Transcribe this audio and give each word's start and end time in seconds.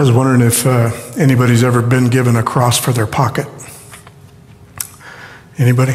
I 0.00 0.02
was 0.02 0.12
wondering 0.12 0.40
if 0.40 0.66
uh, 0.66 0.90
anybody's 1.18 1.62
ever 1.62 1.82
been 1.82 2.08
given 2.08 2.34
a 2.34 2.42
cross 2.42 2.78
for 2.78 2.90
their 2.90 3.06
pocket. 3.06 3.46
Anybody? 5.58 5.92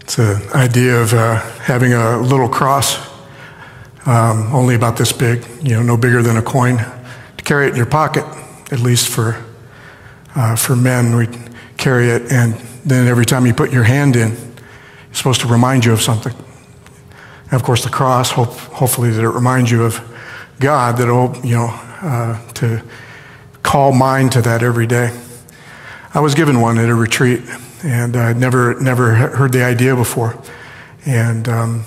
It's 0.00 0.18
an 0.18 0.42
idea 0.52 1.00
of 1.00 1.14
uh, 1.14 1.36
having 1.60 1.94
a 1.94 2.18
little 2.18 2.46
cross, 2.46 2.98
um, 4.04 4.54
only 4.54 4.74
about 4.74 4.98
this 4.98 5.14
big, 5.14 5.46
you 5.62 5.70
know, 5.70 5.82
no 5.82 5.96
bigger 5.96 6.22
than 6.22 6.36
a 6.36 6.42
coin, 6.42 6.76
to 6.76 7.44
carry 7.44 7.68
it 7.68 7.70
in 7.70 7.76
your 7.76 7.86
pocket. 7.86 8.26
At 8.70 8.80
least 8.80 9.08
for 9.08 9.42
uh, 10.34 10.54
for 10.54 10.76
men, 10.76 11.16
we 11.16 11.26
carry 11.78 12.10
it, 12.10 12.30
and 12.30 12.52
then 12.84 13.08
every 13.08 13.24
time 13.24 13.46
you 13.46 13.54
put 13.54 13.72
your 13.72 13.84
hand 13.84 14.14
in, 14.14 14.36
it's 15.08 15.16
supposed 15.16 15.40
to 15.40 15.48
remind 15.48 15.86
you 15.86 15.94
of 15.94 16.02
something. 16.02 16.34
And 17.44 17.54
of 17.54 17.62
course, 17.62 17.82
the 17.82 17.88
cross, 17.88 18.32
hope, 18.32 18.50
hopefully, 18.50 19.08
that 19.08 19.24
it 19.24 19.30
reminds 19.30 19.70
you 19.70 19.84
of 19.84 20.02
God, 20.60 20.98
that 20.98 21.40
you 21.42 21.54
know 21.54 21.80
uh, 22.04 22.38
to 22.52 22.82
call 23.62 23.92
mind 23.92 24.32
to 24.32 24.42
that 24.42 24.62
every 24.62 24.86
day. 24.86 25.10
I 26.12 26.20
was 26.20 26.34
given 26.34 26.60
one 26.60 26.78
at 26.78 26.88
a 26.88 26.94
retreat, 26.94 27.42
and 27.82 28.16
I'd 28.16 28.36
never, 28.36 28.78
never 28.80 29.14
heard 29.14 29.52
the 29.52 29.64
idea 29.64 29.96
before. 29.96 30.38
And 31.06 31.48
um, 31.48 31.84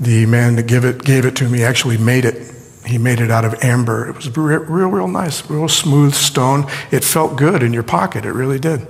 the 0.00 0.26
man 0.26 0.56
that 0.56 0.66
gave 0.66 0.84
it, 0.84 1.04
gave 1.04 1.26
it 1.26 1.36
to 1.36 1.48
me 1.48 1.62
actually 1.62 1.98
made 1.98 2.24
it. 2.24 2.52
He 2.84 2.98
made 2.98 3.20
it 3.20 3.30
out 3.30 3.44
of 3.44 3.62
amber. 3.62 4.08
It 4.08 4.16
was 4.16 4.34
real, 4.36 4.60
real, 4.60 4.88
real 4.88 5.08
nice, 5.08 5.48
real 5.50 5.68
smooth 5.68 6.14
stone. 6.14 6.66
It 6.90 7.04
felt 7.04 7.36
good 7.36 7.62
in 7.62 7.72
your 7.72 7.82
pocket. 7.82 8.24
It 8.24 8.32
really 8.32 8.58
did. 8.58 8.86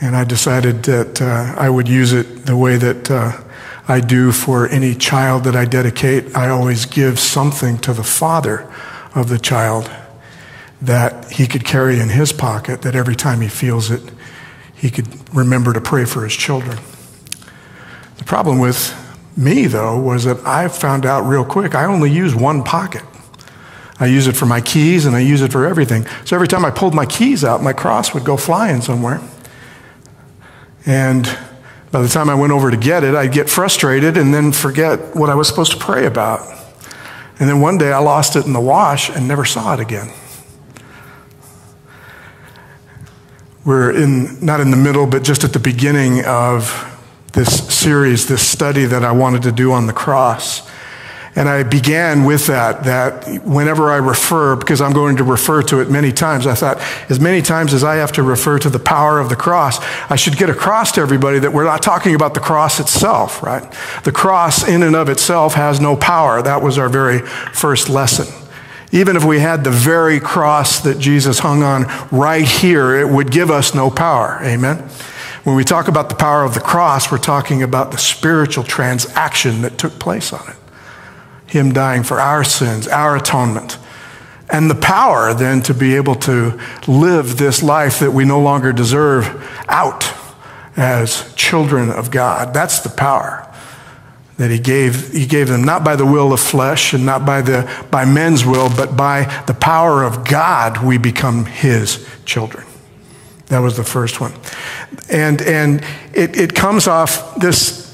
And 0.00 0.16
I 0.16 0.24
decided 0.24 0.84
that 0.84 1.20
uh, 1.20 1.54
I 1.58 1.68
would 1.68 1.88
use 1.88 2.12
it 2.12 2.46
the 2.46 2.56
way 2.56 2.76
that 2.76 3.10
uh, 3.10 3.40
I 3.86 4.00
do 4.00 4.32
for 4.32 4.68
any 4.68 4.94
child 4.94 5.44
that 5.44 5.56
I 5.56 5.64
dedicate. 5.64 6.36
I 6.36 6.48
always 6.48 6.86
give 6.86 7.18
something 7.18 7.78
to 7.78 7.92
the 7.92 8.04
father 8.04 8.70
of 9.18 9.28
the 9.28 9.38
child 9.38 9.90
that 10.80 11.32
he 11.32 11.46
could 11.46 11.64
carry 11.64 11.98
in 11.98 12.08
his 12.08 12.32
pocket, 12.32 12.82
that 12.82 12.94
every 12.94 13.16
time 13.16 13.40
he 13.40 13.48
feels 13.48 13.90
it, 13.90 14.02
he 14.74 14.90
could 14.90 15.08
remember 15.34 15.72
to 15.72 15.80
pray 15.80 16.04
for 16.04 16.22
his 16.24 16.34
children. 16.34 16.78
The 18.16 18.24
problem 18.24 18.58
with 18.58 18.94
me, 19.36 19.66
though, 19.66 19.98
was 19.98 20.24
that 20.24 20.38
I 20.46 20.68
found 20.68 21.04
out 21.04 21.22
real 21.22 21.44
quick 21.44 21.74
I 21.74 21.84
only 21.84 22.10
use 22.10 22.34
one 22.34 22.62
pocket. 22.62 23.02
I 24.00 24.06
use 24.06 24.28
it 24.28 24.36
for 24.36 24.46
my 24.46 24.60
keys 24.60 25.06
and 25.06 25.16
I 25.16 25.20
use 25.20 25.42
it 25.42 25.50
for 25.50 25.66
everything. 25.66 26.06
So 26.24 26.36
every 26.36 26.46
time 26.46 26.64
I 26.64 26.70
pulled 26.70 26.94
my 26.94 27.06
keys 27.06 27.44
out, 27.44 27.62
my 27.62 27.72
cross 27.72 28.14
would 28.14 28.24
go 28.24 28.36
flying 28.36 28.80
somewhere. 28.80 29.20
And 30.86 31.24
by 31.90 32.02
the 32.02 32.08
time 32.08 32.30
I 32.30 32.34
went 32.34 32.52
over 32.52 32.70
to 32.70 32.76
get 32.76 33.02
it, 33.02 33.14
I'd 33.14 33.32
get 33.32 33.50
frustrated 33.50 34.16
and 34.16 34.32
then 34.32 34.52
forget 34.52 35.16
what 35.16 35.30
I 35.30 35.34
was 35.34 35.48
supposed 35.48 35.72
to 35.72 35.78
pray 35.78 36.06
about. 36.06 36.57
And 37.40 37.48
then 37.48 37.60
one 37.60 37.78
day 37.78 37.92
I 37.92 37.98
lost 37.98 38.36
it 38.36 38.46
in 38.46 38.52
the 38.52 38.60
wash 38.60 39.10
and 39.10 39.28
never 39.28 39.44
saw 39.44 39.74
it 39.74 39.80
again. 39.80 40.12
We're 43.64 43.90
in, 43.90 44.44
not 44.44 44.60
in 44.60 44.70
the 44.70 44.76
middle, 44.76 45.06
but 45.06 45.22
just 45.22 45.44
at 45.44 45.52
the 45.52 45.58
beginning 45.58 46.24
of 46.24 46.84
this 47.34 47.68
series, 47.68 48.26
this 48.26 48.46
study 48.46 48.86
that 48.86 49.04
I 49.04 49.12
wanted 49.12 49.42
to 49.42 49.52
do 49.52 49.72
on 49.72 49.86
the 49.86 49.92
cross. 49.92 50.68
And 51.38 51.48
I 51.48 51.62
began 51.62 52.24
with 52.24 52.48
that, 52.48 52.82
that 52.82 53.44
whenever 53.44 53.92
I 53.92 53.98
refer, 53.98 54.56
because 54.56 54.80
I'm 54.80 54.92
going 54.92 55.18
to 55.18 55.22
refer 55.22 55.62
to 55.62 55.78
it 55.78 55.88
many 55.88 56.10
times, 56.10 56.48
I 56.48 56.56
thought, 56.56 56.78
as 57.08 57.20
many 57.20 57.42
times 57.42 57.72
as 57.72 57.84
I 57.84 57.94
have 57.94 58.10
to 58.14 58.24
refer 58.24 58.58
to 58.58 58.68
the 58.68 58.80
power 58.80 59.20
of 59.20 59.28
the 59.28 59.36
cross, 59.36 59.78
I 60.10 60.16
should 60.16 60.36
get 60.36 60.50
across 60.50 60.90
to 60.92 61.00
everybody 61.00 61.38
that 61.38 61.52
we're 61.52 61.62
not 61.62 61.80
talking 61.80 62.16
about 62.16 62.34
the 62.34 62.40
cross 62.40 62.80
itself, 62.80 63.40
right? 63.40 63.62
The 64.02 64.10
cross 64.10 64.66
in 64.66 64.82
and 64.82 64.96
of 64.96 65.08
itself 65.08 65.54
has 65.54 65.80
no 65.80 65.94
power. 65.94 66.42
That 66.42 66.60
was 66.60 66.76
our 66.76 66.88
very 66.88 67.20
first 67.20 67.88
lesson. 67.88 68.26
Even 68.90 69.14
if 69.16 69.24
we 69.24 69.38
had 69.38 69.62
the 69.62 69.70
very 69.70 70.18
cross 70.18 70.80
that 70.80 70.98
Jesus 70.98 71.38
hung 71.38 71.62
on 71.62 71.84
right 72.10 72.48
here, 72.48 72.96
it 72.96 73.08
would 73.08 73.30
give 73.30 73.48
us 73.48 73.76
no 73.76 73.90
power. 73.90 74.40
Amen? 74.42 74.78
When 75.44 75.54
we 75.54 75.62
talk 75.62 75.86
about 75.86 76.08
the 76.08 76.16
power 76.16 76.42
of 76.42 76.54
the 76.54 76.60
cross, 76.60 77.12
we're 77.12 77.18
talking 77.18 77.62
about 77.62 77.92
the 77.92 77.98
spiritual 77.98 78.64
transaction 78.64 79.62
that 79.62 79.78
took 79.78 80.00
place 80.00 80.32
on 80.32 80.48
it. 80.48 80.56
Him 81.48 81.72
dying 81.72 82.02
for 82.02 82.20
our 82.20 82.44
sins, 82.44 82.86
our 82.86 83.16
atonement. 83.16 83.78
And 84.50 84.70
the 84.70 84.74
power 84.74 85.34
then 85.34 85.62
to 85.62 85.74
be 85.74 85.96
able 85.96 86.14
to 86.16 86.58
live 86.86 87.36
this 87.36 87.62
life 87.62 87.98
that 87.98 88.12
we 88.12 88.24
no 88.24 88.40
longer 88.40 88.72
deserve 88.72 89.26
out 89.68 90.10
as 90.76 91.34
children 91.34 91.90
of 91.90 92.10
God. 92.10 92.54
That's 92.54 92.80
the 92.80 92.88
power 92.88 93.44
that 94.38 94.50
he 94.50 94.58
gave, 94.58 95.12
he 95.12 95.26
gave 95.26 95.48
them 95.48 95.64
not 95.64 95.84
by 95.84 95.96
the 95.96 96.06
will 96.06 96.32
of 96.32 96.40
flesh 96.40 96.94
and 96.94 97.04
not 97.04 97.26
by, 97.26 97.42
the, 97.42 97.68
by 97.90 98.04
men's 98.04 98.46
will, 98.46 98.70
but 98.74 98.96
by 98.96 99.24
the 99.46 99.54
power 99.54 100.04
of 100.04 100.24
God, 100.26 100.82
we 100.82 100.96
become 100.96 101.44
his 101.44 102.08
children. 102.24 102.64
That 103.46 103.58
was 103.58 103.76
the 103.76 103.84
first 103.84 104.20
one. 104.20 104.32
And, 105.10 105.42
and 105.42 105.84
it, 106.12 106.36
it 106.36 106.54
comes 106.54 106.86
off 106.86 107.34
this 107.36 107.87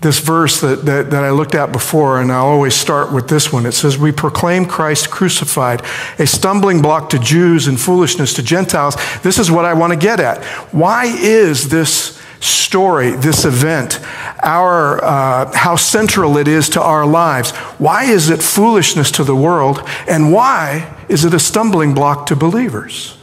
this 0.00 0.20
verse 0.20 0.60
that, 0.60 0.84
that, 0.84 1.10
that, 1.10 1.24
I 1.24 1.30
looked 1.30 1.54
at 1.54 1.72
before, 1.72 2.20
and 2.20 2.30
I'll 2.30 2.46
always 2.46 2.74
start 2.74 3.12
with 3.12 3.28
this 3.28 3.52
one. 3.52 3.66
It 3.66 3.72
says, 3.72 3.98
We 3.98 4.12
proclaim 4.12 4.64
Christ 4.64 5.10
crucified, 5.10 5.82
a 6.18 6.26
stumbling 6.26 6.82
block 6.82 7.10
to 7.10 7.18
Jews 7.18 7.66
and 7.66 7.80
foolishness 7.80 8.32
to 8.34 8.42
Gentiles. 8.42 8.96
This 9.22 9.38
is 9.38 9.50
what 9.50 9.64
I 9.64 9.74
want 9.74 9.92
to 9.92 9.98
get 9.98 10.20
at. 10.20 10.44
Why 10.72 11.06
is 11.06 11.68
this 11.68 12.22
story, 12.40 13.10
this 13.10 13.44
event, 13.44 14.00
our, 14.44 15.02
uh, 15.04 15.52
how 15.56 15.74
central 15.74 16.36
it 16.36 16.46
is 16.46 16.68
to 16.70 16.82
our 16.82 17.04
lives? 17.04 17.50
Why 17.78 18.04
is 18.04 18.30
it 18.30 18.40
foolishness 18.40 19.10
to 19.12 19.24
the 19.24 19.34
world? 19.34 19.82
And 20.06 20.32
why 20.32 20.96
is 21.08 21.24
it 21.24 21.34
a 21.34 21.40
stumbling 21.40 21.94
block 21.94 22.26
to 22.26 22.36
believers? 22.36 23.17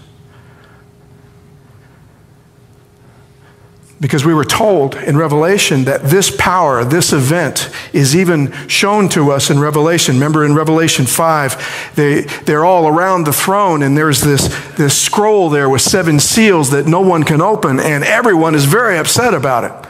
Because 4.02 4.26
we 4.26 4.34
were 4.34 4.44
told 4.44 4.96
in 4.96 5.16
Revelation 5.16 5.86
that 5.86 6.04
this 6.04 6.36
power, 6.36 6.84
this 6.84 7.14
event, 7.14 7.70
is 7.94 8.14
even 8.14 8.52
shown 8.68 9.08
to 9.10 9.32
us 9.32 9.50
in 9.50 9.60
Revelation. 9.60 10.16
Remember 10.16 10.44
in 10.44 10.54
Revelation 10.54 11.06
5, 11.06 11.94
they, 11.96 12.22
they're 12.44 12.66
all 12.66 12.88
around 12.88 13.24
the 13.24 13.32
throne, 13.32 13.82
and 13.82 13.98
there's 13.98 14.20
this, 14.20 14.50
this 14.76 15.02
scroll 15.02 15.50
there 15.50 15.70
with 15.70 15.82
seven 15.82 16.20
seals 16.20 16.72
that 16.72 16.88
no 16.88 17.00
one 17.00 17.24
can 17.24 17.40
open, 17.40 17.80
and 17.80 18.04
everyone 18.04 18.54
is 18.54 18.66
very 18.66 18.98
upset 18.98 19.34
about 19.34 19.64
it. 19.64 19.90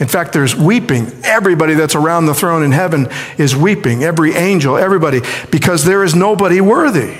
In 0.00 0.08
fact, 0.08 0.32
there's 0.32 0.56
weeping. 0.56 1.12
Everybody 1.22 1.74
that's 1.74 1.94
around 1.94 2.26
the 2.26 2.34
throne 2.34 2.64
in 2.64 2.72
heaven 2.72 3.08
is 3.38 3.54
weeping. 3.54 4.02
Every 4.02 4.34
angel, 4.34 4.76
everybody, 4.76 5.20
because 5.52 5.84
there 5.84 6.02
is 6.02 6.14
nobody 6.14 6.60
worthy 6.60 7.16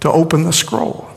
to 0.00 0.10
open 0.10 0.44
the 0.44 0.52
scroll. 0.52 1.07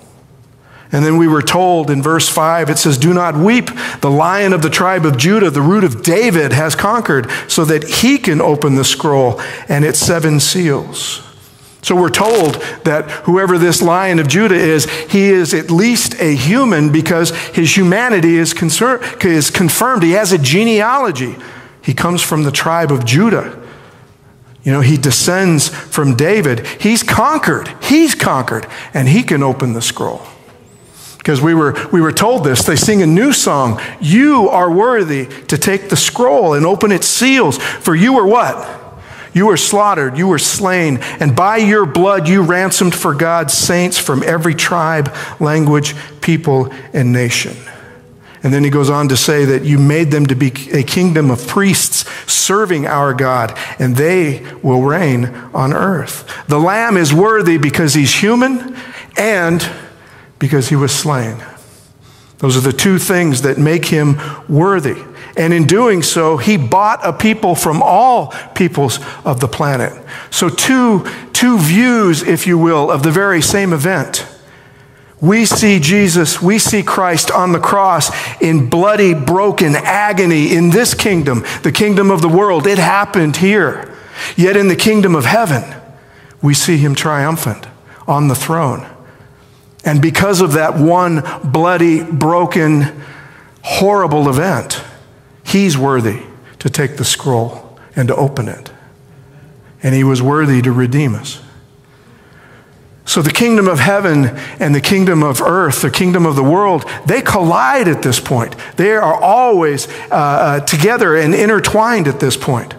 And 0.91 1.05
then 1.05 1.17
we 1.17 1.27
were 1.27 1.41
told 1.41 1.89
in 1.89 2.01
verse 2.01 2.27
5, 2.27 2.69
it 2.69 2.77
says, 2.77 2.97
Do 2.97 3.13
not 3.13 3.37
weep. 3.37 3.69
The 4.01 4.11
lion 4.11 4.51
of 4.51 4.61
the 4.61 4.69
tribe 4.69 5.05
of 5.05 5.17
Judah, 5.17 5.49
the 5.49 5.61
root 5.61 5.85
of 5.85 6.03
David, 6.03 6.51
has 6.51 6.75
conquered 6.75 7.29
so 7.47 7.63
that 7.65 7.83
he 7.83 8.17
can 8.17 8.41
open 8.41 8.75
the 8.75 8.83
scroll 8.83 9.39
and 9.69 9.85
its 9.85 9.99
seven 9.99 10.39
seals. 10.41 11.25
So 11.81 11.95
we're 11.95 12.09
told 12.09 12.55
that 12.83 13.09
whoever 13.23 13.57
this 13.57 13.81
lion 13.81 14.19
of 14.19 14.27
Judah 14.27 14.55
is, 14.55 14.85
he 15.09 15.29
is 15.29 15.53
at 15.53 15.71
least 15.71 16.13
a 16.19 16.35
human 16.35 16.91
because 16.91 17.31
his 17.47 17.75
humanity 17.75 18.35
is, 18.35 18.53
concern, 18.53 19.01
is 19.21 19.49
confirmed. 19.49 20.03
He 20.03 20.11
has 20.11 20.31
a 20.33 20.37
genealogy. 20.37 21.37
He 21.81 21.93
comes 21.93 22.21
from 22.21 22.43
the 22.43 22.51
tribe 22.51 22.91
of 22.91 23.05
Judah. 23.05 23.57
You 24.63 24.73
know, 24.73 24.81
he 24.81 24.97
descends 24.97 25.69
from 25.69 26.15
David. 26.15 26.67
He's 26.67 27.01
conquered. 27.01 27.73
He's 27.81 28.13
conquered, 28.13 28.67
and 28.93 29.07
he 29.07 29.23
can 29.23 29.41
open 29.41 29.73
the 29.73 29.81
scroll 29.81 30.21
because 31.21 31.39
we 31.39 31.53
were, 31.53 31.75
we 31.93 32.01
were 32.01 32.11
told 32.11 32.43
this. 32.43 32.63
They 32.63 32.75
sing 32.75 33.03
a 33.03 33.05
new 33.05 33.31
song. 33.31 33.79
You 34.01 34.49
are 34.49 34.71
worthy 34.71 35.27
to 35.49 35.55
take 35.55 35.89
the 35.89 35.95
scroll 35.95 36.55
and 36.55 36.65
open 36.65 36.91
its 36.91 37.05
seals, 37.05 37.59
for 37.59 37.93
you 37.93 38.13
were 38.13 38.25
what? 38.25 38.79
You 39.31 39.45
were 39.45 39.57
slaughtered, 39.57 40.17
you 40.17 40.27
were 40.27 40.39
slain, 40.39 40.97
and 41.19 41.35
by 41.35 41.57
your 41.57 41.85
blood 41.85 42.27
you 42.27 42.41
ransomed 42.41 42.95
for 42.95 43.13
God's 43.13 43.53
saints 43.53 43.99
from 43.99 44.23
every 44.23 44.55
tribe, 44.55 45.15
language, 45.39 45.93
people, 46.21 46.73
and 46.91 47.13
nation. 47.13 47.55
And 48.41 48.51
then 48.51 48.63
he 48.63 48.71
goes 48.71 48.89
on 48.89 49.07
to 49.09 49.15
say 49.15 49.45
that 49.45 49.63
you 49.63 49.77
made 49.77 50.09
them 50.09 50.25
to 50.25 50.35
be 50.35 50.47
a 50.73 50.81
kingdom 50.81 51.29
of 51.29 51.47
priests 51.47 52.03
serving 52.25 52.87
our 52.87 53.13
God, 53.13 53.55
and 53.77 53.95
they 53.95 54.43
will 54.63 54.81
reign 54.81 55.25
on 55.53 55.71
earth. 55.71 56.27
The 56.47 56.59
Lamb 56.59 56.97
is 56.97 57.13
worthy 57.13 57.59
because 57.59 57.93
he's 57.93 58.15
human 58.15 58.75
and 59.15 59.69
because 60.41 60.69
he 60.69 60.75
was 60.75 60.91
slain. 60.91 61.37
Those 62.39 62.57
are 62.57 62.61
the 62.61 62.73
two 62.73 62.97
things 62.97 63.43
that 63.43 63.59
make 63.59 63.85
him 63.85 64.19
worthy. 64.49 65.03
And 65.37 65.53
in 65.53 65.67
doing 65.67 66.01
so, 66.01 66.37
he 66.37 66.57
bought 66.57 66.99
a 67.05 67.13
people 67.13 67.53
from 67.53 67.83
all 67.83 68.33
peoples 68.55 68.99
of 69.23 69.39
the 69.39 69.47
planet. 69.47 69.93
So, 70.31 70.49
two, 70.49 71.05
two 71.31 71.59
views, 71.59 72.23
if 72.23 72.47
you 72.47 72.57
will, 72.57 72.89
of 72.89 73.03
the 73.03 73.11
very 73.11 73.41
same 73.43 73.71
event. 73.71 74.25
We 75.21 75.45
see 75.45 75.79
Jesus, 75.79 76.41
we 76.41 76.57
see 76.57 76.81
Christ 76.81 77.29
on 77.29 77.51
the 77.51 77.59
cross 77.59 78.09
in 78.41 78.67
bloody, 78.67 79.13
broken 79.13 79.75
agony 79.75 80.55
in 80.55 80.71
this 80.71 80.95
kingdom, 80.95 81.45
the 81.61 81.71
kingdom 81.71 82.09
of 82.09 82.23
the 82.23 82.27
world. 82.27 82.65
It 82.65 82.79
happened 82.79 83.37
here. 83.37 83.95
Yet 84.35 84.57
in 84.57 84.67
the 84.67 84.75
kingdom 84.75 85.13
of 85.13 85.25
heaven, 85.25 85.63
we 86.41 86.55
see 86.55 86.77
him 86.77 86.95
triumphant 86.95 87.67
on 88.07 88.27
the 88.27 88.35
throne. 88.35 88.90
And 89.83 90.01
because 90.01 90.41
of 90.41 90.53
that 90.53 90.77
one 90.77 91.23
bloody, 91.43 92.03
broken, 92.03 93.03
horrible 93.63 94.29
event, 94.29 94.83
he's 95.43 95.77
worthy 95.77 96.23
to 96.59 96.69
take 96.69 96.97
the 96.97 97.05
scroll 97.05 97.79
and 97.95 98.07
to 98.07 98.15
open 98.15 98.47
it. 98.47 98.71
And 99.83 99.95
he 99.95 100.03
was 100.03 100.21
worthy 100.21 100.61
to 100.61 100.71
redeem 100.71 101.15
us. 101.15 101.41
So 103.03 103.21
the 103.21 103.31
kingdom 103.31 103.67
of 103.67 103.79
heaven 103.79 104.37
and 104.59 104.75
the 104.75 104.79
kingdom 104.79 105.23
of 105.23 105.41
earth, 105.41 105.81
the 105.81 105.89
kingdom 105.89 106.25
of 106.25 106.35
the 106.35 106.43
world, 106.43 106.85
they 107.07 107.21
collide 107.21 107.87
at 107.87 108.03
this 108.03 108.19
point. 108.19 108.55
They 108.77 108.93
are 108.93 109.15
always 109.15 109.87
uh, 109.89 110.11
uh, 110.11 110.59
together 110.61 111.17
and 111.17 111.33
intertwined 111.33 112.07
at 112.07 112.19
this 112.19 112.37
point. 112.37 112.75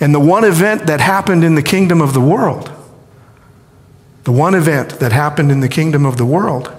And 0.00 0.14
the 0.14 0.20
one 0.20 0.44
event 0.44 0.86
that 0.86 1.00
happened 1.00 1.44
in 1.44 1.54
the 1.54 1.62
kingdom 1.62 2.00
of 2.00 2.14
the 2.14 2.20
world, 2.20 2.70
the 4.28 4.32
one 4.32 4.54
event 4.54 5.00
that 5.00 5.10
happened 5.10 5.50
in 5.50 5.60
the 5.60 5.70
kingdom 5.70 6.04
of 6.04 6.18
the 6.18 6.26
world, 6.26 6.70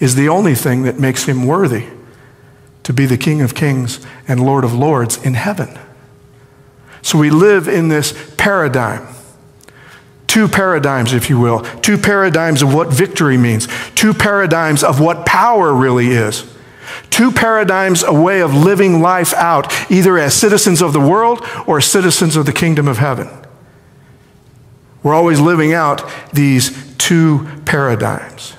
is 0.00 0.16
the 0.16 0.28
only 0.28 0.54
thing 0.54 0.82
that 0.82 0.98
makes 0.98 1.24
him 1.24 1.46
worthy 1.46 1.86
to 2.82 2.92
be 2.92 3.06
the 3.06 3.16
King 3.16 3.40
of 3.40 3.54
kings 3.54 4.06
and 4.28 4.38
Lord 4.38 4.64
of 4.64 4.74
lords 4.74 5.16
in 5.24 5.32
heaven. 5.32 5.78
So 7.00 7.16
we 7.16 7.30
live 7.30 7.68
in 7.68 7.88
this 7.88 8.12
paradigm. 8.36 9.08
Two 10.26 10.46
paradigms, 10.46 11.14
if 11.14 11.30
you 11.30 11.40
will. 11.40 11.60
Two 11.80 11.96
paradigms 11.96 12.60
of 12.60 12.74
what 12.74 12.88
victory 12.88 13.38
means. 13.38 13.66
Two 13.94 14.12
paradigms 14.12 14.84
of 14.84 15.00
what 15.00 15.24
power 15.24 15.72
really 15.72 16.08
is. 16.08 16.54
Two 17.08 17.32
paradigms, 17.32 18.02
a 18.02 18.12
way 18.12 18.42
of 18.42 18.52
living 18.52 19.00
life 19.00 19.32
out, 19.32 19.90
either 19.90 20.18
as 20.18 20.34
citizens 20.34 20.82
of 20.82 20.92
the 20.92 21.00
world 21.00 21.40
or 21.66 21.80
citizens 21.80 22.36
of 22.36 22.44
the 22.44 22.52
kingdom 22.52 22.86
of 22.86 22.98
heaven. 22.98 23.39
We're 25.02 25.14
always 25.14 25.40
living 25.40 25.72
out 25.72 26.08
these 26.32 26.94
two 26.96 27.48
paradigms. 27.64 28.54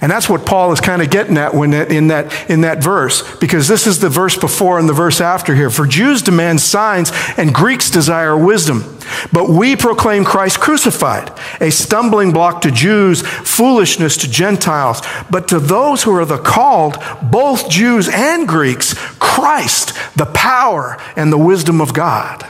And 0.00 0.12
that's 0.12 0.28
what 0.28 0.46
Paul 0.46 0.70
is 0.70 0.80
kind 0.80 1.02
of 1.02 1.10
getting 1.10 1.36
at 1.36 1.54
when 1.54 1.74
in 1.74 2.08
that, 2.08 2.48
in 2.48 2.60
that 2.60 2.82
verse, 2.82 3.36
because 3.38 3.66
this 3.66 3.84
is 3.86 3.98
the 3.98 4.08
verse 4.08 4.36
before 4.36 4.78
and 4.78 4.88
the 4.88 4.92
verse 4.92 5.20
after 5.20 5.56
here. 5.56 5.70
For 5.70 5.86
Jews 5.86 6.22
demand 6.22 6.60
signs 6.60 7.10
and 7.36 7.52
Greeks 7.52 7.90
desire 7.90 8.36
wisdom. 8.36 8.98
But 9.32 9.48
we 9.48 9.74
proclaim 9.74 10.24
Christ 10.24 10.60
crucified, 10.60 11.32
a 11.60 11.70
stumbling 11.70 12.32
block 12.32 12.60
to 12.60 12.70
Jews, 12.70 13.22
foolishness 13.22 14.16
to 14.18 14.30
Gentiles. 14.30 15.02
But 15.30 15.48
to 15.48 15.58
those 15.58 16.04
who 16.04 16.14
are 16.14 16.26
the 16.26 16.38
called, 16.38 16.96
both 17.22 17.68
Jews 17.68 18.08
and 18.08 18.46
Greeks, 18.46 18.94
Christ, 19.18 19.94
the 20.16 20.26
power 20.26 20.96
and 21.16 21.32
the 21.32 21.38
wisdom 21.38 21.80
of 21.80 21.92
God. 21.92 22.46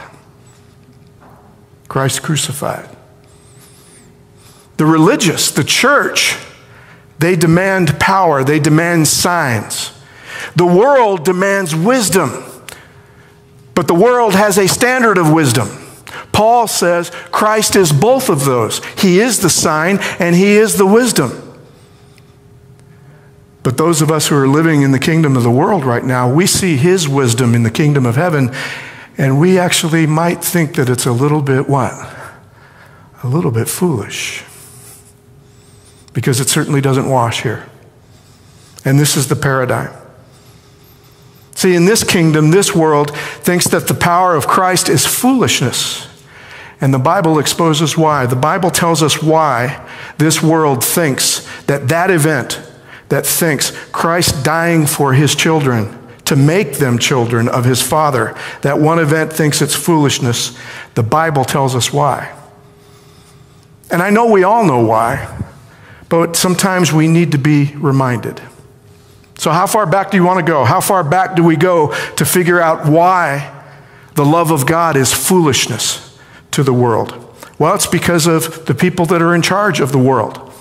Christ 1.87 2.21
crucified. 2.21 2.98
The 4.79 4.85
religious, 4.85 5.51
the 5.51 5.65
church, 5.65 6.37
they 7.19 7.35
demand 7.35 7.99
power, 7.99 8.45
they 8.45 8.61
demand 8.61 9.09
signs. 9.09 9.91
The 10.55 10.65
world 10.65 11.25
demands 11.25 11.75
wisdom, 11.75 12.45
but 13.75 13.89
the 13.89 13.93
world 13.93 14.35
has 14.35 14.57
a 14.57 14.69
standard 14.69 15.17
of 15.17 15.33
wisdom. 15.33 15.67
Paul 16.31 16.65
says 16.65 17.09
Christ 17.29 17.75
is 17.75 17.91
both 17.91 18.29
of 18.29 18.45
those. 18.45 18.81
He 18.97 19.19
is 19.19 19.41
the 19.41 19.49
sign 19.49 19.99
and 20.17 20.33
he 20.33 20.53
is 20.53 20.77
the 20.77 20.87
wisdom. 20.87 21.59
But 23.63 23.75
those 23.77 24.01
of 24.01 24.09
us 24.09 24.29
who 24.29 24.37
are 24.37 24.47
living 24.47 24.81
in 24.81 24.93
the 24.93 24.97
kingdom 24.97 25.35
of 25.35 25.43
the 25.43 25.51
world 25.51 25.83
right 25.83 26.05
now, 26.05 26.33
we 26.33 26.47
see 26.47 26.77
his 26.77 27.05
wisdom 27.05 27.53
in 27.53 27.63
the 27.63 27.69
kingdom 27.69 28.05
of 28.05 28.15
heaven, 28.15 28.49
and 29.17 29.41
we 29.41 29.59
actually 29.59 30.07
might 30.07 30.41
think 30.41 30.75
that 30.75 30.87
it's 30.87 31.05
a 31.05 31.11
little 31.11 31.41
bit 31.41 31.67
what? 31.67 31.91
A 33.23 33.27
little 33.27 33.51
bit 33.51 33.67
foolish 33.67 34.45
because 36.13 36.39
it 36.39 36.49
certainly 36.49 36.81
doesn't 36.81 37.09
wash 37.09 37.43
here. 37.43 37.69
And 38.85 38.99
this 38.99 39.17
is 39.17 39.27
the 39.27 39.35
paradigm. 39.35 39.93
See, 41.55 41.75
in 41.75 41.85
this 41.85 42.03
kingdom, 42.03 42.51
this 42.51 42.73
world 42.73 43.11
thinks 43.11 43.67
that 43.67 43.87
the 43.87 43.93
power 43.93 44.35
of 44.35 44.47
Christ 44.47 44.87
is 44.87 45.05
foolishness. 45.05 46.07
And 46.81 46.93
the 46.93 46.99
Bible 46.99 47.39
exposes 47.39 47.97
why. 47.97 48.25
The 48.25 48.37
Bible 48.37 48.71
tells 48.71 49.03
us 49.03 49.21
why 49.21 49.85
this 50.17 50.41
world 50.41 50.83
thinks 50.83 51.45
that 51.65 51.89
that 51.89 52.09
event 52.09 52.61
that 53.09 53.25
thinks 53.25 53.71
Christ 53.87 54.45
dying 54.45 54.85
for 54.85 55.13
his 55.13 55.35
children 55.35 55.97
to 56.25 56.35
make 56.35 56.73
them 56.73 56.99
children 56.99 57.49
of 57.49 57.65
his 57.65 57.81
Father, 57.81 58.35
that 58.61 58.79
one 58.79 58.99
event 58.99 59.33
thinks 59.33 59.61
it's 59.61 59.75
foolishness. 59.75 60.57
The 60.93 61.03
Bible 61.03 61.43
tells 61.43 61.75
us 61.75 61.91
why. 61.91 62.33
And 63.91 64.01
I 64.01 64.11
know 64.11 64.31
we 64.31 64.43
all 64.43 64.63
know 64.63 64.85
why 64.85 65.27
but 66.09 66.35
sometimes 66.35 66.91
we 66.91 67.07
need 67.07 67.31
to 67.31 67.37
be 67.37 67.73
reminded. 67.75 68.41
So, 69.37 69.51
how 69.51 69.67
far 69.67 69.85
back 69.85 70.11
do 70.11 70.17
you 70.17 70.25
want 70.25 70.45
to 70.45 70.51
go? 70.51 70.65
How 70.65 70.81
far 70.81 71.03
back 71.03 71.35
do 71.35 71.43
we 71.43 71.55
go 71.55 71.93
to 72.15 72.25
figure 72.25 72.59
out 72.59 72.87
why 72.89 73.55
the 74.15 74.25
love 74.25 74.51
of 74.51 74.65
God 74.65 74.97
is 74.97 75.13
foolishness 75.13 76.19
to 76.51 76.63
the 76.63 76.73
world? 76.73 77.25
Well, 77.57 77.73
it's 77.75 77.87
because 77.87 78.27
of 78.27 78.65
the 78.65 78.75
people 78.75 79.05
that 79.07 79.21
are 79.21 79.33
in 79.33 79.41
charge 79.41 79.79
of 79.79 79.91
the 79.91 79.97
world. 79.97 80.51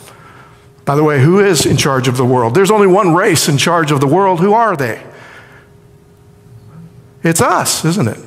By 0.85 0.95
the 0.97 1.05
way, 1.05 1.21
who 1.21 1.41
is 1.41 1.67
in 1.67 1.77
charge 1.77 2.09
of 2.09 2.17
the 2.17 2.25
world? 2.25 2.55
There's 2.55 2.71
only 2.71 2.87
one 2.87 3.15
race 3.15 3.49
in 3.49 3.59
charge 3.59 3.91
of 3.91 4.01
the 4.01 4.07
world. 4.07 4.41
Who 4.41 4.53
are 4.53 4.77
they? 4.77 5.03
It's 7.23 7.41
us, 7.41 7.85
isn't 7.85 8.09
it? 8.09 8.19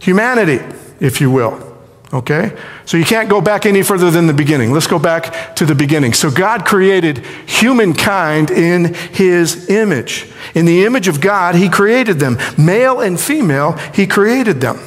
Humanity, 0.00 0.60
if 1.00 1.20
you 1.20 1.30
will. 1.30 1.65
Okay? 2.12 2.56
So 2.84 2.96
you 2.96 3.04
can't 3.04 3.28
go 3.28 3.40
back 3.40 3.66
any 3.66 3.82
further 3.82 4.10
than 4.10 4.26
the 4.26 4.32
beginning. 4.32 4.72
Let's 4.72 4.86
go 4.86 4.98
back 4.98 5.56
to 5.56 5.66
the 5.66 5.74
beginning. 5.74 6.12
So 6.12 6.30
God 6.30 6.64
created 6.64 7.18
humankind 7.46 8.50
in 8.50 8.94
his 8.94 9.68
image. 9.68 10.30
In 10.54 10.66
the 10.66 10.84
image 10.84 11.08
of 11.08 11.20
God, 11.20 11.56
he 11.56 11.68
created 11.68 12.20
them. 12.20 12.38
Male 12.56 13.00
and 13.00 13.18
female, 13.18 13.72
he 13.92 14.06
created 14.06 14.60
them. 14.60 14.78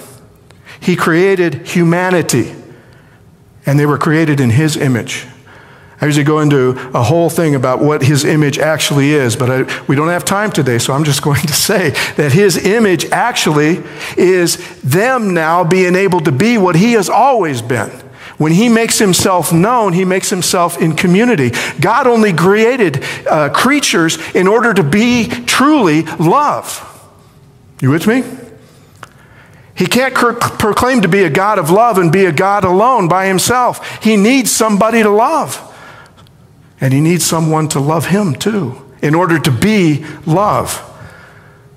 He 0.80 0.96
created 0.96 1.68
humanity. 1.68 2.56
And 3.66 3.78
they 3.78 3.86
were 3.86 3.98
created 3.98 4.40
in 4.40 4.52
his 4.52 4.78
image. 4.78 5.28
I 6.02 6.06
usually 6.06 6.24
go 6.24 6.40
into 6.40 6.70
a 6.94 7.04
whole 7.04 7.30
thing 7.30 7.56
about 7.56 7.82
what 7.82 8.02
his 8.02 8.24
image 8.24 8.58
actually 8.58 9.12
is, 9.12 9.36
but 9.36 9.50
I, 9.50 9.84
we 9.88 9.98
don't 9.98 10.08
have 10.08 10.24
time 10.24 10.50
today, 10.50 10.78
so 10.78 10.94
I'm 10.94 11.04
just 11.04 11.22
going 11.24 11.42
to 11.42 11.54
say 11.54 11.90
that 12.16 12.32
his 12.32 12.58
image 12.58 13.06
actually 13.12 13.84
is 14.18 14.58
them 14.82 15.34
now 15.34 15.64
being 15.64 15.96
able 15.96 16.22
to 16.22 16.32
be 16.32 16.58
what 16.58 16.76
he 16.76 16.94
has 16.94 17.10
always 17.10 17.62
been. 17.62 17.90
When 18.38 18.54
he 18.54 18.70
makes 18.70 18.98
himself 18.98 19.52
known, 19.52 19.92
he 19.92 20.06
makes 20.06 20.30
himself 20.30 20.82
in 20.82 20.96
community. 20.96 21.52
God 21.82 22.08
only 22.08 22.32
created 22.32 23.04
uh, 23.30 23.50
creatures 23.50 24.18
in 24.34 24.48
order 24.48 24.74
to 24.74 24.84
be 24.84 25.28
truly 25.28 26.04
love. 26.04 26.86
You 27.82 27.92
with 27.92 28.08
me? 28.08 28.24
He 29.76 29.88
can't 29.88 30.14
proclaim 30.14 31.02
to 31.02 31.10
be 31.10 31.24
a 31.24 31.30
God 31.30 31.60
of 31.60 31.70
love 31.70 31.98
and 31.98 32.12
be 32.12 32.26
a 32.26 32.32
God 32.32 32.64
alone 32.64 33.10
by 33.10 33.28
himself. 33.28 34.02
He 34.04 34.16
needs 34.16 34.52
somebody 34.52 35.04
to 35.04 35.10
love. 35.10 35.66
And 36.82 36.94
he 36.94 37.02
needs 37.02 37.26
someone 37.26 37.68
to 37.70 37.80
love 37.80 38.08
him 38.08 38.36
too, 38.36 38.82
in 39.02 39.14
order 39.16 39.40
to 39.40 39.52
be 39.52 40.06
love. 40.26 40.86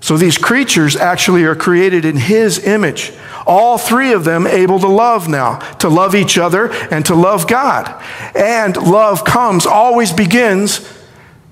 So 0.00 0.16
these 0.16 0.37
creatures 0.37 0.97
actually 0.97 1.44
are 1.44 1.54
created 1.54 2.04
in 2.04 2.16
his 2.16 2.64
image. 2.64 3.12
All 3.47 3.78
three 3.78 4.12
of 4.12 4.25
them 4.25 4.47
able 4.47 4.80
to 4.80 4.88
love 4.88 5.28
now, 5.28 5.59
to 5.76 5.88
love 5.88 6.14
each 6.14 6.38
other 6.38 6.73
and 6.73 7.06
to 7.06 7.14
love 7.14 7.47
God. 7.47 8.02
And 8.35 8.76
love 8.76 9.25
comes, 9.25 9.64
always 9.64 10.12
begins 10.12 10.80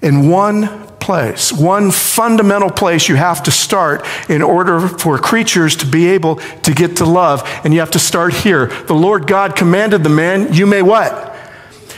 in 0.02 0.28
one 0.28 0.88
place, 0.98 1.52
one 1.52 1.90
fundamental 1.90 2.70
place 2.70 3.08
you 3.08 3.16
have 3.16 3.42
to 3.44 3.50
start 3.50 4.06
in 4.28 4.42
order 4.42 4.86
for 4.86 5.18
creatures 5.18 5.76
to 5.76 5.86
be 5.86 6.08
able 6.08 6.36
to 6.36 6.72
get 6.72 6.96
to 6.96 7.04
love. 7.04 7.42
And 7.64 7.72
you 7.72 7.80
have 7.80 7.92
to 7.92 7.98
start 7.98 8.34
here. 8.34 8.66
The 8.66 8.94
Lord 8.94 9.26
God 9.26 9.56
commanded 9.56 10.02
the 10.02 10.10
man, 10.10 10.52
you 10.52 10.66
may 10.66 10.82
what? 10.82 11.29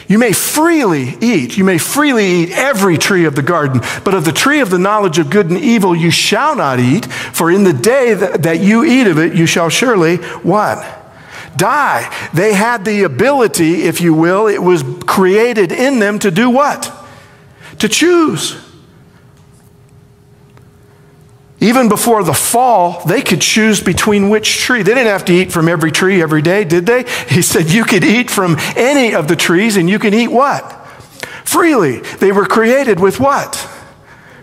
You 0.08 0.18
may 0.18 0.32
freely 0.32 1.16
eat, 1.20 1.56
you 1.56 1.64
may 1.64 1.78
freely 1.78 2.26
eat 2.26 2.50
every 2.50 2.98
tree 2.98 3.24
of 3.24 3.34
the 3.34 3.42
garden, 3.42 3.80
but 4.04 4.14
of 4.14 4.24
the 4.24 4.32
tree 4.32 4.60
of 4.60 4.70
the 4.70 4.78
knowledge 4.78 5.18
of 5.18 5.30
good 5.30 5.48
and 5.48 5.58
evil 5.58 5.94
you 5.94 6.10
shall 6.10 6.56
not 6.56 6.80
eat, 6.80 7.06
for 7.06 7.50
in 7.50 7.64
the 7.64 7.72
day 7.72 8.14
that, 8.14 8.60
you 8.60 8.84
eat 8.84 9.06
of 9.06 9.18
it, 9.18 9.34
you 9.34 9.46
shall 9.46 9.68
surely 9.68 10.16
what? 10.16 10.98
Die. 11.56 12.28
They 12.34 12.54
had 12.54 12.84
the 12.84 13.02
ability, 13.04 13.82
if 13.82 14.00
you 14.00 14.14
will, 14.14 14.48
it 14.48 14.62
was 14.62 14.82
created 15.06 15.72
in 15.72 15.98
them 15.98 16.18
to 16.20 16.30
do 16.30 16.50
what? 16.50 16.92
To 17.78 17.88
choose. 17.88 18.71
Even 21.62 21.88
before 21.88 22.24
the 22.24 22.34
fall, 22.34 23.04
they 23.04 23.22
could 23.22 23.40
choose 23.40 23.80
between 23.80 24.30
which 24.30 24.58
tree. 24.58 24.82
They 24.82 24.94
didn't 24.94 25.06
have 25.06 25.24
to 25.26 25.32
eat 25.32 25.52
from 25.52 25.68
every 25.68 25.92
tree 25.92 26.20
every 26.20 26.42
day, 26.42 26.64
did 26.64 26.86
they? 26.86 27.04
He 27.28 27.40
said 27.40 27.70
you 27.70 27.84
could 27.84 28.02
eat 28.02 28.30
from 28.30 28.56
any 28.76 29.14
of 29.14 29.28
the 29.28 29.36
trees 29.36 29.76
and 29.76 29.88
you 29.88 30.00
can 30.00 30.12
eat 30.12 30.26
what? 30.26 30.64
Freely. 31.44 32.00
They 32.00 32.32
were 32.32 32.46
created 32.46 32.98
with 32.98 33.20
what? 33.20 33.68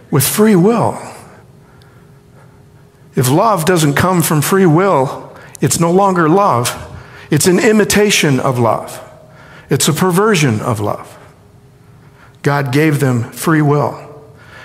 With 0.10 0.26
free 0.26 0.56
will. 0.56 0.98
If 3.16 3.30
love 3.30 3.66
doesn't 3.66 3.96
come 3.96 4.22
from 4.22 4.42
free 4.42 4.66
will, 4.66 5.36
it's 5.60 5.78
no 5.78 5.92
longer 5.92 6.30
love. 6.30 6.72
It's 7.30 7.48
an 7.48 7.60
imitation 7.60 8.40
of 8.40 8.58
love. 8.58 8.98
It's 9.70 9.90
a 9.90 9.94
perversion 9.94 10.62
of 10.62 10.80
love. 10.80 11.18
God 12.44 12.72
gave 12.72 13.02
them 13.02 13.30
free 13.32 13.62
will. 13.62 14.09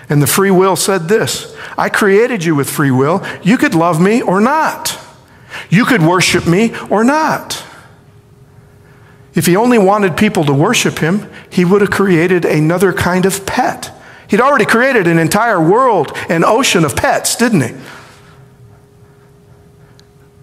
And 0.08 0.20
the 0.20 0.26
free 0.26 0.50
will 0.50 0.76
said 0.76 1.08
this 1.08 1.56
I 1.78 1.88
created 1.88 2.44
you 2.44 2.54
with 2.54 2.68
free 2.68 2.90
will. 2.90 3.24
You 3.42 3.56
could 3.56 3.74
love 3.74 4.00
me 4.00 4.22
or 4.22 4.40
not. 4.40 4.98
You 5.70 5.84
could 5.84 6.02
worship 6.02 6.46
me 6.46 6.74
or 6.90 7.04
not. 7.04 7.64
If 9.34 9.46
he 9.46 9.56
only 9.56 9.78
wanted 9.78 10.16
people 10.16 10.44
to 10.44 10.52
worship 10.52 10.98
him, 10.98 11.28
he 11.50 11.64
would 11.64 11.80
have 11.80 11.90
created 11.90 12.44
another 12.44 12.92
kind 12.92 13.26
of 13.26 13.44
pet. 13.46 13.90
He'd 14.28 14.40
already 14.40 14.64
created 14.64 15.06
an 15.06 15.18
entire 15.18 15.60
world, 15.60 16.12
an 16.28 16.44
ocean 16.44 16.84
of 16.84 16.96
pets, 16.96 17.36
didn't 17.36 17.62
he? 17.62 17.74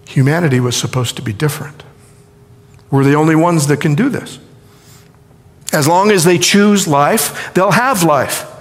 Humanity 0.08 0.60
was 0.60 0.76
supposed 0.76 1.16
to 1.16 1.22
be 1.22 1.32
different. 1.32 1.82
We're 2.90 3.04
the 3.04 3.14
only 3.14 3.34
ones 3.34 3.66
that 3.68 3.80
can 3.80 3.94
do 3.94 4.10
this. 4.10 4.38
As 5.72 5.88
long 5.88 6.10
as 6.10 6.24
they 6.24 6.36
choose 6.36 6.86
life, 6.86 7.54
they'll 7.54 7.70
have 7.70 8.02
life. 8.02 8.51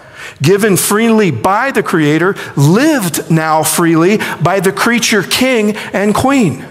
Given 0.42 0.76
freely 0.76 1.30
by 1.32 1.72
the 1.72 1.84
Creator, 1.84 2.36
lived 2.56 3.30
now 3.30 3.64
freely 3.64 4.18
by 4.42 4.60
the 4.60 4.72
creature 4.72 5.22
king 5.24 5.76
and 5.94 6.16
queen. 6.16 6.66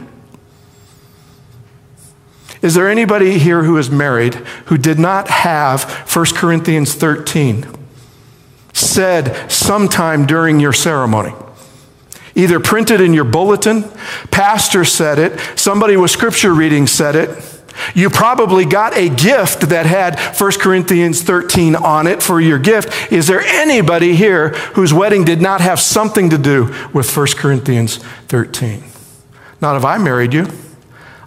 Is 2.62 2.74
there 2.74 2.90
anybody 2.90 3.38
here 3.38 3.62
who 3.62 3.78
is 3.78 3.90
married 3.90 4.34
who 4.66 4.76
did 4.76 4.98
not 4.98 5.28
have 5.28 5.84
1 6.14 6.26
Corinthians 6.34 6.94
13 6.94 7.66
said 8.74 9.50
sometime 9.50 10.26
during 10.26 10.60
your 10.60 10.72
ceremony? 10.72 11.32
Either 12.34 12.60
printed 12.60 13.00
in 13.00 13.14
your 13.14 13.24
bulletin, 13.24 13.84
pastor 14.30 14.84
said 14.84 15.18
it, 15.18 15.40
somebody 15.58 15.96
with 15.96 16.10
scripture 16.10 16.54
reading 16.54 16.86
said 16.86 17.16
it. 17.16 17.49
You 17.94 18.10
probably 18.10 18.64
got 18.64 18.96
a 18.96 19.08
gift 19.08 19.68
that 19.68 19.86
had 19.86 20.18
1 20.38 20.52
Corinthians 20.60 21.22
13 21.22 21.76
on 21.76 22.06
it 22.06 22.22
for 22.22 22.40
your 22.40 22.58
gift. 22.58 23.12
Is 23.12 23.26
there 23.26 23.40
anybody 23.40 24.14
here 24.14 24.50
whose 24.74 24.92
wedding 24.92 25.24
did 25.24 25.40
not 25.40 25.60
have 25.60 25.80
something 25.80 26.30
to 26.30 26.38
do 26.38 26.74
with 26.92 27.14
1 27.16 27.26
Corinthians 27.36 27.98
13? 28.28 28.84
Not 29.60 29.76
if 29.76 29.84
I 29.84 29.98
married 29.98 30.32
you. 30.34 30.46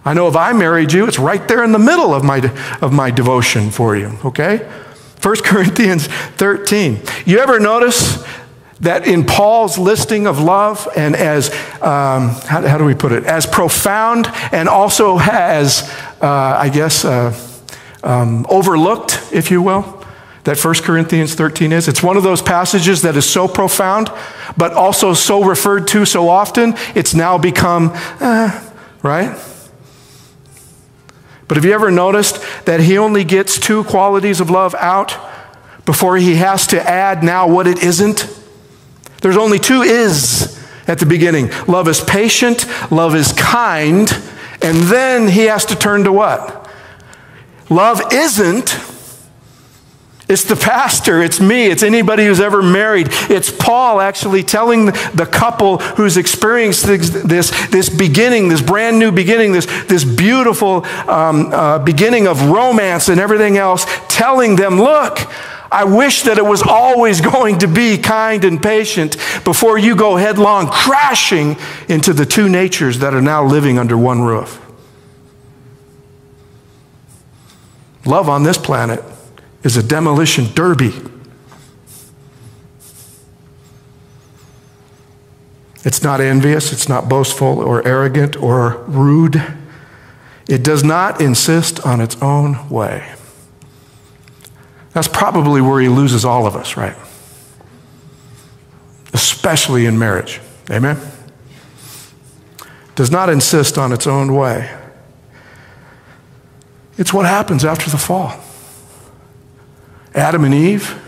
I 0.04 0.12
know 0.12 0.28
if 0.28 0.36
I 0.36 0.52
married 0.52 0.92
you, 0.92 1.06
it's 1.06 1.18
right 1.18 1.46
there 1.48 1.64
in 1.64 1.72
the 1.72 1.78
middle 1.78 2.12
of 2.12 2.24
my, 2.24 2.38
of 2.82 2.92
my 2.92 3.10
devotion 3.10 3.70
for 3.70 3.96
you, 3.96 4.18
okay? 4.24 4.58
1 5.22 5.36
Corinthians 5.44 6.06
13. 6.06 7.00
You 7.24 7.38
ever 7.38 7.58
notice 7.58 8.22
that 8.80 9.06
in 9.06 9.24
Paul's 9.24 9.78
listing 9.78 10.26
of 10.26 10.40
love, 10.40 10.86
and 10.94 11.16
as, 11.16 11.50
um, 11.80 12.30
how, 12.46 12.66
how, 12.66 12.76
do 12.76 12.84
we 12.84 12.94
put 12.94 13.12
it, 13.12 13.24
as 13.24 13.46
profound 13.46 14.26
and 14.52 14.68
also 14.68 15.18
as, 15.18 15.90
I 16.26 16.68
guess, 16.68 17.04
uh, 17.04 17.36
um, 18.02 18.46
overlooked, 18.48 19.28
if 19.32 19.50
you 19.50 19.60
will, 19.60 20.04
that 20.44 20.62
1 20.62 20.74
Corinthians 20.76 21.34
13 21.34 21.72
is. 21.72 21.88
It's 21.88 22.02
one 22.02 22.16
of 22.16 22.22
those 22.22 22.42
passages 22.42 23.02
that 23.02 23.16
is 23.16 23.28
so 23.28 23.48
profound, 23.48 24.10
but 24.56 24.72
also 24.72 25.14
so 25.14 25.42
referred 25.42 25.88
to 25.88 26.04
so 26.04 26.28
often, 26.28 26.74
it's 26.94 27.14
now 27.14 27.38
become, 27.38 27.90
uh, 28.20 28.60
right? 29.02 29.38
But 31.48 31.56
have 31.56 31.64
you 31.64 31.72
ever 31.72 31.90
noticed 31.90 32.42
that 32.64 32.80
he 32.80 32.96
only 32.96 33.24
gets 33.24 33.58
two 33.58 33.84
qualities 33.84 34.40
of 34.40 34.50
love 34.50 34.74
out 34.76 35.16
before 35.84 36.16
he 36.16 36.36
has 36.36 36.66
to 36.68 36.80
add 36.82 37.22
now 37.22 37.46
what 37.46 37.66
it 37.66 37.82
isn't? 37.82 38.26
There's 39.20 39.36
only 39.36 39.58
two 39.58 39.82
is 39.82 40.58
at 40.86 40.98
the 40.98 41.06
beginning 41.06 41.50
love 41.66 41.88
is 41.88 42.00
patient, 42.00 42.66
love 42.90 43.14
is 43.14 43.32
kind, 43.32 44.10
and 44.64 44.78
then 44.84 45.28
he 45.28 45.44
has 45.44 45.66
to 45.66 45.76
turn 45.76 46.04
to 46.04 46.12
what? 46.12 46.68
Love 47.68 48.00
isn't. 48.12 48.74
It's 50.26 50.44
the 50.44 50.56
pastor, 50.56 51.22
it's 51.22 51.38
me, 51.38 51.66
it's 51.66 51.82
anybody 51.82 52.24
who's 52.24 52.40
ever 52.40 52.62
married. 52.62 53.08
It's 53.28 53.50
Paul 53.50 54.00
actually 54.00 54.42
telling 54.42 54.86
the 54.86 55.28
couple 55.30 55.78
who's 55.78 56.16
experienced 56.16 56.86
this, 56.86 57.50
this 57.68 57.90
beginning, 57.90 58.48
this 58.48 58.62
brand 58.62 58.98
new 58.98 59.12
beginning, 59.12 59.52
this, 59.52 59.66
this 59.84 60.02
beautiful 60.02 60.86
um, 61.10 61.52
uh, 61.52 61.78
beginning 61.78 62.26
of 62.26 62.48
romance 62.48 63.10
and 63.10 63.20
everything 63.20 63.58
else, 63.58 63.84
telling 64.08 64.56
them, 64.56 64.78
look, 64.78 65.18
I 65.74 65.82
wish 65.82 66.22
that 66.22 66.38
it 66.38 66.44
was 66.44 66.62
always 66.62 67.20
going 67.32 67.58
to 67.58 67.66
be 67.66 67.98
kind 67.98 68.44
and 68.44 68.62
patient 68.62 69.16
before 69.42 69.76
you 69.76 69.96
go 69.96 70.14
headlong 70.14 70.68
crashing 70.68 71.56
into 71.88 72.12
the 72.12 72.24
two 72.24 72.48
natures 72.48 73.00
that 73.00 73.12
are 73.12 73.20
now 73.20 73.44
living 73.44 73.76
under 73.76 73.98
one 73.98 74.22
roof. 74.22 74.60
Love 78.06 78.28
on 78.28 78.44
this 78.44 78.56
planet 78.56 79.02
is 79.64 79.76
a 79.76 79.82
demolition 79.82 80.44
derby. 80.54 80.92
It's 85.82 86.02
not 86.02 86.20
envious, 86.20 86.72
it's 86.72 86.88
not 86.88 87.08
boastful 87.08 87.58
or 87.58 87.86
arrogant 87.86 88.36
or 88.36 88.84
rude. 88.86 89.42
It 90.48 90.62
does 90.62 90.84
not 90.84 91.20
insist 91.20 91.84
on 91.84 92.00
its 92.00 92.16
own 92.22 92.68
way. 92.68 93.14
That's 94.94 95.08
probably 95.08 95.60
where 95.60 95.80
he 95.80 95.88
loses 95.88 96.24
all 96.24 96.46
of 96.46 96.56
us, 96.56 96.76
right? 96.76 96.96
Especially 99.12 99.86
in 99.86 99.98
marriage. 99.98 100.40
Amen? 100.70 100.98
Does 102.94 103.10
not 103.10 103.28
insist 103.28 103.76
on 103.76 103.92
its 103.92 104.06
own 104.06 104.34
way. 104.34 104.72
It's 106.96 107.12
what 107.12 107.26
happens 107.26 107.64
after 107.64 107.90
the 107.90 107.98
fall. 107.98 108.40
Adam 110.14 110.44
and 110.44 110.54
Eve, 110.54 111.00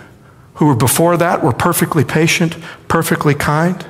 who 0.55 0.67
were 0.67 0.75
before 0.75 1.17
that, 1.17 1.45
were 1.45 1.53
perfectly 1.53 2.05
patient, 2.05 2.57
perfectly 2.89 3.35
kind, 3.35 3.87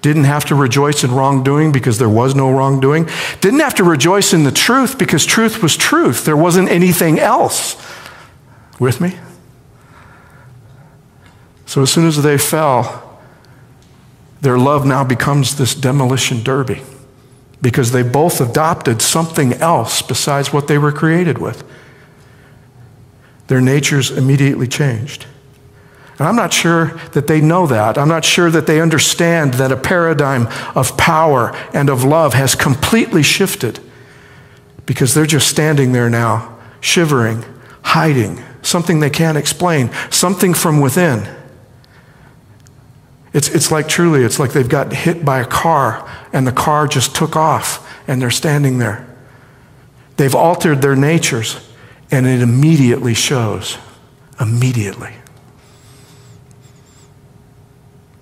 didn't 0.00 0.24
have 0.24 0.46
to 0.46 0.54
rejoice 0.54 1.04
in 1.04 1.12
wrongdoing 1.12 1.70
because 1.70 1.98
there 1.98 2.08
was 2.08 2.34
no 2.34 2.50
wrongdoing, 2.50 3.08
didn't 3.42 3.60
have 3.60 3.74
to 3.74 3.84
rejoice 3.84 4.32
in 4.32 4.44
the 4.44 4.50
truth 4.50 4.98
because 4.98 5.26
truth 5.26 5.62
was 5.62 5.76
truth. 5.76 6.24
There 6.24 6.36
wasn't 6.36 6.70
anything 6.70 7.18
else. 7.20 7.76
With 8.82 9.00
me? 9.00 9.16
So 11.66 11.82
as 11.82 11.92
soon 11.92 12.08
as 12.08 12.20
they 12.20 12.36
fell, 12.36 13.16
their 14.40 14.58
love 14.58 14.84
now 14.84 15.04
becomes 15.04 15.56
this 15.56 15.72
demolition 15.72 16.42
derby 16.42 16.82
because 17.60 17.92
they 17.92 18.02
both 18.02 18.40
adopted 18.40 19.00
something 19.00 19.52
else 19.52 20.02
besides 20.02 20.52
what 20.52 20.66
they 20.66 20.78
were 20.78 20.90
created 20.90 21.38
with. 21.38 21.62
Their 23.46 23.60
natures 23.60 24.10
immediately 24.10 24.66
changed. 24.66 25.26
And 26.18 26.26
I'm 26.26 26.34
not 26.34 26.52
sure 26.52 26.86
that 27.12 27.28
they 27.28 27.40
know 27.40 27.68
that. 27.68 27.96
I'm 27.96 28.08
not 28.08 28.24
sure 28.24 28.50
that 28.50 28.66
they 28.66 28.80
understand 28.80 29.54
that 29.54 29.70
a 29.70 29.76
paradigm 29.76 30.48
of 30.74 30.96
power 30.96 31.56
and 31.72 31.88
of 31.88 32.02
love 32.02 32.34
has 32.34 32.56
completely 32.56 33.22
shifted 33.22 33.78
because 34.86 35.14
they're 35.14 35.24
just 35.24 35.46
standing 35.46 35.92
there 35.92 36.10
now, 36.10 36.58
shivering, 36.80 37.44
hiding, 37.82 38.42
something 38.62 39.00
they 39.00 39.10
can't 39.10 39.36
explain, 39.36 39.90
something 40.10 40.54
from 40.54 40.80
within. 40.80 41.28
It's, 43.32 43.48
it's 43.48 43.70
like 43.70 43.88
truly, 43.88 44.24
it's 44.24 44.38
like 44.38 44.52
they've 44.52 44.68
got 44.68 44.92
hit 44.92 45.24
by 45.24 45.40
a 45.40 45.46
car 45.46 46.08
and 46.32 46.46
the 46.46 46.52
car 46.52 46.86
just 46.86 47.14
took 47.14 47.34
off 47.34 47.88
and 48.06 48.20
they're 48.20 48.30
standing 48.30 48.78
there. 48.78 49.06
They've 50.16 50.34
altered 50.34 50.82
their 50.82 50.96
natures 50.96 51.68
and 52.10 52.26
it 52.26 52.42
immediately 52.42 53.14
shows. 53.14 53.78
Immediately. 54.38 55.14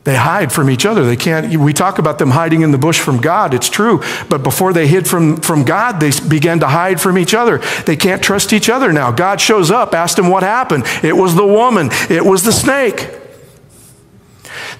They 0.05 0.17
hide 0.17 0.51
from 0.51 0.71
each 0.71 0.87
other. 0.87 1.05
They 1.05 1.17
can't, 1.17 1.55
we 1.59 1.75
talk 1.75 1.99
about 1.99 2.19
them 2.19 2.31
hiding 2.31 2.63
in 2.63 2.71
the 2.71 2.79
bush 2.79 2.99
from 2.99 3.21
God. 3.21 3.53
It's 3.53 3.69
true. 3.69 4.03
But 4.31 4.43
before 4.43 4.73
they 4.73 4.87
hid 4.87 5.07
from, 5.07 5.37
from 5.37 5.63
God, 5.65 6.01
they 6.01 6.11
began 6.27 6.61
to 6.61 6.69
hide 6.69 7.01
from 7.01 7.19
each 7.19 7.35
other. 7.35 7.59
They 7.85 7.97
can't 7.97 8.23
trust 8.23 8.55
each 8.55 8.71
other 8.71 8.93
now. 8.93 9.13
God 9.13 9.41
shows 9.41 9.71
up, 9.71 9.95
asked 9.95 10.17
them 10.17 10.29
what 10.29 10.43
happened. 10.43 10.85
It 11.03 11.17
was 11.17 11.35
the 11.35 11.47
woman, 11.47 11.91
it 12.09 12.25
was 12.25 12.45
the 12.45 12.53
snake. 12.53 13.11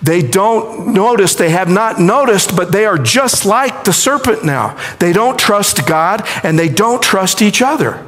They 0.03 0.23
don't 0.23 0.95
notice, 0.95 1.35
they 1.35 1.51
have 1.51 1.69
not 1.69 2.01
noticed, 2.01 2.57
but 2.57 2.73
they 2.73 2.87
are 2.87 2.97
just 2.97 3.45
like 3.45 3.85
the 3.85 3.93
serpent 3.93 4.45
now. 4.45 4.79
They 4.99 5.13
don't 5.13 5.39
trust 5.39 5.87
God 5.87 6.27
and 6.43 6.59
they 6.59 6.71
don't 6.71 7.03
trust 7.03 7.43
each 7.43 7.61
other. 7.61 8.07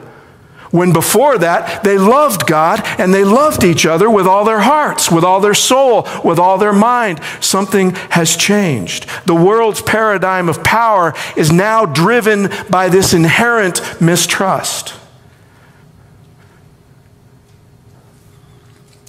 When 0.72 0.94
before 0.94 1.36
that, 1.36 1.84
they 1.84 1.98
loved 1.98 2.46
God 2.46 2.80
and 2.98 3.12
they 3.12 3.24
loved 3.24 3.62
each 3.62 3.84
other 3.84 4.10
with 4.10 4.26
all 4.26 4.44
their 4.44 4.60
hearts, 4.60 5.10
with 5.10 5.22
all 5.22 5.38
their 5.38 5.54
soul, 5.54 6.08
with 6.24 6.38
all 6.38 6.56
their 6.56 6.72
mind. 6.72 7.20
Something 7.40 7.90
has 8.10 8.34
changed. 8.34 9.06
The 9.26 9.34
world's 9.34 9.82
paradigm 9.82 10.48
of 10.48 10.64
power 10.64 11.12
is 11.36 11.52
now 11.52 11.84
driven 11.84 12.50
by 12.70 12.88
this 12.88 13.12
inherent 13.12 14.00
mistrust. 14.00 14.94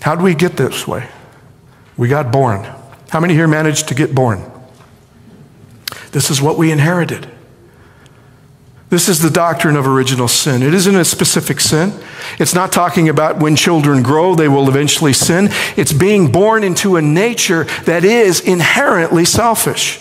How 0.02 0.16
do 0.16 0.24
we 0.24 0.36
get 0.36 0.58
this 0.58 0.86
way? 0.86 1.08
We 1.96 2.10
got 2.10 2.30
born. 2.30 2.66
How 3.10 3.22
many 3.22 3.36
here 3.36 3.48
managed 3.48 3.88
to 3.88 3.96
get 3.96 4.14
born? 4.14 4.44
This 6.12 6.30
is 6.30 6.42
what 6.42 6.58
we 6.58 6.74
inherited. 6.74 7.33
This 8.94 9.10
is 9.10 9.18
the 9.18 9.32
doctrine 9.32 9.76
of 9.76 9.88
original 9.88 10.28
sin. 10.28 10.62
It 10.62 10.72
isn't 10.76 10.96
a 10.96 11.04
specific 11.04 11.60
sin. 11.60 12.00
It's 12.38 12.54
not 12.54 12.72
talking 12.72 13.10
about 13.10 13.40
when 13.40 13.56
children 13.56 14.04
grow, 14.04 14.36
they 14.36 14.48
will 14.48 14.70
eventually 14.70 15.14
sin. 15.14 15.50
It's 15.76 15.92
being 15.92 16.32
born 16.32 16.64
into 16.64 16.96
a 16.96 17.02
nature 17.02 17.64
that 17.86 18.06
is 18.06 18.40
inherently 18.40 19.26
selfish. 19.26 20.00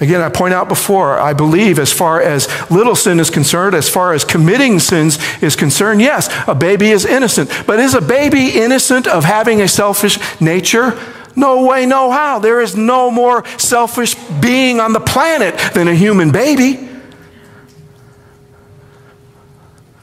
Again, 0.00 0.20
I 0.20 0.28
point 0.28 0.52
out 0.52 0.68
before, 0.68 1.18
I 1.18 1.32
believe 1.32 1.78
as 1.78 1.90
far 1.94 2.20
as 2.20 2.46
little 2.70 2.94
sin 2.94 3.18
is 3.18 3.30
concerned, 3.30 3.74
as 3.74 3.88
far 3.88 4.12
as 4.12 4.22
committing 4.22 4.78
sins 4.78 5.18
is 5.42 5.56
concerned, 5.56 6.02
yes, 6.02 6.28
a 6.46 6.54
baby 6.54 6.90
is 6.90 7.06
innocent. 7.06 7.50
But 7.66 7.80
is 7.80 7.94
a 7.94 8.02
baby 8.02 8.50
innocent 8.50 9.06
of 9.06 9.24
having 9.24 9.62
a 9.62 9.66
selfish 9.66 10.18
nature? 10.42 11.00
No 11.34 11.64
way, 11.64 11.86
no 11.86 12.10
how. 12.10 12.38
There 12.38 12.60
is 12.60 12.76
no 12.76 13.10
more 13.10 13.46
selfish 13.56 14.14
being 14.42 14.78
on 14.78 14.92
the 14.92 15.00
planet 15.00 15.58
than 15.72 15.88
a 15.88 15.94
human 15.94 16.30
baby. 16.30 16.90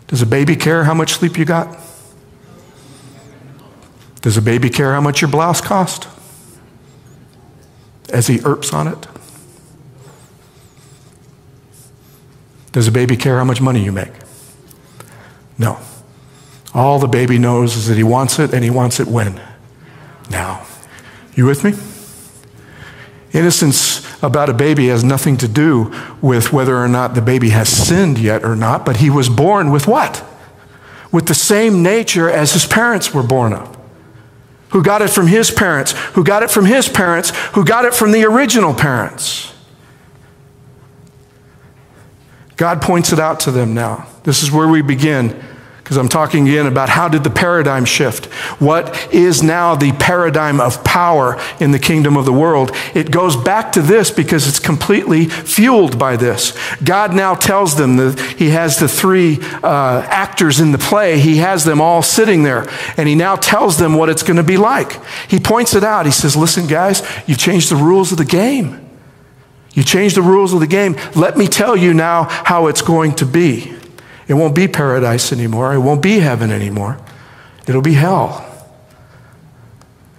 Does 0.09 0.23
a 0.23 0.25
baby 0.25 0.55
care 0.55 0.83
how 0.83 0.95
much 0.95 1.13
sleep 1.13 1.37
you 1.37 1.45
got? 1.45 1.77
Does 4.21 4.37
a 4.37 4.41
baby 4.41 4.69
care 4.69 4.93
how 4.93 5.01
much 5.01 5.21
your 5.21 5.29
blouse 5.29 5.61
cost? 5.61 6.07
As 8.11 8.25
he 8.25 8.39
erps 8.39 8.73
on 8.73 8.87
it? 8.87 9.07
Does 12.71 12.87
a 12.87 12.91
baby 12.91 13.15
care 13.15 13.37
how 13.37 13.43
much 13.43 13.61
money 13.61 13.83
you 13.83 13.91
make? 13.91 14.11
No. 15.59 15.79
All 16.73 16.97
the 16.97 17.07
baby 17.07 17.37
knows 17.37 17.75
is 17.75 17.87
that 17.87 17.97
he 17.97 18.03
wants 18.03 18.39
it 18.39 18.51
and 18.51 18.63
he 18.63 18.69
wants 18.69 18.99
it 18.99 19.07
when? 19.07 19.39
Now. 20.29 20.65
You 21.35 21.45
with 21.45 21.63
me? 21.63 21.73
Innocence 23.31 23.98
about 24.21 24.49
a 24.49 24.53
baby 24.53 24.87
has 24.87 25.03
nothing 25.03 25.37
to 25.37 25.47
do 25.47 25.93
with 26.21 26.51
whether 26.51 26.77
or 26.77 26.87
not 26.87 27.15
the 27.15 27.21
baby 27.21 27.49
has 27.49 27.69
sinned 27.69 28.17
yet 28.17 28.43
or 28.43 28.55
not, 28.55 28.85
but 28.85 28.97
he 28.97 29.09
was 29.09 29.29
born 29.29 29.71
with 29.71 29.87
what? 29.87 30.23
With 31.11 31.27
the 31.27 31.33
same 31.33 31.81
nature 31.81 32.29
as 32.29 32.53
his 32.53 32.65
parents 32.65 33.13
were 33.13 33.23
born 33.23 33.53
of. 33.53 33.77
Who 34.69 34.83
got 34.83 35.01
it 35.01 35.09
from 35.09 35.27
his 35.27 35.49
parents, 35.49 35.93
who 36.13 36.23
got 36.23 36.43
it 36.43 36.51
from 36.51 36.65
his 36.65 36.87
parents, 36.87 37.31
who 37.53 37.65
got 37.65 37.85
it 37.85 37.93
from 37.93 38.11
the 38.11 38.25
original 38.25 38.73
parents. 38.73 39.51
God 42.55 42.81
points 42.81 43.13
it 43.13 43.19
out 43.19 43.39
to 43.41 43.51
them 43.51 43.73
now. 43.73 44.05
This 44.23 44.43
is 44.43 44.51
where 44.51 44.67
we 44.67 44.81
begin 44.81 45.41
because 45.89 45.97
I'm 45.97 46.07
talking 46.07 46.47
again 46.47 46.67
about 46.67 46.87
how 46.87 47.07
did 47.07 47.23
the 47.23 47.31
paradigm 47.31 47.83
shift? 47.83 48.27
What 48.61 49.11
is 49.11 49.41
now 49.41 49.73
the 49.73 49.91
paradigm 49.93 50.61
of 50.61 50.83
power 50.83 51.41
in 51.59 51.71
the 51.71 51.79
kingdom 51.79 52.15
of 52.15 52.25
the 52.25 52.31
world? 52.31 52.69
It 52.93 53.09
goes 53.09 53.35
back 53.35 53.71
to 53.71 53.81
this 53.81 54.11
because 54.11 54.47
it's 54.47 54.59
completely 54.59 55.25
fueled 55.25 55.97
by 55.97 56.15
this. 56.15 56.55
God 56.83 57.15
now 57.15 57.33
tells 57.33 57.75
them 57.75 57.97
that 57.97 58.19
He 58.37 58.51
has 58.51 58.77
the 58.77 58.87
three 58.87 59.39
uh, 59.63 60.05
actors 60.07 60.59
in 60.59 60.73
the 60.73 60.77
play, 60.77 61.17
He 61.17 61.37
has 61.37 61.63
them 61.63 61.81
all 61.81 62.03
sitting 62.03 62.43
there, 62.43 62.69
and 62.95 63.09
He 63.09 63.15
now 63.15 63.35
tells 63.35 63.79
them 63.79 63.95
what 63.95 64.09
it's 64.09 64.21
going 64.21 64.37
to 64.37 64.43
be 64.43 64.57
like. 64.57 65.03
He 65.27 65.39
points 65.39 65.73
it 65.73 65.83
out. 65.83 66.05
He 66.05 66.11
says, 66.11 66.35
Listen, 66.35 66.67
guys, 66.67 67.01
you've 67.25 67.39
changed 67.39 67.71
the 67.71 67.75
rules 67.75 68.11
of 68.11 68.19
the 68.19 68.25
game. 68.25 68.87
You 69.73 69.83
changed 69.83 70.17
the 70.17 70.21
rules 70.21 70.53
of 70.53 70.59
the 70.59 70.67
game. 70.67 70.97
Let 71.15 71.35
me 71.35 71.47
tell 71.47 71.75
you 71.75 71.95
now 71.95 72.25
how 72.25 72.67
it's 72.67 72.83
going 72.83 73.15
to 73.15 73.25
be. 73.25 73.78
It 74.29 74.35
won't 74.35 74.55
be 74.55 74.67
paradise 74.67 75.33
anymore. 75.33 75.73
It 75.73 75.79
won't 75.79 76.03
be 76.03 76.19
heaven 76.19 76.51
anymore. 76.51 76.99
It'll 77.67 77.81
be 77.81 77.95
hell. 77.95 78.45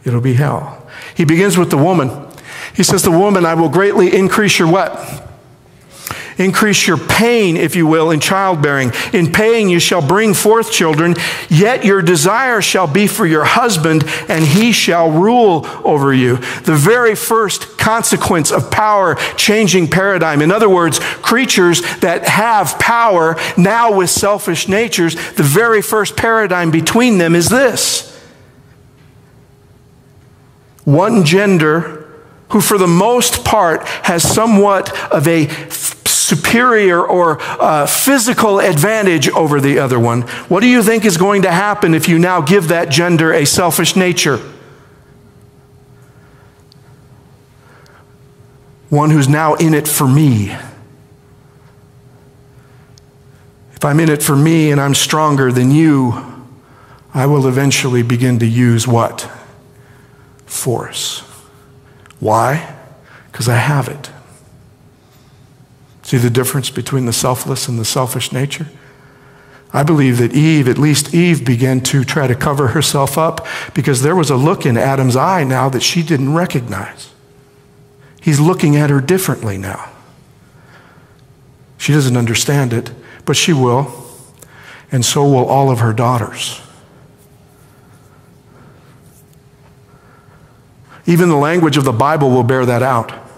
It'll 0.04 0.20
be 0.20 0.34
hell. 0.34 0.86
He 1.14 1.24
begins 1.24 1.56
with 1.56 1.70
the 1.70 1.78
woman. 1.78 2.10
He 2.74 2.82
says, 2.82 3.02
The 3.02 3.12
woman, 3.12 3.46
I 3.46 3.54
will 3.54 3.68
greatly 3.68 4.14
increase 4.14 4.58
your 4.58 4.68
what? 4.68 5.28
Increase 6.40 6.86
your 6.86 6.96
pain, 6.96 7.58
if 7.58 7.76
you 7.76 7.86
will, 7.86 8.10
in 8.10 8.18
childbearing. 8.18 8.92
In 9.12 9.30
pain 9.30 9.68
you 9.68 9.78
shall 9.78 10.00
bring 10.00 10.32
forth 10.32 10.72
children, 10.72 11.14
yet 11.50 11.84
your 11.84 12.00
desire 12.00 12.62
shall 12.62 12.86
be 12.86 13.06
for 13.06 13.26
your 13.26 13.44
husband, 13.44 14.04
and 14.26 14.42
he 14.42 14.72
shall 14.72 15.10
rule 15.10 15.66
over 15.84 16.14
you. 16.14 16.38
The 16.38 16.74
very 16.74 17.14
first 17.14 17.76
consequence 17.76 18.50
of 18.50 18.70
power 18.70 19.16
changing 19.36 19.88
paradigm. 19.88 20.40
In 20.40 20.50
other 20.50 20.70
words, 20.70 20.98
creatures 20.98 21.82
that 21.98 22.26
have 22.26 22.78
power 22.78 23.36
now 23.58 23.94
with 23.94 24.08
selfish 24.08 24.66
natures, 24.66 25.16
the 25.32 25.42
very 25.42 25.82
first 25.82 26.16
paradigm 26.16 26.70
between 26.70 27.18
them 27.18 27.34
is 27.34 27.50
this 27.50 28.18
one 30.84 31.22
gender 31.22 32.08
who, 32.48 32.62
for 32.62 32.78
the 32.78 32.86
most 32.86 33.44
part, 33.44 33.86
has 34.04 34.22
somewhat 34.22 34.90
of 35.12 35.28
a 35.28 35.46
superior 36.30 37.04
or 37.04 37.38
uh, 37.40 37.86
physical 37.86 38.60
advantage 38.60 39.28
over 39.30 39.60
the 39.60 39.78
other 39.78 39.98
one. 39.98 40.22
What 40.48 40.60
do 40.60 40.68
you 40.68 40.82
think 40.82 41.04
is 41.04 41.16
going 41.16 41.42
to 41.42 41.50
happen 41.50 41.92
if 41.94 42.08
you 42.08 42.18
now 42.18 42.40
give 42.40 42.68
that 42.68 42.88
gender 42.88 43.32
a 43.32 43.44
selfish 43.44 43.96
nature? 43.96 44.38
One 48.88 49.10
who's 49.10 49.28
now 49.28 49.54
in 49.54 49.74
it 49.74 49.88
for 49.88 50.06
me. 50.06 50.50
If 53.74 53.84
I'm 53.84 53.98
in 53.98 54.08
it 54.08 54.22
for 54.22 54.36
me 54.36 54.70
and 54.70 54.80
I'm 54.80 54.94
stronger 54.94 55.50
than 55.50 55.70
you, 55.70 56.12
I 57.12 57.26
will 57.26 57.48
eventually 57.48 58.02
begin 58.02 58.38
to 58.38 58.46
use 58.46 58.86
what? 58.86 59.28
Force. 60.46 61.20
Why? 62.20 62.76
Because 63.32 63.48
I 63.48 63.56
have 63.56 63.88
it. 63.88 64.10
See 66.10 66.18
the 66.18 66.28
difference 66.28 66.70
between 66.70 67.06
the 67.06 67.12
selfless 67.12 67.68
and 67.68 67.78
the 67.78 67.84
selfish 67.84 68.32
nature? 68.32 68.66
I 69.72 69.84
believe 69.84 70.18
that 70.18 70.32
Eve, 70.32 70.66
at 70.66 70.76
least 70.76 71.14
Eve, 71.14 71.44
began 71.44 71.80
to 71.82 72.02
try 72.02 72.26
to 72.26 72.34
cover 72.34 72.66
herself 72.66 73.16
up 73.16 73.46
because 73.74 74.02
there 74.02 74.16
was 74.16 74.28
a 74.28 74.34
look 74.34 74.66
in 74.66 74.76
Adam's 74.76 75.14
eye 75.14 75.44
now 75.44 75.68
that 75.68 75.84
she 75.84 76.02
didn't 76.02 76.34
recognize. 76.34 77.12
He's 78.20 78.40
looking 78.40 78.74
at 78.74 78.90
her 78.90 79.00
differently 79.00 79.56
now. 79.56 79.88
She 81.78 81.92
doesn't 81.92 82.16
understand 82.16 82.72
it, 82.72 82.90
but 83.24 83.36
she 83.36 83.52
will, 83.52 84.04
and 84.90 85.04
so 85.04 85.22
will 85.22 85.46
all 85.46 85.70
of 85.70 85.78
her 85.78 85.92
daughters. 85.92 86.60
Even 91.06 91.28
the 91.28 91.36
language 91.36 91.76
of 91.76 91.84
the 91.84 91.92
Bible 91.92 92.30
will 92.30 92.42
bear 92.42 92.66
that 92.66 92.82
out. 92.82 93.29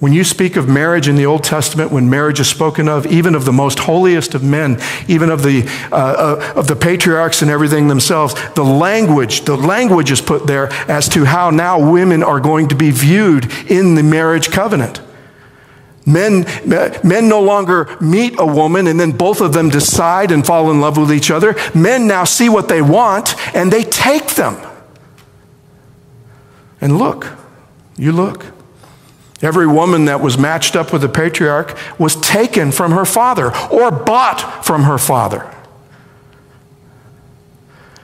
When 0.00 0.14
you 0.14 0.24
speak 0.24 0.56
of 0.56 0.66
marriage 0.66 1.08
in 1.08 1.16
the 1.16 1.26
Old 1.26 1.44
Testament, 1.44 1.92
when 1.92 2.08
marriage 2.08 2.40
is 2.40 2.48
spoken 2.48 2.88
of, 2.88 3.06
even 3.06 3.34
of 3.34 3.44
the 3.44 3.52
most 3.52 3.80
holiest 3.80 4.34
of 4.34 4.42
men, 4.42 4.80
even 5.08 5.28
of 5.28 5.42
the, 5.42 5.68
uh, 5.92 5.94
uh, 5.94 6.52
of 6.56 6.68
the 6.68 6.74
patriarchs 6.74 7.42
and 7.42 7.50
everything 7.50 7.88
themselves, 7.88 8.34
the 8.54 8.64
language, 8.64 9.42
the 9.42 9.56
language 9.56 10.10
is 10.10 10.22
put 10.22 10.46
there 10.46 10.72
as 10.90 11.06
to 11.10 11.26
how 11.26 11.50
now 11.50 11.90
women 11.90 12.22
are 12.22 12.40
going 12.40 12.68
to 12.68 12.74
be 12.74 12.90
viewed 12.90 13.52
in 13.70 13.94
the 13.94 14.02
marriage 14.02 14.50
covenant. 14.50 15.02
Men, 16.06 16.46
men 17.04 17.28
no 17.28 17.42
longer 17.42 17.94
meet 18.00 18.36
a 18.38 18.46
woman 18.46 18.86
and 18.86 18.98
then 18.98 19.12
both 19.12 19.42
of 19.42 19.52
them 19.52 19.68
decide 19.68 20.32
and 20.32 20.46
fall 20.46 20.70
in 20.70 20.80
love 20.80 20.96
with 20.96 21.12
each 21.12 21.30
other. 21.30 21.54
Men 21.74 22.06
now 22.06 22.24
see 22.24 22.48
what 22.48 22.68
they 22.68 22.80
want 22.80 23.36
and 23.54 23.70
they 23.70 23.84
take 23.84 24.28
them. 24.28 24.56
And 26.80 26.98
look, 26.98 27.36
you 27.98 28.12
look. 28.12 28.46
Every 29.42 29.66
woman 29.66 30.04
that 30.04 30.20
was 30.20 30.36
matched 30.36 30.76
up 30.76 30.92
with 30.92 31.02
a 31.02 31.08
patriarch 31.08 31.76
was 31.98 32.16
taken 32.16 32.72
from 32.72 32.92
her 32.92 33.06
father 33.06 33.56
or 33.68 33.90
bought 33.90 34.64
from 34.64 34.82
her 34.82 34.98
father. 34.98 35.50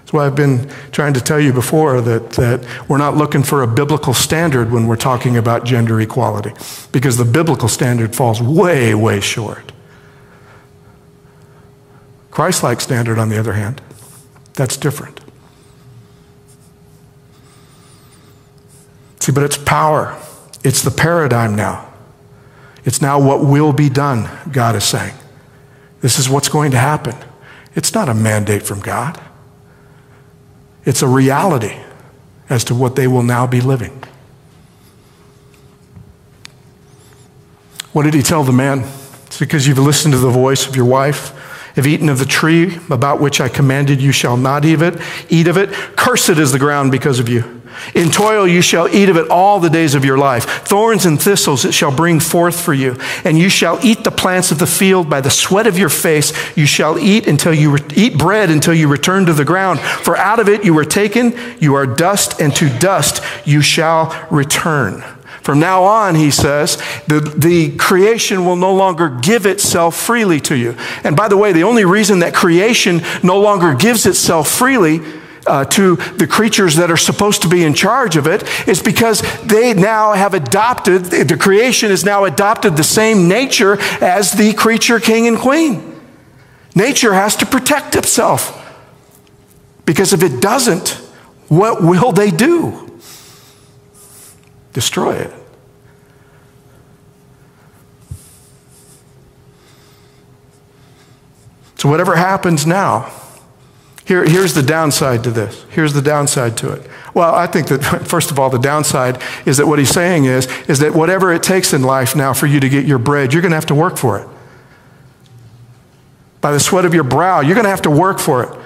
That's 0.07 0.13
why 0.13 0.27
I've 0.27 0.37
been 0.37 0.71
trying 0.93 1.15
to 1.15 1.21
tell 1.21 1.41
you 1.41 1.53
before 1.53 2.01
that, 2.01 2.31
that 2.31 2.89
we're 2.89 2.97
not 2.97 3.17
looking 3.17 3.43
for 3.43 3.63
a 3.63 3.67
biblical 3.67 4.15
standard 4.15 4.71
when 4.71 4.87
we're 4.87 4.97
talking 4.97 5.37
about 5.37 5.65
gender 5.65 6.01
equality, 6.01 6.53
because 6.93 7.17
the 7.17 7.25
biblical 7.25 7.69
standard 7.69 8.15
falls 8.15 8.41
way, 8.41 8.95
way 8.95 9.21
short. 9.21 9.73
Christ 12.31 12.63
like 12.63 12.81
standard, 12.81 13.19
on 13.19 13.31
the 13.31 13.39
other 13.39 13.55
hand, 13.55 13.83
that's 14.55 14.77
different. 14.77 15.21
See, 19.21 19.33
but 19.33 19.43
it's 19.43 19.59
power. 19.59 20.17
It's 20.67 20.83
the 20.83 20.91
paradigm 20.91 21.55
now. 21.55 21.93
It's 22.85 23.01
now 23.01 23.21
what 23.21 23.45
will 23.45 23.73
be 23.73 23.89
done, 23.89 24.29
God 24.51 24.75
is 24.75 24.83
saying. 24.83 25.15
This 26.01 26.19
is 26.19 26.29
what's 26.29 26.49
going 26.49 26.73
to 26.73 26.77
happen. 26.77 27.15
It's 27.77 27.95
not 27.95 28.09
a 28.09 28.15
mandate 28.15 28.65
from 28.65 28.81
God, 28.81 29.23
it's 30.85 31.03
a 31.03 31.07
reality 31.07 31.79
as 32.49 32.65
to 32.65 32.75
what 32.75 32.97
they 32.97 33.07
will 33.07 33.23
now 33.23 33.47
be 33.47 33.61
living. 33.61 34.03
What 37.93 38.03
did 38.03 38.15
he 38.15 38.23
tell 38.23 38.43
the 38.43 38.53
man? 38.53 38.81
It's 39.27 39.39
because 39.39 39.69
you've 39.69 39.79
listened 39.79 40.15
to 40.15 40.19
the 40.19 40.31
voice 40.31 40.67
of 40.67 40.75
your 40.75 40.85
wife, 40.85 41.31
have 41.77 41.87
eaten 41.87 42.09
of 42.09 42.19
the 42.19 42.27
tree 42.27 42.77
about 42.91 43.21
which 43.21 43.41
I 43.41 43.49
commanded 43.49 44.03
you 44.03 44.11
shall 44.11 44.37
not 44.37 44.65
eat 44.65 44.75
of 44.75 44.83
it, 44.83 45.01
eat 45.29 45.47
of 45.47 45.57
it. 45.57 45.71
Cursed 45.97 46.31
is 46.31 46.51
the 46.51 46.59
ground 46.59 46.91
because 46.91 47.21
of 47.21 47.29
you. 47.29 47.63
In 47.95 48.11
toil 48.11 48.47
you 48.47 48.63
shall 48.63 48.89
eat 48.89 49.09
of 49.09 49.17
it 49.17 49.29
all 49.29 49.61
the 49.61 49.71
days 49.71 49.95
of 49.95 50.05
your 50.05 50.19
life. 50.19 50.45
Thorns 50.45 51.07
and 51.07 51.21
thistles 51.21 51.65
it 51.65 51.73
shall 51.73 51.95
bring 51.95 52.21
forth 52.21 52.61
for 52.61 52.75
you. 52.75 52.97
And 53.25 53.39
you 53.39 53.49
shall 53.49 53.79
eat 53.85 54.05
the 54.05 54.11
plants 54.11 54.51
of 54.51 54.59
the 54.59 54.67
field 54.67 55.09
by 55.09 55.21
the 55.21 55.31
sweat 55.31 55.67
of 55.67 55.79
your 55.79 55.89
face. 55.89 56.33
You 56.57 56.67
shall 56.67 56.99
eat 56.99 57.27
until 57.27 57.55
you 57.55 57.73
re- 57.73 57.85
eat 57.95 58.19
bread 58.19 58.51
until 58.51 58.75
you 58.75 58.89
return 58.89 59.27
to 59.27 59.33
the 59.33 59.45
ground. 59.45 59.81
For 59.81 60.17
out 60.17 60.41
of 60.41 60.49
it 60.49 60.65
you 60.65 60.75
were 60.75 60.85
taken. 60.85 61.35
You 61.61 61.75
are 61.75 61.87
dust, 61.87 62.41
and 62.41 62.55
to 62.57 62.69
dust 62.79 63.23
you 63.47 63.61
shall 63.61 64.27
return. 64.31 65.03
From 65.43 65.61
now 65.61 65.85
on, 65.85 66.17
he 66.17 66.33
says, 66.33 66.77
the, 67.07 67.21
the 67.21 67.77
creation 67.77 68.45
will 68.45 68.57
no 68.57 68.75
longer 68.75 69.09
give 69.09 69.47
itself 69.47 69.97
freely 69.97 70.41
to 70.41 70.57
you. 70.57 70.75
And 71.05 71.17
by 71.17 71.29
the 71.29 71.37
way, 71.37 71.53
the 71.53 71.63
only 71.63 71.85
reason 71.85 72.19
that 72.19 72.35
creation 72.35 73.01
no 73.23 73.39
longer 73.39 73.73
gives 73.75 74.07
itself 74.07 74.49
freely 74.49 75.01
uh, 75.47 75.65
to 75.65 75.97
the 76.17 76.27
creatures 76.27 76.77
that 76.77 76.91
are 76.91 76.97
supposed 76.97 77.43
to 77.43 77.49
be 77.49 77.65
in 77.65 77.75
charge 77.75 78.17
of 78.17 78.27
it 78.27 78.43
is 78.69 78.83
because 78.83 79.23
they 79.43 79.75
now 79.75 80.13
have 80.13 80.35
adopted, 80.35 81.05
the 81.05 81.37
creation 81.37 81.91
has 81.91 82.05
now 82.05 82.25
adopted 82.25 82.77
the 82.77 82.85
same 82.85 83.29
nature 83.29 83.79
as 84.01 84.33
the 84.33 84.53
creature 84.55 85.01
king 85.01 85.27
and 85.27 85.39
queen. 85.39 86.01
Nature 86.75 87.15
has 87.15 87.37
to 87.37 87.47
protect 87.47 87.97
itself. 87.97 88.63
Because 89.87 90.13
if 90.13 90.23
it 90.23 90.43
doesn't, 90.43 90.91
what 91.49 91.83
will 91.83 92.13
they 92.13 92.31
do? 92.31 93.01
Destroy 94.73 95.15
it. 95.15 95.33
So, 101.77 101.89
whatever 101.89 102.17
happens 102.17 102.67
now, 102.67 103.13
here, 104.07 104.25
here's 104.25 104.55
the 104.55 104.63
downside 104.63 105.25
to 105.25 105.33
this. 105.33 105.65
Here's 105.71 105.93
the 105.93 106.01
downside 106.01 106.57
to 106.59 106.73
it. 106.73 106.89
Well, 107.13 107.35
I 107.35 107.49
think 107.49 107.67
that, 107.69 107.83
first 108.07 108.31
of 108.31 108.39
all, 108.39 108.49
the 108.49 108.59
downside 108.59 109.21
is 109.45 109.57
that 109.57 109.67
what 109.67 109.81
he's 109.81 109.91
saying 109.91 110.27
is, 110.27 110.47
is 110.69 110.79
that 110.79 110.95
whatever 110.95 111.33
it 111.33 111.43
takes 111.43 111.73
in 111.73 111.83
life 111.83 112.15
now 112.15 112.33
for 112.33 112.47
you 112.47 112.61
to 112.61 112.69
get 112.69 112.87
your 112.87 112.99
bread, 112.99 113.33
you're 113.33 113.43
going 113.43 113.51
to 113.51 113.57
have 113.57 113.67
to 113.67 113.75
work 113.75 113.97
for 113.97 114.21
it. 114.21 114.29
By 116.41 116.53
the 116.53 116.61
sweat 116.61 116.85
of 116.85 116.95
your 116.95 117.03
brow, 117.03 117.41
you're 117.41 117.57
going 117.57 117.65
to 117.65 117.71
have 117.71 117.83
to 117.83 117.91
work 117.91 118.21
for 118.21 118.45
it. 118.45 118.59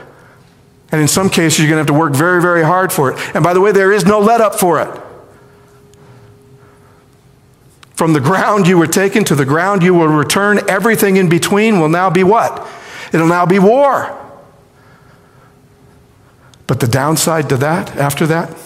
And 0.93 1.01
in 1.01 1.09
some 1.09 1.31
cases, 1.31 1.61
you're 1.61 1.69
going 1.69 1.87
to 1.87 1.91
have 1.91 1.99
to 1.99 1.99
work 1.99 2.13
very, 2.13 2.43
very 2.43 2.63
hard 2.63 2.93
for 2.93 3.11
it. 3.11 3.19
And 3.35 3.43
by 3.43 3.55
the 3.55 3.63
way, 3.63 3.73
there 3.73 3.93
is 3.93 4.05
no 4.05 4.21
let 4.21 4.43
up 4.43 4.57
for 4.57 4.83
it. 4.83 5.03
From 7.95 8.13
the 8.13 8.21
ground 8.21 8.67
you 8.67 8.77
were 8.77 8.87
taken 8.87 9.25
to 9.25 9.35
the 9.35 9.47
ground 9.47 9.83
you 9.83 9.95
will 9.95 10.09
return. 10.09 10.61
Everything 10.69 11.17
in 11.17 11.31
between 11.31 11.81
will 11.81 11.89
now 11.89 12.11
be 12.11 12.25
what? 12.25 12.69
It'll 13.13 13.27
now 13.27 13.47
be 13.47 13.59
war. 13.59 14.19
But 16.71 16.79
the 16.79 16.87
downside 16.87 17.49
to 17.49 17.57
that, 17.57 17.97
after 17.97 18.29
that, 18.29 18.57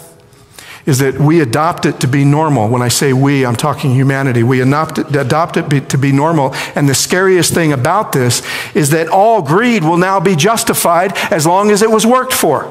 is 0.85 0.99
that 0.99 1.19
we 1.19 1.41
adopt 1.41 1.87
it 1.87 2.01
to 2.01 2.07
be 2.07 2.23
normal. 2.23 2.69
When 2.69 2.83
I 2.83 2.89
say 2.89 3.15
we, 3.15 3.47
I'm 3.47 3.57
talking 3.57 3.95
humanity. 3.95 4.43
We 4.43 4.61
adopt 4.61 4.99
it, 4.99 5.17
adopt 5.17 5.57
it 5.57 5.89
to 5.89 5.97
be 5.97 6.13
normal. 6.13 6.53
And 6.75 6.87
the 6.87 6.95
scariest 6.95 7.55
thing 7.55 7.73
about 7.73 8.13
this 8.13 8.43
is 8.75 8.91
that 8.91 9.09
all 9.09 9.41
greed 9.41 9.85
will 9.85 9.97
now 9.97 10.21
be 10.21 10.37
justified 10.37 11.17
as 11.33 11.47
long 11.47 11.71
as 11.71 11.81
it 11.81 11.91
was 11.91 12.05
worked 12.05 12.35
for. 12.35 12.71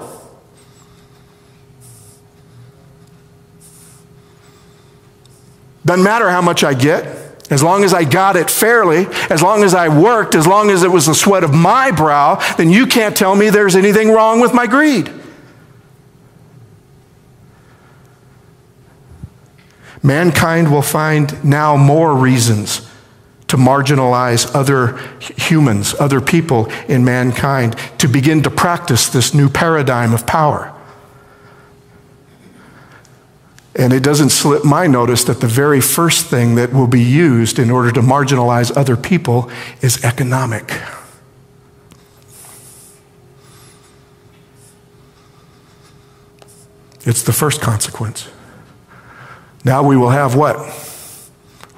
Doesn't 5.83 6.03
matter 6.03 6.29
how 6.29 6.43
much 6.43 6.63
I 6.63 6.75
get. 6.75 7.21
As 7.49 7.63
long 7.63 7.83
as 7.83 7.91
I 7.91 8.03
got 8.03 8.35
it 8.35 8.51
fairly, 8.51 9.07
as 9.31 9.41
long 9.41 9.63
as 9.63 9.73
I 9.73 9.87
worked, 9.89 10.35
as 10.35 10.45
long 10.45 10.69
as 10.69 10.83
it 10.83 10.91
was 10.91 11.07
the 11.07 11.15
sweat 11.15 11.43
of 11.43 11.55
my 11.55 11.89
brow, 11.89 12.35
then 12.57 12.69
you 12.69 12.85
can't 12.85 13.17
tell 13.17 13.35
me 13.35 13.49
there's 13.49 13.75
anything 13.75 14.11
wrong 14.11 14.39
with 14.39 14.53
my 14.53 14.67
greed. 14.67 15.11
Mankind 20.03 20.71
will 20.71 20.81
find 20.81 21.43
now 21.43 21.75
more 21.77 22.13
reasons 22.15 22.87
to 23.47 23.57
marginalize 23.57 24.53
other 24.53 24.97
humans, 25.19 25.95
other 25.99 26.19
people 26.19 26.71
in 26.87 27.05
mankind, 27.05 27.75
to 27.99 28.07
begin 28.07 28.43
to 28.43 28.49
practice 28.49 29.09
this 29.09 29.33
new 29.33 29.49
paradigm 29.49 30.13
of 30.13 30.27
power. 30.27 30.73
And 33.75 33.91
it 33.91 34.03
doesn't 34.03 34.29
slip 34.29 34.63
my 34.63 34.85
notice 34.85 35.23
that 35.23 35.39
the 35.41 35.47
very 35.47 35.81
first 35.81 36.27
thing 36.27 36.55
that 36.55 36.73
will 36.73 36.87
be 36.87 37.01
used 37.01 37.57
in 37.57 37.71
order 37.71 37.91
to 37.91 38.01
marginalize 38.01 38.75
other 38.77 38.95
people 38.95 39.49
is 39.81 40.03
economic. 40.03 40.71
It's 47.05 47.23
the 47.23 47.33
first 47.33 47.61
consequence. 47.61 48.29
Now 49.63 49.83
we 49.83 49.95
will 49.95 50.09
have 50.09 50.35
what? 50.35 50.57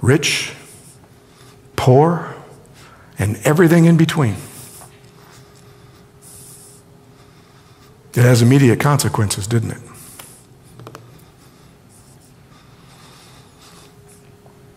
Rich, 0.02 0.54
poor, 1.76 2.36
and 3.20 3.38
everything 3.44 3.86
in 3.86 3.98
between. 3.98 4.36
It 8.14 8.22
has 8.22 8.42
immediate 8.42 8.80
consequences, 8.80 9.46
didn't 9.46 9.72
it? 9.72 9.82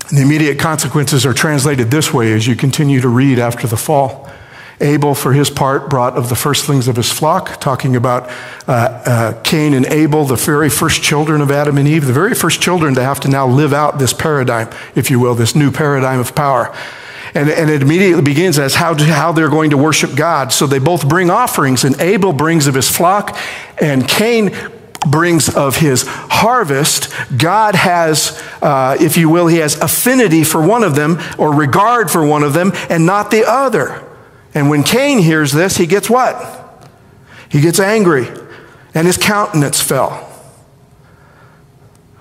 And 0.08 0.16
the 0.16 0.22
immediate 0.22 0.58
consequences 0.58 1.26
are 1.26 1.34
translated 1.34 1.90
this 1.90 2.12
way 2.12 2.32
as 2.32 2.46
you 2.46 2.56
continue 2.56 3.00
to 3.00 3.08
read 3.08 3.38
after 3.38 3.66
the 3.66 3.76
fall. 3.76 4.28
Abel, 4.80 5.14
for 5.14 5.32
his 5.32 5.50
part, 5.50 5.90
brought 5.90 6.16
of 6.16 6.28
the 6.28 6.34
firstlings 6.34 6.86
of 6.86 6.96
his 6.96 7.10
flock, 7.10 7.60
talking 7.60 7.96
about 7.96 8.28
uh, 8.68 8.72
uh, 9.04 9.42
Cain 9.42 9.74
and 9.74 9.86
Abel, 9.86 10.24
the 10.24 10.36
very 10.36 10.70
first 10.70 11.02
children 11.02 11.40
of 11.40 11.50
Adam 11.50 11.78
and 11.78 11.88
Eve, 11.88 12.06
the 12.06 12.12
very 12.12 12.34
first 12.34 12.60
children 12.60 12.94
to 12.94 13.02
have 13.02 13.18
to 13.20 13.28
now 13.28 13.46
live 13.46 13.72
out 13.72 13.98
this 13.98 14.12
paradigm, 14.12 14.68
if 14.94 15.10
you 15.10 15.18
will, 15.18 15.34
this 15.34 15.54
new 15.56 15.70
paradigm 15.70 16.20
of 16.20 16.34
power. 16.34 16.74
And, 17.34 17.50
and 17.50 17.68
it 17.68 17.82
immediately 17.82 18.22
begins 18.22 18.58
as 18.58 18.76
how, 18.76 18.94
how 18.94 19.32
they're 19.32 19.50
going 19.50 19.70
to 19.70 19.76
worship 19.76 20.14
God. 20.14 20.52
So 20.52 20.66
they 20.66 20.78
both 20.78 21.08
bring 21.08 21.28
offerings, 21.28 21.84
and 21.84 22.00
Abel 22.00 22.32
brings 22.32 22.66
of 22.66 22.74
his 22.74 22.88
flock, 22.88 23.36
and 23.80 24.06
Cain 24.08 24.56
brings 25.06 25.54
of 25.54 25.76
his 25.76 26.04
harvest, 26.06 27.12
God 27.36 27.74
has, 27.74 28.42
uh, 28.62 28.96
if 29.00 29.16
you 29.16 29.28
will, 29.28 29.46
he 29.46 29.58
has 29.58 29.76
affinity 29.80 30.44
for 30.44 30.64
one 30.64 30.82
of 30.82 30.94
them 30.94 31.18
or 31.38 31.54
regard 31.54 32.10
for 32.10 32.26
one 32.26 32.42
of 32.42 32.52
them 32.52 32.72
and 32.88 33.06
not 33.06 33.30
the 33.30 33.48
other. 33.48 34.07
And 34.58 34.68
when 34.68 34.82
Cain 34.82 35.20
hears 35.20 35.52
this, 35.52 35.76
he 35.76 35.86
gets 35.86 36.10
what? 36.10 36.84
He 37.48 37.60
gets 37.60 37.78
angry, 37.78 38.26
and 38.92 39.06
his 39.06 39.16
countenance 39.16 39.80
fell. 39.80 40.24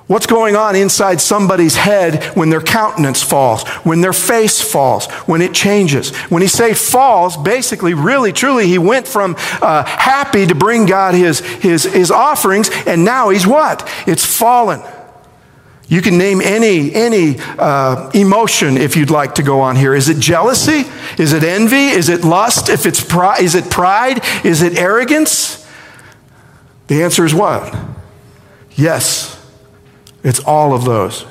What's 0.05 0.27
going 0.27 0.55
on 0.55 0.75
inside 0.75 1.19
somebody's 1.19 1.75
head 1.75 2.23
when 2.37 2.51
their 2.51 2.61
countenance 2.61 3.23
falls, 3.23 3.67
when 3.83 4.01
their 4.01 4.13
face 4.13 4.61
falls, 4.61 5.07
when 5.25 5.41
it 5.41 5.55
changes? 5.55 6.15
When 6.29 6.43
he 6.43 6.47
say 6.47 6.75
falls, 6.75 7.35
basically, 7.35 7.95
really, 7.95 8.31
truly, 8.31 8.67
he 8.67 8.77
went 8.77 9.07
from 9.07 9.35
uh, 9.59 9.83
happy 9.83 10.45
to 10.45 10.53
bring 10.53 10.85
God 10.85 11.15
his, 11.15 11.39
his, 11.39 11.85
his 11.85 12.11
offerings, 12.11 12.69
and 12.85 13.03
now 13.03 13.29
he's 13.29 13.47
what? 13.47 13.91
It's 14.05 14.23
fallen. 14.23 14.81
You 15.87 16.01
can 16.01 16.17
name 16.17 16.41
any, 16.41 16.93
any 16.93 17.37
uh, 17.39 18.11
emotion 18.13 18.75
if 18.75 18.97
you'd 18.97 19.09
like 19.09 19.35
to 19.35 19.43
go 19.43 19.61
on 19.61 19.77
here. 19.77 19.95
Is 19.95 20.09
it 20.09 20.19
jealousy? 20.19 20.83
Is 21.17 21.31
it 21.31 21.43
envy? 21.43 21.87
Is 21.87 22.09
it 22.09 22.25
lust? 22.25 22.67
If 22.67 22.85
it's 22.85 23.01
pride, 23.01 23.41
is 23.41 23.55
it 23.55 23.71
pride? 23.71 24.21
Is 24.43 24.61
it 24.61 24.77
arrogance? 24.77 25.65
The 26.87 27.03
answer 27.03 27.25
is 27.25 27.33
what? 27.33 27.73
Yes. 28.75 29.33
It's 30.23 30.39
all 30.39 30.73
of 30.73 30.83
those. 30.83 31.21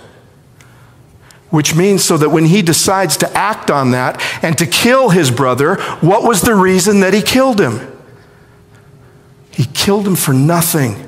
Which 1.50 1.74
means 1.74 2.02
so 2.02 2.16
that 2.16 2.30
when 2.30 2.46
he 2.46 2.62
decides 2.62 3.18
to 3.18 3.30
act 3.36 3.70
on 3.70 3.90
that 3.90 4.22
and 4.42 4.56
to 4.56 4.66
kill 4.66 5.10
his 5.10 5.30
brother, 5.30 5.76
what 6.00 6.22
was 6.22 6.40
the 6.40 6.54
reason 6.54 7.00
that 7.00 7.12
he 7.12 7.20
killed 7.20 7.60
him? 7.60 7.92
He 9.50 9.64
killed 9.64 10.06
him 10.06 10.16
for 10.16 10.32
nothing. 10.32 11.05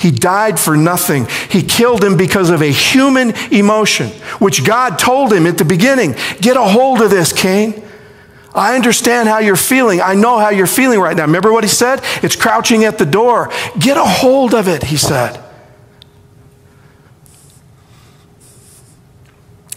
He 0.00 0.10
died 0.10 0.58
for 0.58 0.76
nothing. 0.76 1.26
He 1.50 1.62
killed 1.62 2.02
him 2.02 2.16
because 2.16 2.50
of 2.50 2.62
a 2.62 2.72
human 2.72 3.32
emotion, 3.52 4.08
which 4.38 4.64
God 4.64 4.98
told 4.98 5.32
him 5.32 5.46
at 5.46 5.58
the 5.58 5.64
beginning 5.64 6.16
get 6.40 6.56
a 6.56 6.62
hold 6.62 7.02
of 7.02 7.10
this, 7.10 7.32
Cain. 7.32 7.82
I 8.54 8.74
understand 8.74 9.28
how 9.28 9.38
you're 9.38 9.56
feeling. 9.56 10.00
I 10.00 10.14
know 10.14 10.38
how 10.38 10.48
you're 10.48 10.66
feeling 10.66 10.98
right 10.98 11.16
now. 11.16 11.24
Remember 11.24 11.52
what 11.52 11.62
he 11.62 11.68
said? 11.70 12.00
It's 12.22 12.34
crouching 12.34 12.84
at 12.84 12.98
the 12.98 13.06
door. 13.06 13.50
Get 13.78 13.96
a 13.96 14.04
hold 14.04 14.54
of 14.54 14.66
it, 14.66 14.84
he 14.84 14.96
said. 14.96 15.40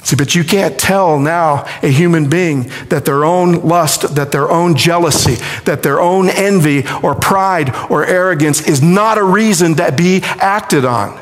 See, 0.03 0.17
but 0.17 0.35
you 0.35 0.43
can't 0.43 0.77
tell 0.77 1.17
now 1.17 1.65
a 1.81 1.87
human 1.87 2.29
being 2.29 2.69
that 2.89 3.05
their 3.05 3.23
own 3.23 3.61
lust, 3.61 4.15
that 4.15 4.31
their 4.33 4.51
own 4.51 4.75
jealousy, 4.75 5.35
that 5.63 5.81
their 5.81 6.01
own 6.01 6.29
envy 6.29 6.83
or 7.01 7.15
pride 7.15 7.73
or 7.89 8.05
arrogance 8.05 8.67
is 8.67 8.81
not 8.81 9.17
a 9.17 9.23
reason 9.23 9.75
to 9.75 9.91
be 9.93 10.19
acted 10.23 10.83
on. 10.83 11.21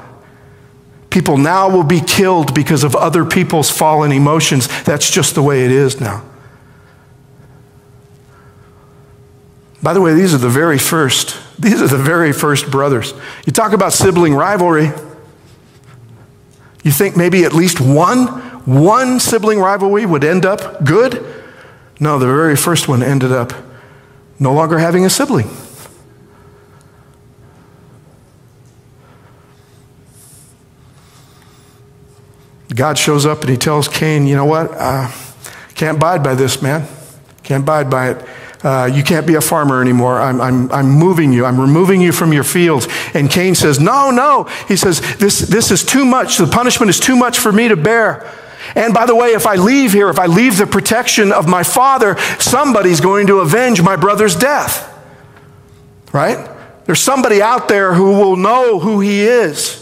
People 1.12 1.38
now 1.38 1.70
will 1.70 1.84
be 1.84 2.02
killed 2.02 2.56
because 2.56 2.84
of 2.84 2.96
other 2.96 3.24
people's 3.24 3.70
fallen 3.70 4.12
emotions. 4.12 4.68
That's 4.84 5.12
just 5.12 5.36
the 5.36 5.44
way 5.44 5.66
it 5.66 5.72
is 5.72 6.02
now. 6.02 6.24
By 9.84 9.94
the 9.94 10.02
way, 10.02 10.14
these 10.14 10.34
are 10.34 10.38
the 10.38 10.50
very 10.50 10.78
first 10.78 11.38
These 11.62 11.80
are 11.80 11.88
the 11.88 11.98
very 11.98 12.34
first 12.34 12.72
brothers. 12.72 13.14
You 13.46 13.54
talk 13.54 13.74
about 13.74 13.94
sibling 13.94 14.34
rivalry. 14.34 14.92
You 16.84 16.92
think 16.92 17.16
maybe 17.16 17.46
at 17.46 17.54
least 17.54 17.80
one, 17.80 18.51
one 18.72 19.20
sibling 19.20 19.60
rivalry 19.60 20.06
would 20.06 20.24
end 20.24 20.46
up 20.46 20.84
good? 20.84 21.26
No, 22.00 22.18
the 22.18 22.26
very 22.26 22.56
first 22.56 22.88
one 22.88 23.04
ended 23.04 23.32
up 23.32 23.54
no 24.40 24.54
longer 24.54 24.80
having 24.80 25.06
a 25.06 25.10
sibling. 25.10 25.50
God 32.74 32.98
shows 32.98 33.26
up 33.26 33.42
and 33.42 33.50
he 33.50 33.58
tells 33.58 33.88
Cain, 33.88 34.26
you 34.26 34.36
know 34.36 34.46
what? 34.46 34.72
Uh, 34.74 35.12
can't 35.76 35.98
abide 35.98 36.24
by 36.24 36.36
this, 36.36 36.62
man. 36.62 36.88
Can't 37.44 37.64
abide 37.64 37.90
by 37.90 38.12
it. 38.12 38.26
Uh, 38.64 38.86
you 38.86 39.04
can't 39.04 39.26
be 39.26 39.36
a 39.36 39.42
farmer 39.42 39.82
anymore. 39.82 40.20
I'm, 40.20 40.40
I'm, 40.40 40.72
I'm 40.72 40.90
moving 40.90 41.34
you. 41.34 41.46
I'm 41.46 41.60
removing 41.60 42.00
you 42.00 42.12
from 42.12 42.32
your 42.32 42.44
fields. 42.44 42.88
And 43.14 43.30
Cain 43.30 43.56
says, 43.56 43.80
No, 43.80 44.12
no. 44.12 44.44
He 44.68 44.76
says, 44.76 45.02
this, 45.18 45.40
this 45.40 45.72
is 45.72 45.84
too 45.84 46.06
much. 46.06 46.38
The 46.38 46.48
punishment 46.48 46.90
is 46.90 47.00
too 47.00 47.16
much 47.16 47.40
for 47.40 47.52
me 47.52 47.68
to 47.68 47.76
bear. 47.76 48.32
And 48.76 48.94
by 48.94 49.06
the 49.06 49.16
way, 49.16 49.30
if 49.30 49.46
I 49.46 49.56
leave 49.56 49.94
here, 49.94 50.10
if 50.10 50.20
I 50.20 50.28
leave 50.28 50.58
the 50.58 50.68
protection 50.68 51.32
of 51.32 51.48
my 51.48 51.64
father, 51.64 52.18
somebody's 52.40 53.02
going 53.02 53.28
to 53.28 53.40
avenge 53.40 53.82
my 53.82 53.96
brother's 53.96 54.36
death. 54.36 54.88
Right? 56.14 56.50
There's 56.86 57.00
somebody 57.00 57.42
out 57.42 57.68
there 57.68 57.94
who 57.94 58.20
will 58.20 58.36
know 58.36 58.80
who 58.80 59.00
he 59.00 59.22
is. 59.22 59.78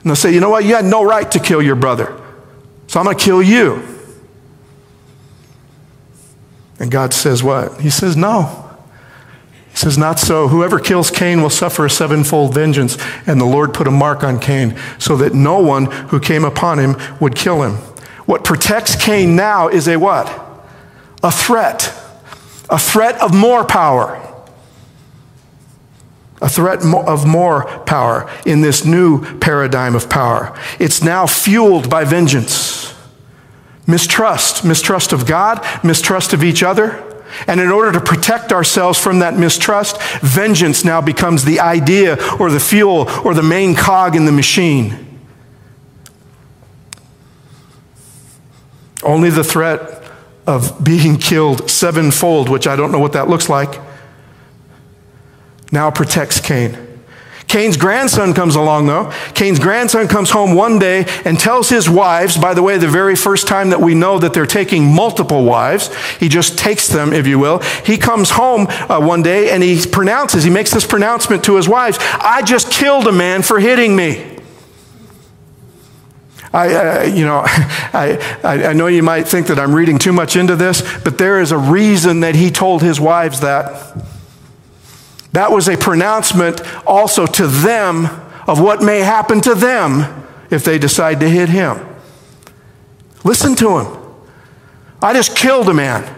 And 0.00 0.10
they'll 0.10 0.16
say, 0.16 0.32
you 0.32 0.40
know 0.40 0.50
what? 0.50 0.64
You 0.64 0.74
had 0.74 0.84
no 0.84 1.02
right 1.02 1.30
to 1.32 1.38
kill 1.38 1.62
your 1.62 1.76
brother. 1.76 2.20
So 2.86 3.00
I'm 3.00 3.06
going 3.06 3.16
to 3.16 3.24
kill 3.24 3.42
you. 3.42 3.82
And 6.78 6.90
God 6.90 7.12
says, 7.12 7.42
what? 7.42 7.80
He 7.80 7.90
says, 7.90 8.16
no. 8.16 8.67
Says, 9.78 9.96
not 9.96 10.18
so. 10.18 10.48
Whoever 10.48 10.80
kills 10.80 11.08
Cain 11.08 11.40
will 11.40 11.50
suffer 11.50 11.86
a 11.86 11.90
sevenfold 11.90 12.52
vengeance. 12.52 12.98
And 13.28 13.40
the 13.40 13.44
Lord 13.44 13.72
put 13.72 13.86
a 13.86 13.92
mark 13.92 14.24
on 14.24 14.40
Cain 14.40 14.76
so 14.98 15.16
that 15.18 15.34
no 15.34 15.60
one 15.60 15.84
who 15.84 16.18
came 16.18 16.44
upon 16.44 16.80
him 16.80 16.96
would 17.20 17.36
kill 17.36 17.62
him. 17.62 17.74
What 18.26 18.42
protects 18.42 18.96
Cain 18.96 19.36
now 19.36 19.68
is 19.68 19.86
a 19.86 19.96
what? 19.96 20.26
A 21.22 21.30
threat. 21.30 21.94
A 22.68 22.76
threat 22.76 23.22
of 23.22 23.32
more 23.32 23.64
power 23.64 24.24
a 26.40 26.48
threat 26.48 26.84
of 26.84 27.26
more 27.26 27.64
power 27.80 28.30
in 28.46 28.60
this 28.60 28.84
new 28.84 29.38
paradigm 29.38 29.96
of 29.96 30.08
power. 30.08 30.56
It's 30.78 31.02
now 31.02 31.26
fueled 31.26 31.90
by 31.90 32.04
vengeance, 32.04 32.94
mistrust, 33.88 34.64
mistrust 34.64 35.12
of 35.12 35.26
God, 35.26 35.64
mistrust 35.82 36.32
of 36.32 36.44
each 36.44 36.62
other. 36.62 37.04
And 37.46 37.60
in 37.60 37.70
order 37.70 37.92
to 37.92 38.00
protect 38.00 38.52
ourselves 38.52 38.98
from 38.98 39.18
that 39.20 39.38
mistrust, 39.38 40.00
vengeance 40.20 40.84
now 40.84 41.00
becomes 41.00 41.44
the 41.44 41.60
idea 41.60 42.16
or 42.38 42.50
the 42.50 42.60
fuel 42.60 43.08
or 43.24 43.34
the 43.34 43.42
main 43.42 43.74
cog 43.74 44.16
in 44.16 44.24
the 44.24 44.32
machine. 44.32 45.20
Only 49.02 49.30
the 49.30 49.44
threat 49.44 50.02
of 50.46 50.82
being 50.82 51.18
killed 51.18 51.70
sevenfold, 51.70 52.48
which 52.48 52.66
I 52.66 52.74
don't 52.74 52.90
know 52.90 52.98
what 52.98 53.12
that 53.12 53.28
looks 53.28 53.48
like 53.48 53.80
now 55.72 55.90
protects 55.90 56.40
Cain. 56.40 56.87
Cain's 57.48 57.78
grandson 57.78 58.34
comes 58.34 58.56
along, 58.56 58.86
though. 58.86 59.10
Cain's 59.34 59.58
grandson 59.58 60.06
comes 60.06 60.30
home 60.30 60.54
one 60.54 60.78
day 60.78 61.06
and 61.24 61.40
tells 61.40 61.70
his 61.70 61.88
wives, 61.88 62.36
by 62.36 62.52
the 62.52 62.62
way, 62.62 62.76
the 62.76 62.86
very 62.86 63.16
first 63.16 63.48
time 63.48 63.70
that 63.70 63.80
we 63.80 63.94
know 63.94 64.18
that 64.18 64.34
they're 64.34 64.46
taking 64.46 64.94
multiple 64.94 65.44
wives, 65.44 65.90
he 66.18 66.28
just 66.28 66.58
takes 66.58 66.88
them, 66.88 67.14
if 67.14 67.26
you 67.26 67.38
will. 67.38 67.60
He 67.86 67.96
comes 67.96 68.30
home 68.30 68.66
uh, 68.68 69.00
one 69.00 69.22
day 69.22 69.50
and 69.50 69.62
he 69.62 69.82
pronounces, 69.90 70.44
he 70.44 70.50
makes 70.50 70.72
this 70.72 70.86
pronouncement 70.86 71.42
to 71.44 71.56
his 71.56 71.68
wives 71.68 71.98
I 72.00 72.42
just 72.42 72.70
killed 72.70 73.06
a 73.06 73.12
man 73.12 73.42
for 73.42 73.58
hitting 73.58 73.96
me. 73.96 74.36
I, 76.52 76.74
uh, 76.74 77.02
you 77.04 77.24
know, 77.24 77.42
I, 77.46 78.18
I 78.44 78.72
know 78.74 78.86
you 78.88 79.02
might 79.02 79.26
think 79.26 79.46
that 79.46 79.58
I'm 79.58 79.74
reading 79.74 79.98
too 79.98 80.12
much 80.12 80.36
into 80.36 80.54
this, 80.54 80.82
but 81.02 81.16
there 81.16 81.40
is 81.40 81.50
a 81.50 81.58
reason 81.58 82.20
that 82.20 82.34
he 82.34 82.50
told 82.50 82.82
his 82.82 83.00
wives 83.00 83.40
that. 83.40 83.96
That 85.38 85.52
was 85.52 85.68
a 85.68 85.76
pronouncement 85.76 86.60
also 86.84 87.24
to 87.24 87.46
them 87.46 88.06
of 88.48 88.60
what 88.60 88.82
may 88.82 89.02
happen 89.02 89.40
to 89.42 89.54
them 89.54 90.26
if 90.50 90.64
they 90.64 90.78
decide 90.78 91.20
to 91.20 91.28
hit 91.28 91.48
him. 91.48 91.78
Listen 93.22 93.54
to 93.54 93.78
him. 93.78 94.02
I 95.00 95.12
just 95.12 95.36
killed 95.36 95.68
a 95.68 95.74
man 95.74 96.12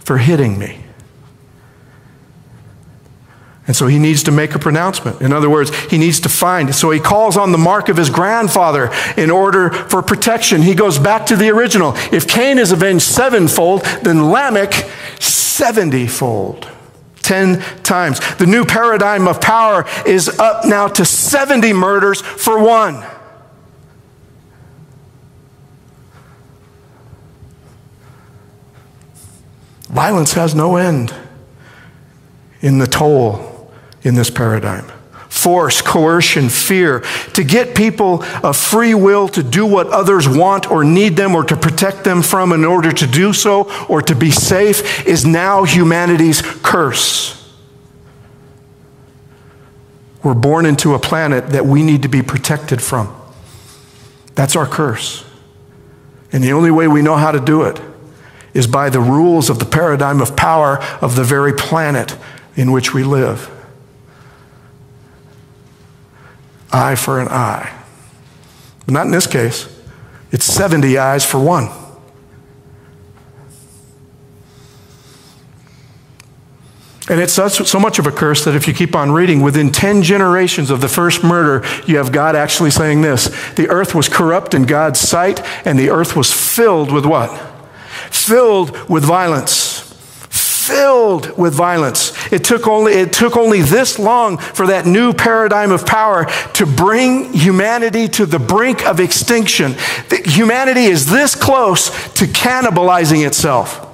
for 0.00 0.18
hitting 0.18 0.58
me. 0.58 0.80
And 3.68 3.76
so 3.76 3.86
he 3.86 4.00
needs 4.00 4.24
to 4.24 4.32
make 4.32 4.56
a 4.56 4.58
pronouncement. 4.58 5.20
In 5.22 5.32
other 5.32 5.48
words, 5.48 5.72
he 5.84 5.96
needs 5.96 6.18
to 6.18 6.28
find. 6.28 6.74
So 6.74 6.90
he 6.90 6.98
calls 6.98 7.36
on 7.36 7.52
the 7.52 7.58
mark 7.58 7.88
of 7.88 7.96
his 7.96 8.10
grandfather 8.10 8.90
in 9.16 9.30
order 9.30 9.70
for 9.70 10.02
protection. 10.02 10.62
He 10.62 10.74
goes 10.74 10.98
back 10.98 11.26
to 11.26 11.36
the 11.36 11.50
original. 11.50 11.92
If 12.10 12.26
Cain 12.26 12.58
is 12.58 12.72
avenged 12.72 13.04
sevenfold, 13.04 13.82
then 14.02 14.32
Lamech 14.32 14.72
seventyfold. 15.20 16.68
10 17.22 17.60
times. 17.82 18.20
The 18.36 18.46
new 18.46 18.64
paradigm 18.64 19.28
of 19.28 19.40
power 19.40 19.86
is 20.06 20.28
up 20.28 20.64
now 20.64 20.88
to 20.88 21.04
70 21.04 21.72
murders 21.72 22.20
for 22.20 22.62
one. 22.62 23.04
Violence 29.88 30.34
has 30.34 30.54
no 30.54 30.76
end 30.76 31.12
in 32.60 32.78
the 32.78 32.86
toll 32.86 33.72
in 34.02 34.14
this 34.14 34.30
paradigm 34.30 34.90
force, 35.30 35.80
coercion, 35.80 36.48
fear, 36.48 37.00
to 37.32 37.44
get 37.44 37.74
people 37.74 38.22
a 38.42 38.52
free 38.52 38.94
will 38.94 39.28
to 39.28 39.42
do 39.42 39.64
what 39.64 39.86
others 39.86 40.28
want 40.28 40.70
or 40.70 40.84
need 40.84 41.16
them 41.16 41.34
or 41.34 41.44
to 41.44 41.56
protect 41.56 42.04
them 42.04 42.20
from 42.20 42.52
in 42.52 42.64
order 42.64 42.92
to 42.92 43.06
do 43.06 43.32
so 43.32 43.70
or 43.86 44.02
to 44.02 44.14
be 44.14 44.30
safe 44.30 45.06
is 45.06 45.24
now 45.24 45.62
humanity's 45.64 46.42
curse. 46.42 47.36
We're 50.22 50.34
born 50.34 50.66
into 50.66 50.94
a 50.94 50.98
planet 50.98 51.50
that 51.50 51.64
we 51.64 51.82
need 51.82 52.02
to 52.02 52.08
be 52.08 52.22
protected 52.22 52.82
from. 52.82 53.16
That's 54.34 54.56
our 54.56 54.66
curse. 54.66 55.24
And 56.32 56.44
the 56.44 56.52
only 56.52 56.70
way 56.70 56.88
we 56.88 57.02
know 57.02 57.16
how 57.16 57.30
to 57.30 57.40
do 57.40 57.62
it 57.62 57.80
is 58.52 58.66
by 58.66 58.90
the 58.90 59.00
rules 59.00 59.48
of 59.48 59.60
the 59.60 59.64
paradigm 59.64 60.20
of 60.20 60.36
power 60.36 60.78
of 61.00 61.14
the 61.14 61.24
very 61.24 61.52
planet 61.52 62.18
in 62.56 62.72
which 62.72 62.92
we 62.92 63.04
live 63.04 63.48
eye 66.72 66.94
for 66.94 67.20
an 67.20 67.28
eye. 67.28 67.76
But 68.86 68.94
not 68.94 69.06
in 69.06 69.12
this 69.12 69.26
case. 69.26 69.68
It's 70.32 70.44
70 70.44 70.98
eyes 70.98 71.24
for 71.24 71.38
one. 71.38 71.68
And 77.08 77.20
it's 77.20 77.32
so 77.32 77.80
much 77.80 77.98
of 77.98 78.06
a 78.06 78.12
curse 78.12 78.44
that 78.44 78.54
if 78.54 78.68
you 78.68 78.74
keep 78.74 78.94
on 78.94 79.10
reading, 79.10 79.42
within 79.42 79.72
10 79.72 80.02
generations 80.02 80.70
of 80.70 80.80
the 80.80 80.88
first 80.88 81.24
murder, 81.24 81.66
you 81.84 81.96
have 81.96 82.12
God 82.12 82.36
actually 82.36 82.70
saying 82.70 83.02
this 83.02 83.26
The 83.54 83.68
earth 83.68 83.96
was 83.96 84.08
corrupt 84.08 84.54
in 84.54 84.62
God's 84.62 85.00
sight, 85.00 85.40
and 85.66 85.76
the 85.76 85.90
earth 85.90 86.14
was 86.14 86.32
filled 86.32 86.92
with 86.92 87.04
what? 87.04 87.30
Filled 88.12 88.88
with 88.88 89.04
violence 89.04 89.90
filled 90.70 91.36
with 91.36 91.54
violence. 91.54 92.12
It 92.30 92.44
took 92.44 92.66
only, 92.68 92.92
it 92.92 93.12
took 93.12 93.36
only 93.36 93.62
this 93.62 93.98
long 93.98 94.38
for 94.38 94.68
that 94.68 94.86
new 94.86 95.12
paradigm 95.12 95.72
of 95.72 95.84
power 95.84 96.26
to 96.54 96.66
bring 96.66 97.32
humanity 97.32 98.08
to 98.08 98.26
the 98.26 98.38
brink 98.38 98.86
of 98.86 99.00
extinction. 99.00 99.74
Humanity 100.24 100.84
is 100.84 101.10
this 101.10 101.34
close 101.34 101.90
to 102.14 102.26
cannibalizing 102.26 103.26
itself. 103.26 103.86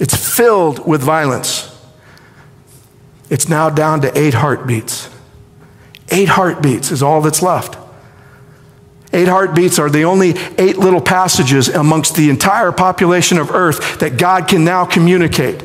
It's 0.00 0.16
filled 0.16 0.86
with 0.86 1.02
violence. 1.02 1.66
It's 3.28 3.48
now 3.48 3.68
down 3.68 4.00
to 4.00 4.18
eight 4.18 4.34
heartbeats. 4.34 5.10
Eight 6.10 6.30
heartbeats 6.30 6.90
is 6.90 7.02
all 7.02 7.20
that's 7.20 7.42
left. 7.42 7.76
Eight 9.12 9.28
heartbeats 9.28 9.78
are 9.78 9.90
the 9.90 10.04
only 10.04 10.34
eight 10.56 10.78
little 10.78 11.00
passages 11.00 11.68
amongst 11.68 12.14
the 12.14 12.30
entire 12.30 12.72
population 12.72 13.38
of 13.38 13.50
earth 13.50 13.98
that 13.98 14.16
God 14.16 14.48
can 14.48 14.64
now 14.64 14.84
communicate. 14.84 15.64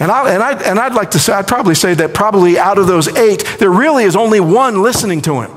And, 0.00 0.10
I, 0.10 0.32
and, 0.32 0.42
I, 0.42 0.52
and 0.62 0.78
I'd 0.78 0.94
like 0.94 1.10
to 1.10 1.18
say, 1.18 1.34
I'd 1.34 1.46
probably 1.46 1.74
say 1.74 1.92
that 1.92 2.14
probably 2.14 2.58
out 2.58 2.78
of 2.78 2.86
those 2.86 3.06
eight, 3.18 3.44
there 3.58 3.70
really 3.70 4.04
is 4.04 4.16
only 4.16 4.40
one 4.40 4.82
listening 4.82 5.20
to 5.22 5.42
him. 5.42 5.50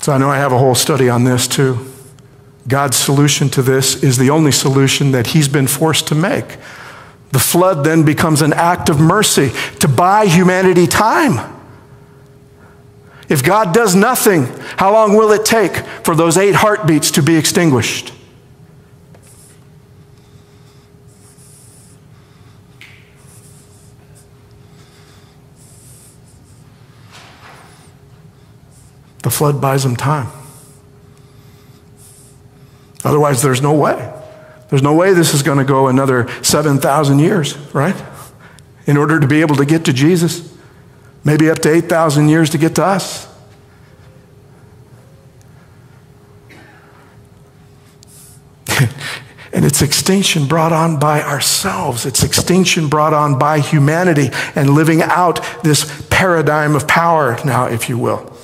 So 0.00 0.14
I 0.14 0.16
know 0.16 0.30
I 0.30 0.38
have 0.38 0.52
a 0.52 0.58
whole 0.58 0.74
study 0.74 1.10
on 1.10 1.24
this 1.24 1.46
too. 1.46 1.92
God's 2.66 2.96
solution 2.96 3.50
to 3.50 3.60
this 3.60 4.02
is 4.02 4.16
the 4.16 4.30
only 4.30 4.52
solution 4.52 5.12
that 5.12 5.28
he's 5.28 5.48
been 5.48 5.66
forced 5.66 6.06
to 6.08 6.14
make. 6.14 6.56
The 7.32 7.38
flood 7.38 7.84
then 7.84 8.04
becomes 8.04 8.40
an 8.40 8.54
act 8.54 8.88
of 8.88 8.98
mercy 8.98 9.50
to 9.80 9.88
buy 9.88 10.24
humanity 10.24 10.86
time. 10.86 11.57
If 13.28 13.44
God 13.44 13.74
does 13.74 13.94
nothing, 13.94 14.46
how 14.78 14.92
long 14.92 15.14
will 15.14 15.32
it 15.32 15.44
take 15.44 15.76
for 16.04 16.14
those 16.14 16.38
eight 16.38 16.54
heartbeats 16.54 17.10
to 17.12 17.22
be 17.22 17.36
extinguished? 17.36 18.12
The 29.22 29.30
flood 29.30 29.60
buys 29.60 29.82
them 29.82 29.94
time. 29.94 30.28
Otherwise, 33.04 33.42
there's 33.42 33.60
no 33.60 33.74
way. 33.74 34.12
There's 34.70 34.82
no 34.82 34.94
way 34.94 35.12
this 35.12 35.34
is 35.34 35.42
going 35.42 35.58
to 35.58 35.64
go 35.64 35.88
another 35.88 36.28
7,000 36.42 37.18
years, 37.18 37.56
right? 37.74 37.96
In 38.86 38.96
order 38.96 39.20
to 39.20 39.26
be 39.26 39.42
able 39.42 39.56
to 39.56 39.66
get 39.66 39.84
to 39.84 39.92
Jesus. 39.92 40.57
Maybe 41.24 41.50
up 41.50 41.58
to 41.60 41.72
8,000 41.72 42.28
years 42.28 42.50
to 42.50 42.58
get 42.58 42.74
to 42.76 42.84
us. 42.84 43.26
and 49.52 49.64
it's 49.64 49.82
extinction 49.82 50.46
brought 50.46 50.72
on 50.72 50.98
by 50.98 51.22
ourselves. 51.22 52.06
It's 52.06 52.22
extinction 52.22 52.88
brought 52.88 53.12
on 53.14 53.38
by 53.38 53.60
humanity 53.60 54.30
and 54.54 54.70
living 54.70 55.02
out 55.02 55.44
this 55.62 56.06
paradigm 56.10 56.74
of 56.76 56.86
power 56.86 57.38
now, 57.44 57.66
if 57.66 57.88
you 57.88 57.98
will. 57.98 58.37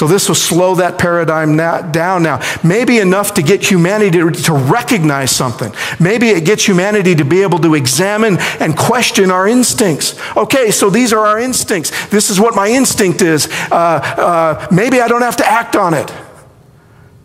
So, 0.00 0.06
this 0.06 0.28
will 0.28 0.34
slow 0.34 0.76
that 0.76 0.96
paradigm 0.96 1.58
down 1.58 2.22
now. 2.22 2.40
Maybe 2.64 3.00
enough 3.00 3.34
to 3.34 3.42
get 3.42 3.70
humanity 3.70 4.18
to, 4.18 4.52
recognize 4.54 5.30
something. 5.30 5.74
Maybe 6.00 6.30
it 6.30 6.46
gets 6.46 6.66
humanity 6.66 7.14
to 7.16 7.24
be 7.26 7.42
able 7.42 7.58
to 7.58 7.74
examine 7.74 8.38
and 8.60 8.74
question 8.74 9.30
our 9.30 9.46
instincts. 9.46 10.18
Okay, 10.38 10.70
so 10.70 10.88
these 10.88 11.12
are 11.12 11.26
our 11.26 11.38
instincts. 11.38 11.90
This 12.06 12.30
is 12.30 12.40
what 12.40 12.54
my 12.54 12.68
instinct 12.68 13.20
is. 13.20 13.46
Uh, 13.70 14.00
uh, 14.16 14.68
maybe 14.72 15.02
I 15.02 15.06
don't 15.06 15.20
have 15.20 15.36
to 15.36 15.46
act 15.46 15.76
on 15.76 15.92
it. 15.92 16.10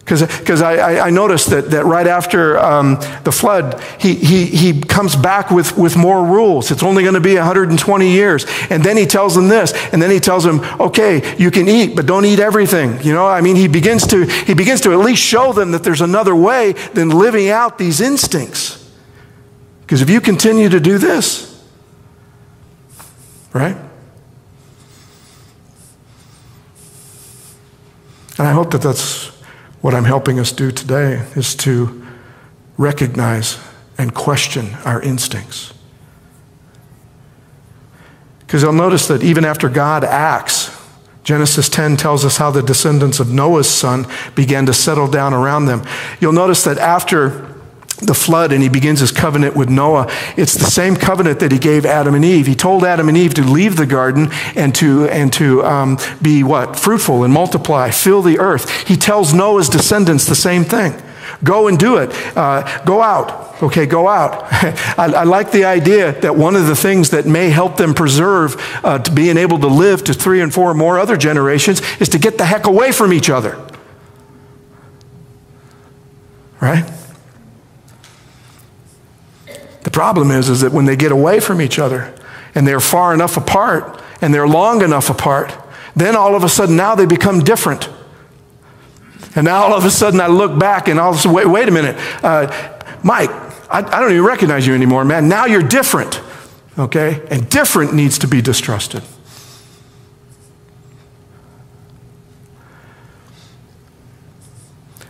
Because 0.06 0.62
I, 0.62 1.08
I, 1.08 1.10
noticed 1.10 1.50
that, 1.50 1.72
that 1.72 1.84
right 1.86 2.06
after 2.06 2.60
um, 2.60 3.00
the 3.24 3.32
flood, 3.32 3.82
he, 4.00 4.14
he, 4.14 4.46
he 4.46 4.80
comes 4.80 5.16
back 5.16 5.50
with, 5.50 5.76
with 5.76 5.98
more 5.98 6.24
rules. 6.24 6.70
It's 6.70 6.84
only 6.84 7.02
going 7.02 7.16
to 7.16 7.20
be 7.20 7.34
120 7.34 8.12
years. 8.12 8.46
And 8.70 8.84
then 8.84 8.98
he 8.98 9.08
tells 9.08 9.34
them 9.34 9.48
this. 9.48 9.74
And 9.92 10.00
then 10.00 10.12
he 10.12 10.20
tells 10.20 10.44
them, 10.44 10.60
okay, 10.80 11.36
you 11.40 11.50
can 11.50 11.68
eat, 11.68 11.96
but 11.96 12.06
don't 12.06 12.24
eat 12.24 12.40
everything. 12.40 13.02
You 13.02 13.14
know, 13.14 13.26
I 13.26 13.42
mean, 13.42 13.56
he 13.56 13.68
begins 13.68 14.06
to, 14.08 14.26
he 14.26 14.54
begins 14.54 14.82
to 14.82 14.92
at 14.92 15.00
least 15.00 15.24
show 15.24 15.54
them 15.54 15.72
that 15.72 15.84
there's 15.84 16.02
another 16.02 16.36
way 16.36 16.74
than 16.94 17.10
living 17.10 17.50
out 17.50 17.80
these 17.80 18.00
instincts. 18.00 18.88
Because 19.82 20.04
if 20.04 20.10
you 20.12 20.22
continue 20.22 20.70
to 20.70 20.80
do 20.80 21.00
this, 21.00 21.52
right? 23.54 23.78
And 28.38 28.48
I 28.48 28.52
hope 28.52 28.70
that 28.70 28.84
that's 28.84 29.35
what 29.86 29.94
I'm 29.94 30.06
helping 30.06 30.40
us 30.40 30.52
do 30.52 30.72
today 30.72 31.24
is 31.36 31.54
to 31.58 32.04
recognize 32.76 33.60
and 34.00 34.16
question 34.16 34.74
our 34.84 35.00
instincts. 35.00 35.76
Because 38.40 38.64
you'll 38.64 38.74
notice 38.74 39.08
that 39.10 39.22
even 39.22 39.46
after 39.46 39.70
God 39.70 40.04
acts, 40.04 40.76
Genesis 41.24 41.70
10 41.70 41.98
tells 41.98 42.26
us 42.26 42.38
how 42.38 42.50
the 42.50 42.64
descendants 42.64 43.20
of 43.20 43.32
Noah's 43.32 43.70
son 43.70 44.08
began 44.34 44.66
to 44.66 44.74
settle 44.74 45.08
down 45.08 45.36
around 45.36 45.68
them. 45.68 45.84
You'll 46.20 46.34
notice 46.34 46.64
that 46.64 46.80
after 46.80 47.55
the 47.98 48.14
flood 48.14 48.52
and 48.52 48.62
he 48.62 48.70
begins 48.70 49.00
his 49.00 49.12
covenant 49.12 49.56
with 49.56 49.70
Noah. 49.70 50.08
It's 50.36 50.54
the 50.54 50.66
same 50.66 50.96
covenant 50.96 51.40
that 51.40 51.52
he 51.52 51.60
gave 51.60 51.86
Adam 51.86 52.16
and 52.16 52.26
Eve. 52.26 52.48
He 52.48 52.56
told 52.56 52.84
Adam 52.84 53.08
and 53.08 53.18
Eve 53.18 53.34
to 53.36 53.44
leave 53.44 53.78
the 53.78 53.86
garden 53.86 54.30
and 54.56 54.76
to, 54.76 55.06
and 55.06 55.32
to 55.34 55.64
um, 55.64 55.98
be 56.22 56.44
what? 56.44 56.78
Fruitful 56.78 57.24
and 57.24 57.34
multiply, 57.34 57.92
fill 57.92 58.22
the 58.22 58.40
earth. 58.40 58.88
He 58.88 58.98
tells 58.98 59.34
Noah's 59.34 59.70
descendants 59.70 60.26
the 60.26 60.36
same 60.36 60.64
thing. 60.64 61.02
Go 61.44 61.68
and 61.68 61.78
do 61.78 61.98
it. 61.98 62.12
Uh, 62.38 62.84
go 62.86 63.02
out. 63.02 63.62
Okay, 63.62 63.86
go 63.86 64.08
out. 64.08 64.44
I, 64.98 65.14
I, 65.14 65.24
like 65.24 65.52
the 65.52 65.66
idea 65.66 66.20
that 66.22 66.36
one 66.36 66.56
of 66.56 66.68
the 66.68 66.76
things 66.76 67.10
that 67.12 67.26
may 67.26 67.50
help 67.50 67.78
them 67.78 67.94
preserve 67.94 68.56
uh, 68.84 69.00
to 69.00 69.12
being 69.12 69.38
able 69.38 69.60
to 69.60 69.68
live 69.68 70.04
to 70.06 70.14
three 70.14 70.42
and 70.42 70.54
four 70.54 70.74
more 70.74 71.00
other 71.00 71.18
generations 71.18 71.82
is 72.00 72.10
to 72.10 72.20
get 72.20 72.38
the 72.38 72.46
heck 72.46 72.66
away 72.66 72.92
from 72.92 73.12
each 73.12 73.30
other. 73.30 73.60
Right? 76.62 76.90
The 79.86 79.92
problem 79.92 80.32
is, 80.32 80.50
is 80.50 80.62
that 80.62 80.72
when 80.72 80.86
they 80.86 80.96
get 80.96 81.12
away 81.12 81.40
from 81.40 81.62
each 81.62 81.78
other 81.78 82.12
and 82.56 82.68
they're 82.68 82.80
far 82.80 83.14
enough 83.14 83.38
apart 83.38 84.02
and 84.20 84.34
they're 84.34 84.48
long 84.48 84.82
enough 84.82 85.12
apart, 85.12 85.56
then 85.96 86.16
all 86.16 86.36
of 86.36 86.44
a 86.44 86.50
sudden 86.50 86.76
now 86.76 86.96
they 86.96 87.06
become 87.06 87.42
different. 87.42 87.88
And 89.36 89.46
now 89.46 89.62
all 89.62 89.76
of 89.76 89.86
a 89.86 89.92
sudden 89.92 90.20
I 90.20 90.26
look 90.26 90.58
back 90.58 90.88
and 90.88 91.00
I'll 91.00 91.14
say, 91.14 91.30
wait, 91.30 91.46
wait 91.46 91.70
a 91.70 91.72
minute, 91.72 91.96
uh, 92.24 92.82
Mike, 93.04 93.30
I, 93.70 93.78
I 93.78 94.00
don't 94.00 94.12
even 94.12 94.26
recognize 94.26 94.66
you 94.66 94.74
anymore, 94.74 95.06
man. 95.06 95.30
Now 95.30 95.46
you're 95.46 95.62
different, 95.62 96.20
okay? 96.80 97.24
And 97.30 97.48
different 97.48 97.94
needs 97.94 98.18
to 98.20 98.28
be 98.28 98.42
distrusted. 98.42 99.04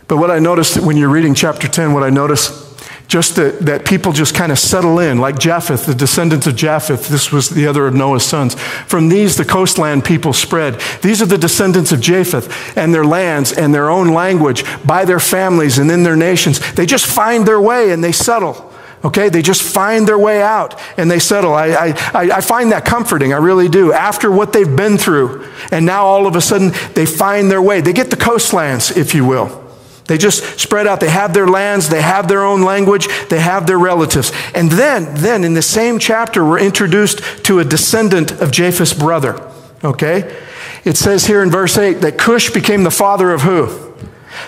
But 0.06 0.18
what 0.18 0.30
I 0.30 0.38
noticed 0.38 0.78
when 0.82 0.98
you're 0.98 1.08
reading 1.08 1.34
chapter 1.34 1.66
10, 1.66 1.94
what 1.94 2.02
I 2.02 2.10
noticed 2.10 2.65
just 3.08 3.36
that, 3.36 3.60
that 3.60 3.84
people 3.84 4.12
just 4.12 4.34
kind 4.34 4.50
of 4.50 4.58
settle 4.58 4.98
in, 4.98 5.18
like 5.18 5.38
Japheth, 5.38 5.86
the 5.86 5.94
descendants 5.94 6.46
of 6.46 6.56
Japheth. 6.56 7.08
This 7.08 7.30
was 7.30 7.50
the 7.50 7.66
other 7.66 7.86
of 7.86 7.94
Noah's 7.94 8.24
sons. 8.24 8.54
From 8.54 9.08
these, 9.08 9.36
the 9.36 9.44
coastland 9.44 10.04
people 10.04 10.32
spread. 10.32 10.80
These 11.02 11.22
are 11.22 11.26
the 11.26 11.38
descendants 11.38 11.92
of 11.92 12.00
Japheth 12.00 12.76
and 12.76 12.92
their 12.92 13.04
lands 13.04 13.52
and 13.52 13.72
their 13.72 13.88
own 13.88 14.08
language 14.08 14.64
by 14.84 15.04
their 15.04 15.20
families 15.20 15.78
and 15.78 15.90
in 15.90 16.02
their 16.02 16.16
nations. 16.16 16.58
They 16.72 16.86
just 16.86 17.06
find 17.06 17.46
their 17.46 17.60
way 17.60 17.92
and 17.92 18.02
they 18.02 18.12
settle. 18.12 18.72
Okay, 19.04 19.28
they 19.28 19.42
just 19.42 19.62
find 19.62 20.08
their 20.08 20.18
way 20.18 20.42
out 20.42 20.80
and 20.96 21.08
they 21.08 21.20
settle. 21.20 21.54
I, 21.54 21.94
I, 22.12 22.30
I 22.36 22.40
find 22.40 22.72
that 22.72 22.84
comforting. 22.84 23.32
I 23.32 23.36
really 23.36 23.68
do. 23.68 23.92
After 23.92 24.32
what 24.32 24.52
they've 24.52 24.76
been 24.76 24.98
through, 24.98 25.46
and 25.70 25.86
now 25.86 26.06
all 26.06 26.26
of 26.26 26.34
a 26.34 26.40
sudden 26.40 26.72
they 26.94 27.06
find 27.06 27.50
their 27.50 27.62
way. 27.62 27.80
They 27.80 27.92
get 27.92 28.10
the 28.10 28.16
coastlands, 28.16 28.96
if 28.96 29.14
you 29.14 29.24
will. 29.24 29.65
They 30.06 30.18
just 30.18 30.60
spread 30.60 30.86
out. 30.86 31.00
They 31.00 31.10
have 31.10 31.34
their 31.34 31.48
lands, 31.48 31.88
they 31.88 32.02
have 32.02 32.28
their 32.28 32.44
own 32.44 32.62
language, 32.62 33.08
they 33.28 33.40
have 33.40 33.66
their 33.66 33.78
relatives. 33.78 34.32
And 34.54 34.70
then, 34.70 35.12
then 35.14 35.42
in 35.42 35.54
the 35.54 35.62
same 35.62 35.98
chapter, 35.98 36.44
we're 36.44 36.60
introduced 36.60 37.20
to 37.46 37.58
a 37.58 37.64
descendant 37.64 38.32
of 38.40 38.50
Japheth's 38.52 38.94
brother. 38.94 39.40
Okay? 39.82 40.42
It 40.84 40.96
says 40.96 41.26
here 41.26 41.42
in 41.42 41.50
verse 41.50 41.76
8 41.76 41.94
that 41.94 42.18
Cush 42.18 42.50
became 42.50 42.84
the 42.84 42.90
father 42.90 43.32
of 43.32 43.42
who? 43.42 43.66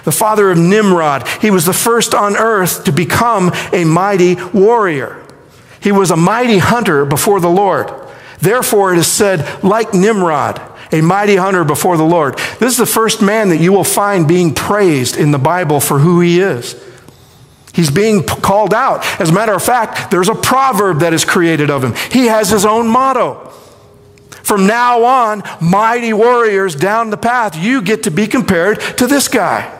The 0.04 0.12
father 0.12 0.50
of 0.50 0.58
Nimrod. 0.58 1.26
He 1.40 1.50
was 1.50 1.64
the 1.64 1.72
first 1.72 2.14
on 2.14 2.36
earth 2.36 2.84
to 2.84 2.92
become 2.92 3.50
a 3.72 3.84
mighty 3.84 4.36
warrior. 4.52 5.24
He 5.80 5.92
was 5.92 6.10
a 6.10 6.16
mighty 6.16 6.58
hunter 6.58 7.04
before 7.04 7.40
the 7.40 7.50
Lord. 7.50 7.90
Therefore, 8.40 8.92
it 8.92 8.98
is 8.98 9.06
said, 9.06 9.64
like 9.64 9.94
Nimrod, 9.94 10.60
a 10.92 11.00
mighty 11.00 11.36
hunter 11.36 11.64
before 11.64 11.96
the 11.96 12.04
Lord. 12.04 12.38
This 12.58 12.72
is 12.72 12.76
the 12.76 12.86
first 12.86 13.22
man 13.22 13.50
that 13.50 13.58
you 13.58 13.72
will 13.72 13.84
find 13.84 14.26
being 14.26 14.54
praised 14.54 15.16
in 15.16 15.30
the 15.30 15.38
Bible 15.38 15.80
for 15.80 15.98
who 15.98 16.20
he 16.20 16.40
is. 16.40 16.82
He's 17.72 17.90
being 17.90 18.24
called 18.24 18.74
out. 18.74 19.04
As 19.20 19.30
a 19.30 19.32
matter 19.32 19.52
of 19.52 19.62
fact, 19.62 20.10
there's 20.10 20.28
a 20.28 20.34
proverb 20.34 21.00
that 21.00 21.12
is 21.12 21.24
created 21.24 21.70
of 21.70 21.84
him. 21.84 21.94
He 22.10 22.26
has 22.26 22.50
his 22.50 22.66
own 22.66 22.88
motto. 22.88 23.52
From 24.42 24.66
now 24.66 25.04
on, 25.04 25.42
mighty 25.60 26.12
warriors 26.12 26.74
down 26.74 27.10
the 27.10 27.16
path, 27.16 27.54
you 27.56 27.82
get 27.82 28.04
to 28.04 28.10
be 28.10 28.26
compared 28.26 28.80
to 28.96 29.06
this 29.06 29.28
guy. 29.28 29.74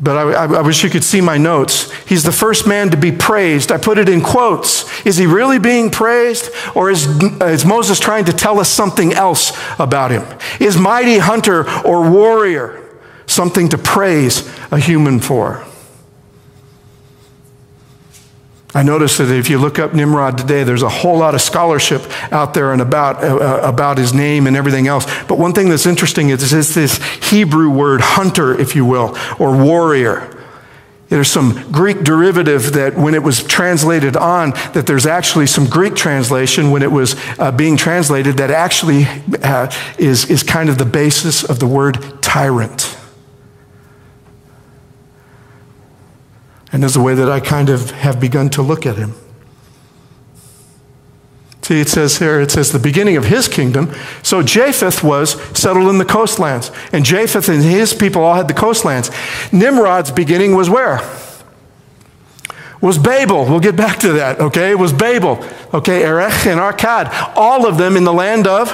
But 0.00 0.16
I, 0.16 0.44
I, 0.44 0.62
wish 0.62 0.84
you 0.84 0.90
could 0.90 1.02
see 1.02 1.20
my 1.20 1.38
notes. 1.38 1.90
He's 2.06 2.22
the 2.22 2.30
first 2.30 2.68
man 2.68 2.90
to 2.90 2.96
be 2.96 3.10
praised. 3.10 3.72
I 3.72 3.78
put 3.78 3.98
it 3.98 4.08
in 4.08 4.20
quotes. 4.20 5.04
Is 5.04 5.16
he 5.16 5.26
really 5.26 5.58
being 5.58 5.90
praised? 5.90 6.50
Or 6.76 6.88
is, 6.88 7.06
is 7.40 7.64
Moses 7.64 7.98
trying 7.98 8.26
to 8.26 8.32
tell 8.32 8.60
us 8.60 8.68
something 8.68 9.12
else 9.12 9.58
about 9.80 10.12
him? 10.12 10.24
Is 10.60 10.76
mighty 10.76 11.18
hunter 11.18 11.68
or 11.84 12.08
warrior 12.08 12.80
something 13.26 13.68
to 13.70 13.78
praise 13.78 14.48
a 14.70 14.78
human 14.78 15.18
for? 15.18 15.67
I 18.78 18.84
notice 18.84 19.18
that 19.18 19.28
if 19.28 19.50
you 19.50 19.58
look 19.58 19.80
up 19.80 19.92
Nimrod 19.92 20.38
today, 20.38 20.62
there's 20.62 20.84
a 20.84 20.88
whole 20.88 21.18
lot 21.18 21.34
of 21.34 21.40
scholarship 21.40 22.00
out 22.32 22.54
there 22.54 22.72
and 22.72 22.80
about, 22.80 23.24
uh, 23.24 23.36
uh, 23.36 23.60
about 23.64 23.98
his 23.98 24.14
name 24.14 24.46
and 24.46 24.54
everything 24.54 24.86
else. 24.86 25.04
But 25.24 25.36
one 25.36 25.52
thing 25.52 25.68
that's 25.68 25.84
interesting 25.84 26.28
is, 26.28 26.52
is 26.52 26.76
this 26.76 27.02
Hebrew 27.28 27.70
word 27.70 28.00
hunter, 28.00 28.56
if 28.56 28.76
you 28.76 28.84
will, 28.84 29.18
or 29.40 29.60
warrior. 29.60 30.32
There's 31.08 31.26
some 31.26 31.72
Greek 31.72 32.04
derivative 32.04 32.74
that 32.74 32.96
when 32.96 33.14
it 33.14 33.22
was 33.24 33.42
translated 33.42 34.16
on, 34.16 34.50
that 34.74 34.84
there's 34.86 35.06
actually 35.06 35.48
some 35.48 35.68
Greek 35.68 35.96
translation 35.96 36.70
when 36.70 36.84
it 36.84 36.92
was 36.92 37.16
uh, 37.40 37.50
being 37.50 37.76
translated 37.76 38.36
that 38.36 38.52
actually 38.52 39.06
uh, 39.42 39.74
is, 39.98 40.30
is 40.30 40.44
kind 40.44 40.68
of 40.68 40.78
the 40.78 40.84
basis 40.84 41.42
of 41.42 41.58
the 41.58 41.66
word 41.66 42.22
tyrant. 42.22 42.96
And 46.72 46.84
is 46.84 46.94
the 46.94 47.00
way 47.00 47.14
that 47.14 47.30
I 47.30 47.40
kind 47.40 47.70
of 47.70 47.92
have 47.92 48.20
begun 48.20 48.50
to 48.50 48.62
look 48.62 48.84
at 48.84 48.96
him. 48.96 49.14
See, 51.62 51.80
it 51.80 51.88
says 51.90 52.18
here, 52.18 52.40
it 52.40 52.50
says 52.50 52.72
the 52.72 52.78
beginning 52.78 53.18
of 53.18 53.26
his 53.26 53.46
kingdom. 53.46 53.92
So 54.22 54.42
Japheth 54.42 55.04
was 55.04 55.32
settled 55.58 55.90
in 55.90 55.98
the 55.98 56.04
coastlands, 56.06 56.70
and 56.94 57.04
Japheth 57.04 57.46
and 57.48 57.62
his 57.62 57.92
people 57.92 58.22
all 58.22 58.34
had 58.34 58.48
the 58.48 58.54
coastlands. 58.54 59.10
Nimrod's 59.52 60.10
beginning 60.10 60.56
was 60.56 60.70
where? 60.70 61.00
Was 62.80 62.96
Babel. 62.96 63.44
We'll 63.44 63.60
get 63.60 63.76
back 63.76 63.98
to 63.98 64.12
that, 64.14 64.40
okay? 64.40 64.70
It 64.70 64.78
was 64.78 64.94
Babel, 64.94 65.44
okay? 65.74 66.04
Erech 66.04 66.46
and 66.46 66.58
Akkad, 66.58 67.12
all 67.36 67.66
of 67.66 67.76
them 67.76 67.98
in 67.98 68.04
the 68.04 68.14
land 68.14 68.46
of 68.46 68.72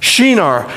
Shinar. 0.00 0.70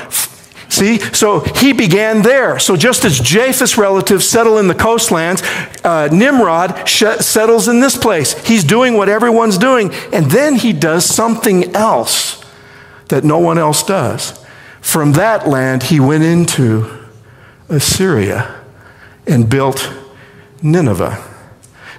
See, 0.68 0.98
so 0.98 1.40
he 1.40 1.72
began 1.72 2.22
there. 2.22 2.58
So 2.58 2.76
just 2.76 3.04
as 3.04 3.18
Japheth's 3.18 3.78
relatives 3.78 4.28
settle 4.28 4.58
in 4.58 4.68
the 4.68 4.74
coastlands, 4.74 5.42
uh, 5.82 6.08
Nimrod 6.12 6.86
sh- 6.86 7.04
settles 7.20 7.68
in 7.68 7.80
this 7.80 7.96
place. 7.96 8.34
He's 8.46 8.64
doing 8.64 8.94
what 8.94 9.08
everyone's 9.08 9.56
doing, 9.56 9.90
and 10.12 10.30
then 10.30 10.56
he 10.56 10.72
does 10.74 11.04
something 11.06 11.74
else 11.74 12.44
that 13.08 13.24
no 13.24 13.38
one 13.38 13.56
else 13.56 13.82
does. 13.82 14.44
From 14.80 15.12
that 15.12 15.48
land, 15.48 15.84
he 15.84 16.00
went 16.00 16.24
into 16.24 17.06
Assyria 17.68 18.62
and 19.26 19.48
built 19.48 19.92
Nineveh. 20.62 21.24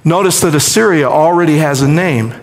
Notice 0.03 0.41
that 0.41 0.55
Assyria 0.55 1.09
already 1.09 1.57
has 1.57 1.81
a 1.81 1.87
name. 1.87 2.33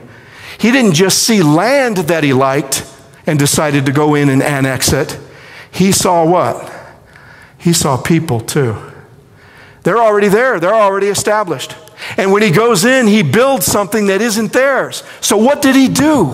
He 0.58 0.70
didn't 0.70 0.94
just 0.94 1.22
see 1.22 1.42
land 1.42 1.96
that 1.96 2.24
he 2.24 2.32
liked 2.32 2.84
and 3.26 3.38
decided 3.38 3.86
to 3.86 3.92
go 3.92 4.14
in 4.14 4.28
and 4.28 4.42
annex 4.42 4.92
it. 4.92 5.18
He 5.76 5.92
saw 5.92 6.24
what? 6.24 6.72
He 7.58 7.74
saw 7.74 7.98
people 7.98 8.40
too. 8.40 8.76
They're 9.82 9.98
already 9.98 10.28
there, 10.28 10.58
they're 10.58 10.74
already 10.74 11.08
established. 11.08 11.76
And 12.16 12.32
when 12.32 12.42
he 12.42 12.50
goes 12.50 12.84
in, 12.84 13.06
he 13.06 13.22
builds 13.22 13.66
something 13.66 14.06
that 14.06 14.22
isn't 14.22 14.54
theirs. 14.54 15.02
So, 15.20 15.36
what 15.36 15.60
did 15.60 15.76
he 15.76 15.88
do? 15.88 16.24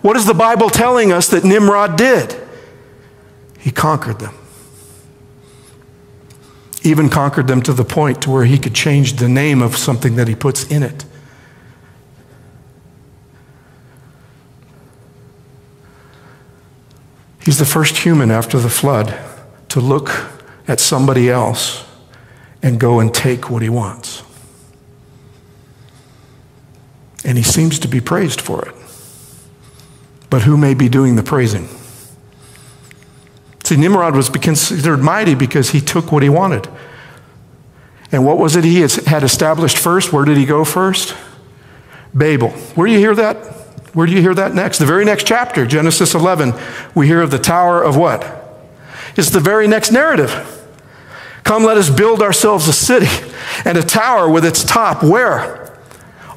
What 0.00 0.16
is 0.16 0.24
the 0.24 0.34
Bible 0.34 0.70
telling 0.70 1.12
us 1.12 1.28
that 1.28 1.44
Nimrod 1.44 1.96
did? 1.98 2.34
He 3.58 3.70
conquered 3.70 4.18
them. 4.18 4.34
Even 6.82 7.10
conquered 7.10 7.48
them 7.48 7.60
to 7.62 7.74
the 7.74 7.84
point 7.84 8.22
to 8.22 8.30
where 8.30 8.44
he 8.44 8.58
could 8.58 8.74
change 8.74 9.14
the 9.14 9.28
name 9.28 9.60
of 9.60 9.76
something 9.76 10.16
that 10.16 10.26
he 10.26 10.34
puts 10.34 10.64
in 10.70 10.82
it. 10.82 11.04
He's 17.46 17.60
the 17.60 17.64
first 17.64 17.98
human 17.98 18.32
after 18.32 18.58
the 18.58 18.68
flood 18.68 19.16
to 19.68 19.80
look 19.80 20.10
at 20.66 20.80
somebody 20.80 21.30
else 21.30 21.86
and 22.60 22.80
go 22.80 22.98
and 22.98 23.14
take 23.14 23.48
what 23.48 23.62
he 23.62 23.68
wants. 23.68 24.24
And 27.24 27.38
he 27.38 27.44
seems 27.44 27.78
to 27.78 27.86
be 27.86 28.00
praised 28.00 28.40
for 28.40 28.66
it. 28.66 28.74
But 30.28 30.42
who 30.42 30.56
may 30.56 30.74
be 30.74 30.88
doing 30.88 31.14
the 31.14 31.22
praising? 31.22 31.68
See, 33.62 33.76
Nimrod 33.76 34.16
was 34.16 34.28
considered 34.28 34.96
mighty 34.96 35.36
because 35.36 35.70
he 35.70 35.80
took 35.80 36.10
what 36.10 36.24
he 36.24 36.28
wanted. 36.28 36.68
And 38.10 38.26
what 38.26 38.38
was 38.38 38.56
it 38.56 38.64
he 38.64 38.80
had 38.80 39.22
established 39.22 39.78
first? 39.78 40.12
Where 40.12 40.24
did 40.24 40.36
he 40.36 40.46
go 40.46 40.64
first? 40.64 41.14
Babel. 42.12 42.50
Where 42.74 42.88
do 42.88 42.92
you 42.92 42.98
hear 42.98 43.14
that? 43.14 43.55
Where 43.96 44.06
do 44.06 44.12
you 44.12 44.20
hear 44.20 44.34
that 44.34 44.54
next? 44.54 44.76
The 44.76 44.84
very 44.84 45.06
next 45.06 45.26
chapter, 45.26 45.64
Genesis 45.64 46.12
11, 46.12 46.52
we 46.94 47.06
hear 47.06 47.22
of 47.22 47.30
the 47.30 47.38
tower 47.38 47.82
of 47.82 47.96
what? 47.96 48.46
It's 49.16 49.30
the 49.30 49.40
very 49.40 49.66
next 49.66 49.90
narrative. 49.90 50.30
Come, 51.44 51.64
let 51.64 51.78
us 51.78 51.88
build 51.88 52.20
ourselves 52.20 52.68
a 52.68 52.74
city 52.74 53.08
and 53.64 53.78
a 53.78 53.82
tower 53.82 54.28
with 54.28 54.44
its 54.44 54.62
top 54.62 55.02
where? 55.02 55.80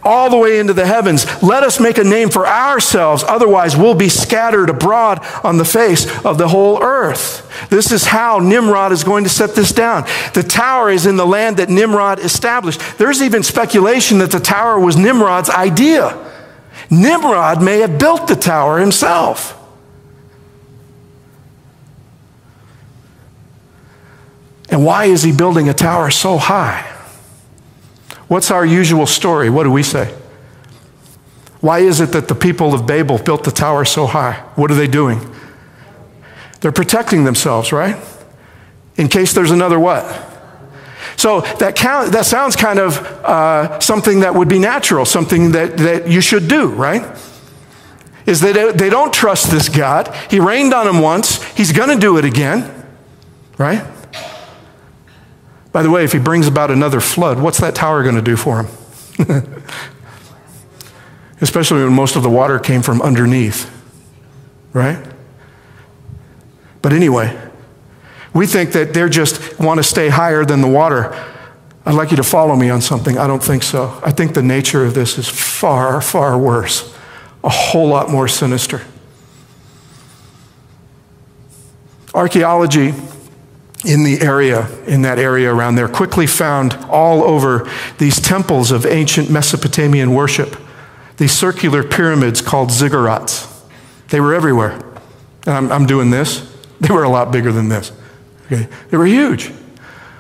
All 0.04 0.30
the 0.30 0.38
way 0.38 0.58
into 0.58 0.72
the 0.72 0.86
heavens. 0.86 1.26
Let 1.44 1.64
us 1.64 1.82
make 1.82 1.98
a 1.98 2.04
name 2.06 2.30
for 2.30 2.48
ourselves, 2.48 3.26
otherwise, 3.28 3.76
we'll 3.76 3.94
be 3.94 4.08
scattered 4.08 4.70
abroad 4.70 5.20
on 5.44 5.58
the 5.58 5.66
face 5.66 6.08
of 6.24 6.38
the 6.38 6.48
whole 6.48 6.82
earth. 6.82 7.46
This 7.70 7.92
is 7.92 8.06
how 8.06 8.40
Nimrod 8.40 8.94
is 8.94 9.04
going 9.04 9.26
to 9.26 9.30
set 9.30 9.54
this 9.54 9.74
down. 9.74 10.04
The 10.34 10.44
tower 10.44 10.92
is 10.92 11.06
in 11.06 11.18
the 11.18 11.28
land 11.28 11.58
that 11.58 11.68
Nimrod 11.68 12.20
established. 12.20 12.80
There's 12.98 13.22
even 13.22 13.44
speculation 13.44 14.20
that 14.20 14.32
the 14.32 14.40
tower 14.40 14.80
was 14.80 14.96
Nimrod's 14.96 15.50
idea. 15.50 16.29
Nimrod 16.90 17.62
may 17.62 17.80
have 17.80 18.00
built 18.00 18.28
the 18.28 18.36
tower 18.36 18.80
himself. 18.80 19.56
And 24.70 24.86
why 24.86 25.06
is 25.06 25.24
he 25.24 25.32
building 25.32 25.68
a 25.68 25.74
tower 25.74 26.12
so 26.12 26.38
high? 26.38 26.82
What's 28.28 28.52
our 28.52 28.66
usual 28.66 29.08
story? 29.08 29.50
What 29.50 29.64
do 29.64 29.72
we 29.72 29.82
say? 29.82 30.16
Why 31.62 31.80
is 31.80 32.00
it 32.00 32.12
that 32.12 32.28
the 32.28 32.36
people 32.36 32.74
of 32.74 32.86
Babel 32.86 33.18
built 33.18 33.44
the 33.44 33.52
tower 33.52 33.84
so 33.84 34.06
high? 34.06 34.34
What 34.56 34.72
are 34.72 34.76
they 34.76 34.88
doing? 34.88 35.20
They're 36.62 36.72
protecting 36.72 37.24
themselves, 37.24 37.72
right? 37.72 37.98
In 38.96 39.08
case 39.08 39.34
there's 39.34 39.52
another 39.52 39.80
what? 39.80 40.06
So 41.20 41.42
that, 41.42 41.76
count, 41.76 42.14
that 42.14 42.26
sounds 42.26 42.56
kind 42.56 42.80
of 42.80 42.98
uh, 42.98 43.82
something 43.82 44.22
that 44.22 44.36
would 44.36 44.48
be 44.48 44.58
natural, 44.58 45.04
something 45.04 45.52
that, 45.52 45.76
that 45.76 46.08
you 46.08 46.22
should 46.22 46.48
do, 46.48 46.68
right? 46.68 47.04
Is 48.26 48.40
that 48.40 48.78
they 48.78 48.90
don't 48.90 49.14
trust 49.14 49.52
this 49.52 49.68
God. 49.68 50.16
He 50.32 50.40
rained 50.40 50.74
on 50.74 50.86
them 50.86 51.02
once, 51.02 51.44
He's 51.58 51.74
going 51.74 51.90
to 51.90 52.00
do 52.00 52.18
it 52.18 52.24
again, 52.24 52.72
right? 53.58 53.86
By 55.74 55.84
the 55.84 55.90
way, 55.90 56.06
if 56.06 56.14
He 56.14 56.20
brings 56.20 56.48
about 56.48 56.72
another 56.72 57.02
flood, 57.02 57.38
what's 57.38 57.60
that 57.60 57.76
tower 57.76 58.02
going 58.02 58.16
to 58.16 58.22
do 58.22 58.38
for 58.38 58.64
Him? 58.64 59.28
Especially 61.42 61.84
when 61.84 61.92
most 61.92 62.16
of 62.16 62.24
the 62.24 62.30
water 62.30 62.60
came 62.60 62.82
from 62.82 63.02
underneath, 63.02 63.70
right? 64.72 65.06
But 66.82 66.94
anyway, 66.94 67.49
we 68.34 68.46
think 68.46 68.72
that 68.74 68.94
they 68.94 69.08
just 69.10 69.60
want 69.60 69.80
to 69.80 69.84
stay 69.84 70.10
higher 70.10 70.46
than 70.46 70.62
the 70.62 70.68
water. 70.68 71.14
I'd 71.86 71.96
like 71.96 72.12
you 72.12 72.18
to 72.18 72.24
follow 72.24 72.56
me 72.56 72.70
on 72.70 72.82
something. 72.82 73.18
I 73.18 73.26
don't 73.26 73.42
think 73.42 73.64
so. 73.64 74.00
I 74.04 74.12
think 74.12 74.34
the 74.34 74.44
nature 74.44 74.86
of 74.86 74.94
this 74.94 75.18
is 75.18 75.28
far, 75.28 76.02
far 76.02 76.38
worse, 76.38 76.94
a 77.44 77.50
whole 77.50 77.88
lot 77.88 78.10
more 78.10 78.28
sinister. 78.28 78.82
Archaeology 82.14 82.94
in 83.86 84.04
the 84.04 84.20
area, 84.22 84.70
in 84.86 85.04
that 85.04 85.20
area 85.20 85.54
around 85.54 85.76
there, 85.76 85.88
quickly 85.88 86.28
found 86.28 86.74
all 86.90 87.24
over 87.24 87.70
these 87.98 88.20
temples 88.20 88.72
of 88.72 88.86
ancient 88.86 89.30
Mesopotamian 89.30 90.14
worship, 90.14 90.58
these 91.18 91.32
circular 91.32 91.84
pyramids 91.84 92.42
called 92.42 92.70
ziggurats. 92.70 93.48
They 94.10 94.20
were 94.20 94.34
everywhere. 94.34 94.74
And 95.46 95.56
I'm, 95.56 95.72
I'm 95.72 95.86
doing 95.86 96.10
this. 96.10 96.48
They 96.82 96.94
were 96.94 97.04
a 97.04 97.10
lot 97.10 97.34
bigger 97.34 97.52
than 97.52 97.68
this. 97.68 97.92
Okay? 98.52 98.68
They 98.90 98.98
were 98.98 99.06
huge, 99.06 99.52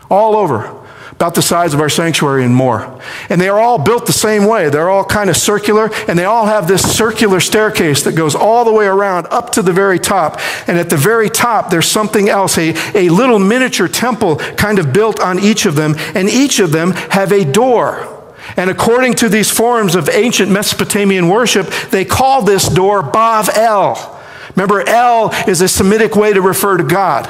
all 0.09 0.35
over, 0.35 0.75
about 1.11 1.35
the 1.35 1.41
size 1.41 1.73
of 1.73 1.81
our 1.81 1.89
sanctuary 1.89 2.45
and 2.45 2.55
more. 2.55 3.01
And 3.29 3.41
they 3.41 3.49
are 3.49 3.59
all 3.59 3.77
built 3.77 4.05
the 4.05 4.13
same 4.13 4.45
way. 4.45 4.69
They're 4.69 4.89
all 4.89 5.03
kind 5.03 5.29
of 5.29 5.35
circular, 5.35 5.89
and 6.07 6.17
they 6.17 6.25
all 6.25 6.45
have 6.45 6.67
this 6.67 6.81
circular 6.95 7.39
staircase 7.39 8.03
that 8.03 8.13
goes 8.13 8.35
all 8.35 8.63
the 8.63 8.71
way 8.71 8.85
around 8.85 9.27
up 9.29 9.51
to 9.53 9.61
the 9.61 9.73
very 9.73 9.99
top. 9.99 10.39
And 10.67 10.77
at 10.77 10.89
the 10.89 10.97
very 10.97 11.29
top, 11.29 11.71
there's 11.71 11.87
something 11.87 12.29
else, 12.29 12.57
a, 12.57 12.73
a 12.95 13.09
little 13.09 13.39
miniature 13.39 13.87
temple 13.87 14.37
kind 14.37 14.79
of 14.79 14.93
built 14.93 15.19
on 15.19 15.39
each 15.39 15.65
of 15.65 15.75
them, 15.75 15.95
and 16.15 16.29
each 16.29 16.59
of 16.59 16.71
them 16.71 16.91
have 16.91 17.31
a 17.31 17.43
door. 17.43 18.15
And 18.55 18.69
according 18.69 19.15
to 19.15 19.29
these 19.29 19.51
forms 19.51 19.95
of 19.95 20.09
ancient 20.09 20.51
Mesopotamian 20.51 21.27
worship, 21.27 21.67
they 21.91 22.05
call 22.05 22.43
this 22.43 22.67
door 22.67 23.03
Bav 23.03 23.49
El. 23.55 24.19
Remember, 24.55 24.87
El 24.87 25.31
is 25.47 25.61
a 25.61 25.67
Semitic 25.67 26.15
way 26.15 26.33
to 26.33 26.41
refer 26.41 26.77
to 26.77 26.83
God. 26.83 27.29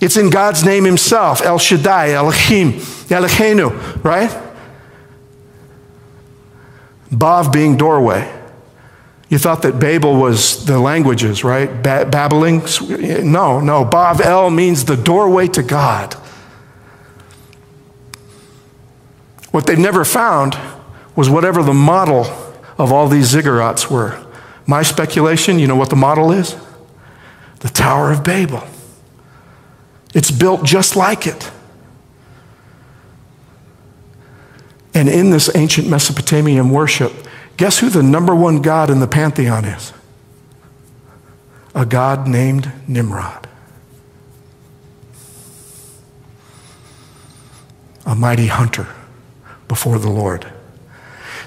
It's 0.00 0.16
in 0.16 0.30
God's 0.30 0.64
name 0.64 0.84
Himself, 0.84 1.42
El 1.42 1.58
Shaddai, 1.58 2.12
Elohim, 2.12 2.74
Eloheinu, 2.74 4.04
right? 4.04 4.30
Bav 7.10 7.52
being 7.52 7.76
doorway. 7.76 8.32
You 9.28 9.38
thought 9.38 9.62
that 9.62 9.78
Babel 9.78 10.16
was 10.16 10.64
the 10.64 10.78
languages, 10.78 11.44
right? 11.44 11.70
Ba- 11.82 12.06
babbling? 12.10 12.60
No, 13.30 13.60
no. 13.60 13.84
Bav 13.84 14.20
El 14.20 14.50
means 14.50 14.84
the 14.84 14.96
doorway 14.96 15.48
to 15.48 15.62
God. 15.62 16.14
What 19.50 19.66
they've 19.66 19.78
never 19.78 20.04
found 20.04 20.56
was 21.16 21.28
whatever 21.28 21.62
the 21.62 21.74
model 21.74 22.26
of 22.78 22.92
all 22.92 23.08
these 23.08 23.34
ziggurats 23.34 23.90
were. 23.90 24.24
My 24.66 24.82
speculation, 24.82 25.58
you 25.58 25.66
know 25.66 25.76
what 25.76 25.90
the 25.90 25.96
model 25.96 26.30
is? 26.30 26.56
The 27.60 27.68
Tower 27.68 28.12
of 28.12 28.22
Babel. 28.22 28.62
It's 30.14 30.30
built 30.30 30.64
just 30.64 30.96
like 30.96 31.26
it. 31.26 31.50
And 34.94 35.08
in 35.08 35.30
this 35.30 35.54
ancient 35.54 35.88
Mesopotamian 35.88 36.70
worship, 36.70 37.12
guess 37.56 37.78
who 37.78 37.88
the 37.88 38.02
number 38.02 38.34
one 38.34 38.62
god 38.62 38.90
in 38.90 39.00
the 39.00 39.06
pantheon 39.06 39.64
is? 39.64 39.92
A 41.74 41.86
god 41.86 42.26
named 42.26 42.72
Nimrod. 42.88 43.46
A 48.04 48.14
mighty 48.14 48.46
hunter 48.46 48.88
before 49.68 49.98
the 49.98 50.10
Lord. 50.10 50.50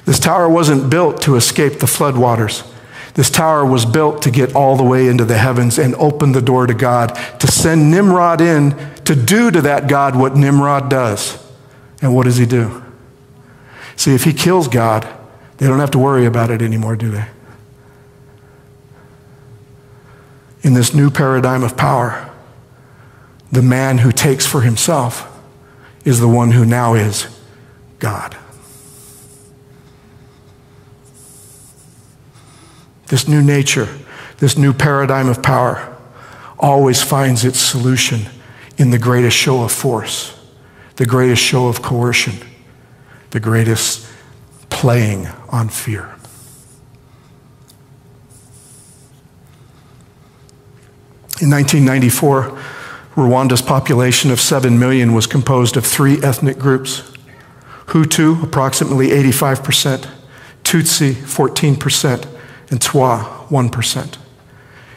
This 0.05 0.19
tower 0.19 0.47
wasn't 0.47 0.89
built 0.89 1.21
to 1.23 1.35
escape 1.35 1.79
the 1.79 1.87
floodwaters. 1.87 2.70
This 3.13 3.29
tower 3.29 3.65
was 3.65 3.85
built 3.85 4.21
to 4.21 4.31
get 4.31 4.55
all 4.55 4.77
the 4.77 4.83
way 4.83 5.07
into 5.07 5.25
the 5.25 5.37
heavens 5.37 5.77
and 5.77 5.95
open 5.95 6.31
the 6.31 6.41
door 6.41 6.65
to 6.67 6.73
God, 6.73 7.09
to 7.39 7.47
send 7.47 7.91
Nimrod 7.91 8.39
in 8.41 8.71
to 9.03 9.15
do 9.15 9.51
to 9.51 9.61
that 9.61 9.87
God 9.87 10.15
what 10.15 10.35
Nimrod 10.35 10.89
does. 10.89 11.37
And 12.01 12.15
what 12.15 12.23
does 12.23 12.37
he 12.37 12.45
do? 12.45 12.83
See, 13.95 14.15
if 14.15 14.23
he 14.23 14.33
kills 14.33 14.67
God, 14.67 15.07
they 15.57 15.67
don't 15.67 15.79
have 15.79 15.91
to 15.91 15.99
worry 15.99 16.25
about 16.25 16.49
it 16.49 16.61
anymore, 16.61 16.95
do 16.95 17.11
they? 17.11 17.27
In 20.63 20.73
this 20.73 20.93
new 20.93 21.09
paradigm 21.09 21.63
of 21.63 21.75
power, 21.75 22.31
the 23.51 23.61
man 23.61 23.99
who 23.99 24.11
takes 24.11 24.45
for 24.45 24.61
himself 24.61 25.27
is 26.05 26.19
the 26.19 26.27
one 26.27 26.51
who 26.51 26.65
now 26.65 26.93
is 26.93 27.27
God. 27.99 28.37
This 33.11 33.27
new 33.27 33.41
nature, 33.41 33.89
this 34.37 34.57
new 34.57 34.71
paradigm 34.71 35.27
of 35.27 35.43
power, 35.43 35.97
always 36.57 37.01
finds 37.01 37.43
its 37.43 37.59
solution 37.59 38.21
in 38.77 38.91
the 38.91 38.97
greatest 38.97 39.35
show 39.35 39.63
of 39.63 39.71
force, 39.73 40.39
the 40.95 41.05
greatest 41.05 41.43
show 41.43 41.67
of 41.67 41.81
coercion, 41.81 42.35
the 43.31 43.39
greatest 43.41 44.07
playing 44.69 45.27
on 45.49 45.67
fear. 45.67 46.15
In 51.41 51.49
1994, 51.49 52.57
Rwanda's 53.15 53.61
population 53.61 54.31
of 54.31 54.39
7 54.39 54.79
million 54.79 55.11
was 55.11 55.27
composed 55.27 55.75
of 55.75 55.85
three 55.85 56.23
ethnic 56.23 56.57
groups. 56.57 57.11
Hutu, 57.87 58.41
approximately 58.41 59.09
85%, 59.09 60.07
Tutsi, 60.63 61.11
14%, 61.11 62.37
and 62.71 62.81
Twa, 62.81 63.45
1%. 63.49 64.17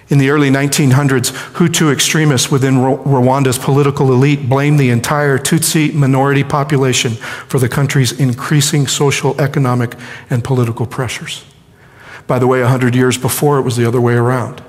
In 0.09 0.19
the 0.19 0.31
early 0.31 0.51
1900s, 0.51 1.33
Hutu 1.55 1.93
extremists 1.93 2.51
within 2.51 2.75
Rwanda's 2.75 3.59
political 3.59 4.13
elite 4.13 4.49
blamed 4.49 4.79
the 4.79 4.91
entire 4.91 5.39
Tutsi 5.39 5.93
minority 5.93 6.45
population 6.45 7.13
for 7.13 7.59
the 7.59 7.69
country's 7.69 8.13
increasing 8.13 8.87
social, 8.87 9.39
economic, 9.41 9.95
and 10.31 10.45
political 10.45 10.87
pressures. 10.87 11.45
By 12.27 12.39
the 12.39 12.47
way, 12.47 12.61
100 12.61 12.95
years 12.95 13.19
before, 13.19 13.59
it 13.59 13.63
was 13.63 13.77
the 13.77 13.87
other 13.87 14.01
way 14.01 14.15
around. 14.15 14.63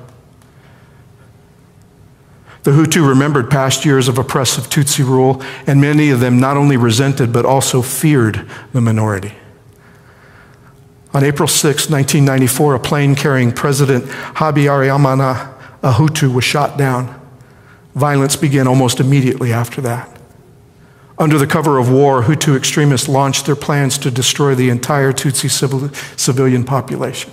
The 2.63 2.71
Hutu 2.71 3.07
remembered 3.07 3.51
past 3.51 3.85
years 3.85 4.07
of 4.07 4.17
oppressive 4.17 4.69
Tutsi 4.69 5.05
rule, 5.05 5.43
and 5.67 5.79
many 5.79 6.09
of 6.09 6.21
them 6.21 6.39
not 6.39 6.57
only 6.57 6.77
resented 6.77 7.31
but 7.31 7.45
also 7.45 7.81
feared 7.81 8.49
the 8.73 8.81
minority. 8.81 9.33
On 11.15 11.23
April 11.23 11.47
6, 11.47 11.89
1994, 11.89 12.75
a 12.75 12.79
plane 12.79 13.15
carrying 13.15 13.53
President 13.53 14.03
Habyarimana, 14.03 15.53
a 15.81 15.93
Hutu, 15.93 16.33
was 16.33 16.43
shot 16.43 16.77
down. 16.77 17.21
Violence 17.93 18.35
began 18.35 18.67
almost 18.67 18.99
immediately 18.99 19.53
after 19.53 19.79
that. 19.79 20.09
Under 21.17 21.37
the 21.37 21.47
cover 21.47 21.77
of 21.77 21.89
war, 21.89 22.23
Hutu 22.23 22.57
extremists 22.57 23.07
launched 23.07 23.45
their 23.45 23.55
plans 23.55 23.97
to 23.99 24.11
destroy 24.11 24.55
the 24.55 24.69
entire 24.69 25.13
Tutsi 25.13 25.49
civil, 25.49 25.87
civilian 26.17 26.65
population. 26.65 27.31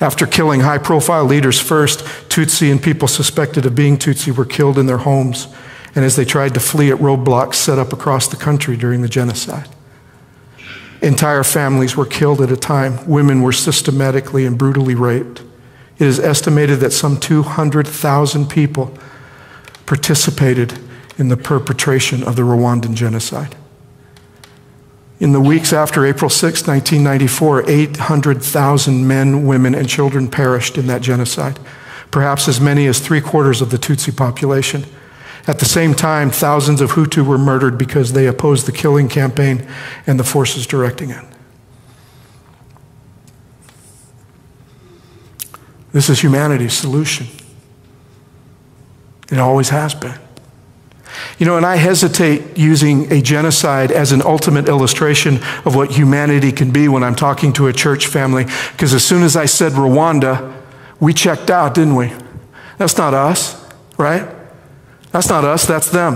After 0.00 0.26
killing 0.26 0.62
high 0.62 0.78
profile 0.78 1.24
leaders 1.24 1.60
first, 1.60 2.00
Tutsi 2.28 2.68
and 2.72 2.82
people 2.82 3.06
suspected 3.06 3.64
of 3.64 3.76
being 3.76 3.96
Tutsi 3.96 4.36
were 4.36 4.44
killed 4.44 4.76
in 4.76 4.86
their 4.86 4.98
homes 4.98 5.46
and 5.94 6.04
as 6.04 6.16
they 6.16 6.24
tried 6.24 6.54
to 6.54 6.60
flee 6.60 6.90
at 6.90 6.98
roadblocks 6.98 7.54
set 7.54 7.78
up 7.78 7.92
across 7.92 8.26
the 8.26 8.36
country 8.36 8.76
during 8.76 9.02
the 9.02 9.08
genocide. 9.08 9.68
Entire 11.00 11.44
families 11.44 11.96
were 11.96 12.06
killed 12.06 12.40
at 12.40 12.50
a 12.50 12.56
time. 12.56 13.06
Women 13.06 13.42
were 13.42 13.52
systematically 13.52 14.44
and 14.44 14.58
brutally 14.58 14.94
raped. 14.94 15.42
It 15.98 16.06
is 16.06 16.18
estimated 16.18 16.80
that 16.80 16.92
some 16.92 17.18
200,000 17.18 18.48
people 18.48 18.96
participated 19.86 20.78
in 21.16 21.28
the 21.28 21.36
perpetration 21.36 22.22
of 22.22 22.36
the 22.36 22.42
Rwandan 22.42 22.94
genocide. 22.94 23.56
In 25.20 25.32
the 25.32 25.40
weeks 25.40 25.72
after 25.72 26.06
April 26.06 26.30
6, 26.30 26.66
1994, 26.66 27.68
800,000 27.68 29.08
men, 29.08 29.46
women, 29.46 29.74
and 29.74 29.88
children 29.88 30.28
perished 30.28 30.78
in 30.78 30.86
that 30.86 31.02
genocide, 31.02 31.58
perhaps 32.12 32.46
as 32.46 32.60
many 32.60 32.86
as 32.86 33.00
three 33.00 33.20
quarters 33.20 33.60
of 33.60 33.70
the 33.70 33.78
Tutsi 33.78 34.16
population. 34.16 34.84
At 35.48 35.60
the 35.60 35.64
same 35.64 35.94
time, 35.94 36.30
thousands 36.30 36.82
of 36.82 36.92
Hutu 36.92 37.26
were 37.26 37.38
murdered 37.38 37.78
because 37.78 38.12
they 38.12 38.26
opposed 38.26 38.66
the 38.66 38.72
killing 38.72 39.08
campaign 39.08 39.66
and 40.06 40.20
the 40.20 40.24
forces 40.24 40.66
directing 40.66 41.08
it. 41.08 41.24
This 45.90 46.10
is 46.10 46.22
humanity's 46.22 46.74
solution. 46.74 47.28
It 49.32 49.38
always 49.38 49.70
has 49.70 49.94
been. 49.94 50.18
You 51.38 51.46
know, 51.46 51.56
and 51.56 51.64
I 51.64 51.76
hesitate 51.76 52.58
using 52.58 53.10
a 53.10 53.22
genocide 53.22 53.90
as 53.90 54.12
an 54.12 54.20
ultimate 54.20 54.68
illustration 54.68 55.36
of 55.64 55.74
what 55.74 55.92
humanity 55.92 56.52
can 56.52 56.72
be 56.72 56.88
when 56.88 57.02
I'm 57.02 57.14
talking 57.14 57.54
to 57.54 57.68
a 57.68 57.72
church 57.72 58.06
family, 58.06 58.44
because 58.72 58.92
as 58.92 59.02
soon 59.02 59.22
as 59.22 59.34
I 59.34 59.46
said 59.46 59.72
Rwanda, 59.72 60.54
we 61.00 61.14
checked 61.14 61.48
out, 61.48 61.72
didn't 61.72 61.96
we? 61.96 62.12
That's 62.76 62.98
not 62.98 63.14
us, 63.14 63.66
right? 63.96 64.37
That's 65.18 65.30
not 65.30 65.44
us, 65.44 65.66
that's 65.66 65.90
them. 65.90 66.14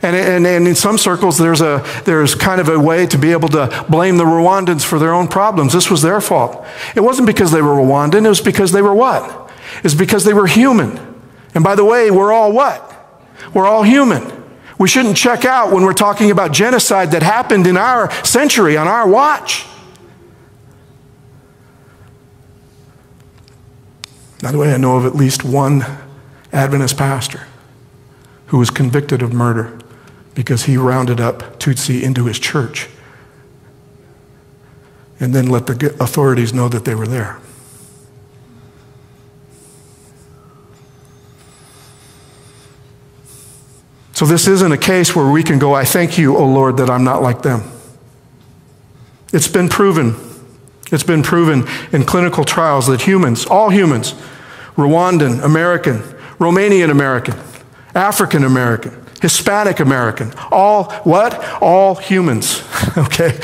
And, 0.00 0.16
and, 0.16 0.46
and 0.46 0.66
in 0.66 0.74
some 0.74 0.96
circles, 0.96 1.36
there's, 1.36 1.60
a, 1.60 1.84
there's 2.06 2.34
kind 2.34 2.58
of 2.58 2.70
a 2.70 2.80
way 2.80 3.04
to 3.06 3.18
be 3.18 3.32
able 3.32 3.50
to 3.50 3.84
blame 3.90 4.16
the 4.16 4.24
Rwandans 4.24 4.86
for 4.86 4.98
their 4.98 5.12
own 5.12 5.28
problems. 5.28 5.74
This 5.74 5.90
was 5.90 6.00
their 6.00 6.18
fault. 6.22 6.64
It 6.96 7.00
wasn't 7.00 7.26
because 7.26 7.52
they 7.52 7.60
were 7.60 7.74
Rwandan, 7.74 8.24
it 8.24 8.28
was 8.30 8.40
because 8.40 8.72
they 8.72 8.80
were 8.80 8.94
what? 8.94 9.52
It's 9.84 9.92
because 9.92 10.24
they 10.24 10.32
were 10.32 10.46
human. 10.46 10.98
And 11.54 11.62
by 11.62 11.74
the 11.74 11.84
way, 11.84 12.10
we're 12.10 12.32
all 12.32 12.52
what? 12.52 12.90
We're 13.52 13.66
all 13.66 13.82
human. 13.82 14.32
We 14.78 14.88
shouldn't 14.88 15.18
check 15.18 15.44
out 15.44 15.70
when 15.70 15.82
we're 15.82 15.92
talking 15.92 16.30
about 16.30 16.52
genocide 16.52 17.10
that 17.10 17.22
happened 17.22 17.66
in 17.66 17.76
our 17.76 18.10
century, 18.24 18.78
on 18.78 18.88
our 18.88 19.06
watch. 19.06 19.66
By 24.40 24.52
the 24.52 24.56
way, 24.56 24.72
I 24.72 24.78
know 24.78 24.96
of 24.96 25.04
at 25.04 25.14
least 25.14 25.44
one 25.44 25.84
Adventist 26.50 26.96
pastor 26.96 27.46
who 28.50 28.58
was 28.58 28.68
convicted 28.68 29.22
of 29.22 29.32
murder 29.32 29.78
because 30.34 30.64
he 30.64 30.76
rounded 30.76 31.20
up 31.20 31.60
Tutsi 31.60 32.02
into 32.02 32.26
his 32.26 32.36
church 32.36 32.88
and 35.20 35.32
then 35.32 35.46
let 35.46 35.68
the 35.68 35.96
authorities 36.00 36.52
know 36.52 36.68
that 36.68 36.84
they 36.84 36.96
were 36.96 37.06
there. 37.06 37.38
So 44.14 44.26
this 44.26 44.48
isn't 44.48 44.72
a 44.72 44.78
case 44.78 45.14
where 45.14 45.30
we 45.30 45.44
can 45.44 45.60
go, 45.60 45.72
I 45.72 45.84
thank 45.84 46.18
you, 46.18 46.36
O 46.36 46.44
Lord, 46.44 46.76
that 46.78 46.90
I'm 46.90 47.04
not 47.04 47.22
like 47.22 47.42
them. 47.42 47.62
It's 49.32 49.48
been 49.48 49.68
proven. 49.68 50.16
It's 50.90 51.04
been 51.04 51.22
proven 51.22 51.68
in 51.92 52.04
clinical 52.04 52.44
trials 52.44 52.88
that 52.88 53.02
humans, 53.02 53.46
all 53.46 53.70
humans, 53.70 54.14
Rwandan, 54.74 55.44
American, 55.44 55.98
Romanian 56.40 56.90
American, 56.90 57.34
African 57.94 58.44
American, 58.44 58.92
Hispanic 59.20 59.80
American, 59.80 60.32
all 60.50 60.92
what? 61.04 61.42
All 61.62 61.96
humans, 61.96 62.62
okay? 62.96 63.38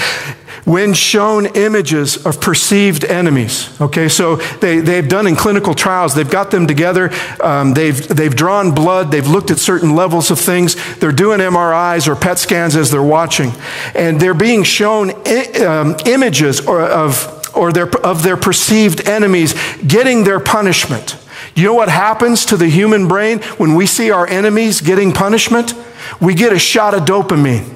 when 0.66 0.92
shown 0.92 1.46
images 1.54 2.26
of 2.26 2.40
perceived 2.40 3.04
enemies. 3.04 3.80
Okay, 3.80 4.08
so 4.08 4.36
they, 4.60 4.80
they've 4.80 5.08
done 5.08 5.28
in 5.28 5.36
clinical 5.36 5.74
trials, 5.74 6.12
they've 6.12 6.28
got 6.28 6.50
them 6.50 6.66
together, 6.66 7.12
um, 7.40 7.72
they've, 7.72 8.06
they've 8.08 8.34
drawn 8.34 8.74
blood, 8.74 9.12
they've 9.12 9.28
looked 9.28 9.52
at 9.52 9.58
certain 9.58 9.94
levels 9.94 10.32
of 10.32 10.40
things, 10.40 10.74
they're 10.96 11.12
doing 11.12 11.38
MRIs 11.38 12.08
or 12.08 12.16
PET 12.16 12.38
scans 12.38 12.74
as 12.74 12.90
they're 12.90 13.00
watching, 13.00 13.52
and 13.94 14.20
they're 14.20 14.34
being 14.34 14.64
shown 14.64 15.12
I- 15.24 15.52
um, 15.64 15.96
images 16.04 16.60
or 16.60 16.82
of 16.82 17.32
or 17.54 17.72
their, 17.72 17.88
of 18.04 18.22
their 18.22 18.36
perceived 18.36 19.08
enemies 19.08 19.54
getting 19.86 20.24
their 20.24 20.38
punishment. 20.40 21.16
You 21.56 21.64
know 21.64 21.74
what 21.74 21.88
happens 21.88 22.44
to 22.46 22.56
the 22.58 22.68
human 22.68 23.08
brain 23.08 23.40
when 23.56 23.74
we 23.74 23.86
see 23.86 24.10
our 24.10 24.26
enemies 24.26 24.82
getting 24.82 25.12
punishment? 25.12 25.72
We 26.20 26.34
get 26.34 26.52
a 26.52 26.58
shot 26.58 26.92
of 26.92 27.04
dopamine. 27.04 27.72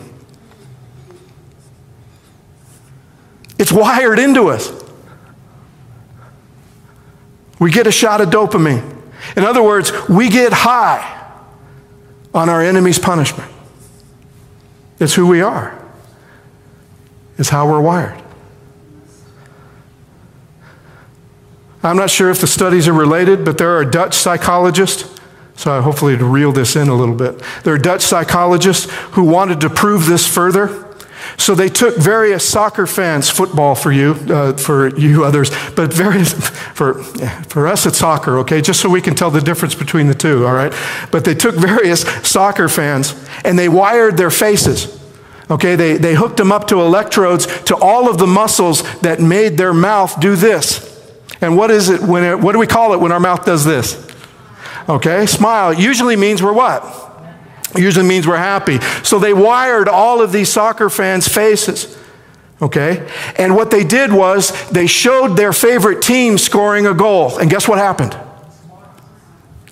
It's 3.59 3.73
wired 3.73 4.19
into 4.19 4.49
us. 4.49 4.71
We 7.59 7.71
get 7.71 7.87
a 7.87 7.93
shot 7.93 8.21
of 8.21 8.29
dopamine. 8.29 8.99
In 9.35 9.45
other 9.45 9.63
words, 9.63 9.93
we 10.09 10.29
get 10.29 10.53
high 10.53 11.17
on 12.35 12.51
our 12.51 12.63
enemy's 12.63 12.99
punishment. 12.99 13.51
It's 14.99 15.15
who 15.15 15.27
we 15.27 15.41
are, 15.41 15.79
it's 17.39 17.49
how 17.49 17.67
we're 17.67 17.81
wired. 17.81 18.20
I'm 21.83 21.97
not 21.97 22.11
sure 22.11 22.31
if 22.31 22.41
the 22.41 22.47
studies 22.47 22.87
are 22.89 22.93
related, 22.93 23.45
but 23.45 23.59
there 23.59 23.77
are 23.77 23.85
Dutch 23.85 24.15
psychologists. 24.15 25.19
So, 25.57 25.73
I 25.73 25.83
hopefully, 25.83 26.17
to 26.17 26.25
reel 26.25 26.53
this 26.53 26.77
in 26.77 26.89
a 26.89 26.95
little 26.95 27.15
bit, 27.15 27.43
there 27.65 27.75
are 27.75 27.79
Dutch 27.79 28.03
psychologists 28.03 28.91
who 29.13 29.25
wanted 29.25 29.61
to 29.61 29.71
prove 29.71 30.07
this 30.07 30.27
further 30.27 30.91
So 31.37 31.55
they 31.55 31.69
took 31.69 31.97
various 31.97 32.49
soccer 32.49 32.87
fans, 32.87 33.31
football 33.31 33.75
for 33.75 33.93
you, 33.93 34.13
uh, 34.29 34.57
for 34.57 34.97
you 34.97 35.25
others, 35.25 35.51
but 35.75 35.93
various, 35.93 36.33
for, 36.75 37.03
for 37.45 37.67
us 37.67 37.87
it's 37.87 37.99
soccer, 37.99 38.39
okay, 38.39 38.61
just 38.61 38.81
so 38.81 38.89
we 38.89 39.01
can 39.01 39.15
tell 39.15 39.31
the 39.31 39.41
difference 39.41 39.75
between 39.75 40.07
the 40.07 40.15
two, 40.15 40.47
all 40.47 40.55
right? 40.55 40.73
But 41.11 41.25
they 41.25 41.35
took 41.35 41.55
various 41.57 42.03
soccer 42.27 42.69
fans 42.69 43.15
and 43.45 43.59
they 43.59 43.69
wired 43.69 44.17
their 44.17 44.31
faces. 44.31 44.99
Okay, 45.51 45.75
they, 45.75 45.97
they 45.97 46.15
hooked 46.15 46.37
them 46.37 46.53
up 46.53 46.69
to 46.69 46.81
electrodes 46.81 47.47
to 47.65 47.77
all 47.77 48.09
of 48.09 48.19
the 48.19 48.27
muscles 48.27 48.83
that 49.01 49.21
made 49.21 49.57
their 49.57 49.75
mouth 49.75 50.21
do 50.21 50.37
this. 50.37 50.90
And 51.41 51.57
what 51.57 51.71
is 51.71 51.89
it 51.89 52.01
when 52.01 52.25
it, 52.25 52.39
what 52.39 52.53
do 52.53 52.59
we 52.59 52.67
call 52.67 52.93
it 52.93 53.01
when 53.01 53.13
our 53.13 53.21
mouth 53.21 53.45
does 53.45 53.65
this? 53.65 54.07
Okay, 54.89 55.27
smile. 55.27 55.73
Usually 55.73 56.17
means 56.17 56.43
we're 56.43 56.53
what? 56.53 56.83
usually 57.77 58.07
means 58.07 58.27
we're 58.27 58.37
happy. 58.37 58.81
So 59.05 59.19
they 59.19 59.33
wired 59.33 59.89
all 59.89 60.21
of 60.21 60.33
these 60.33 60.49
soccer 60.49 60.91
fans' 60.91 61.29
faces. 61.29 61.97
Okay? 62.61 63.09
And 63.37 63.55
what 63.55 63.71
they 63.71 63.85
did 63.85 64.13
was 64.13 64.51
they 64.71 64.87
showed 64.87 65.37
their 65.37 65.53
favorite 65.53 66.03
team 66.03 66.37
scoring 66.37 66.87
a 66.87 66.95
goal. 66.95 67.39
And 67.39 67.49
guess 67.49 67.69
what 67.69 67.79
happened? 67.79 68.17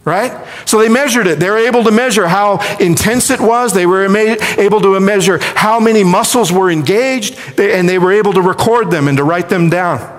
Right? 0.05 0.47
So 0.65 0.79
they 0.79 0.89
measured 0.89 1.27
it. 1.27 1.39
They 1.39 1.51
were 1.51 1.59
able 1.59 1.85
to 1.85 1.91
measure 1.91 2.29
how 2.29 2.61
intense 2.79 3.31
it 3.31 3.41
was. 3.41 3.75
They 3.75 3.85
were 3.85 4.07
able 4.07 4.81
to 4.81 4.99
measure 5.01 5.39
how 5.39 5.81
many 5.81 6.03
muscles 6.03 6.51
were 6.51 6.71
engaged. 6.71 7.39
And 7.59 7.87
they 7.89 7.99
were 7.99 8.13
able 8.13 8.33
to 8.33 8.41
record 8.41 8.91
them 8.91 9.09
and 9.09 9.19
to 9.19 9.25
write 9.25 9.49
them 9.51 9.69
down. 9.69 10.18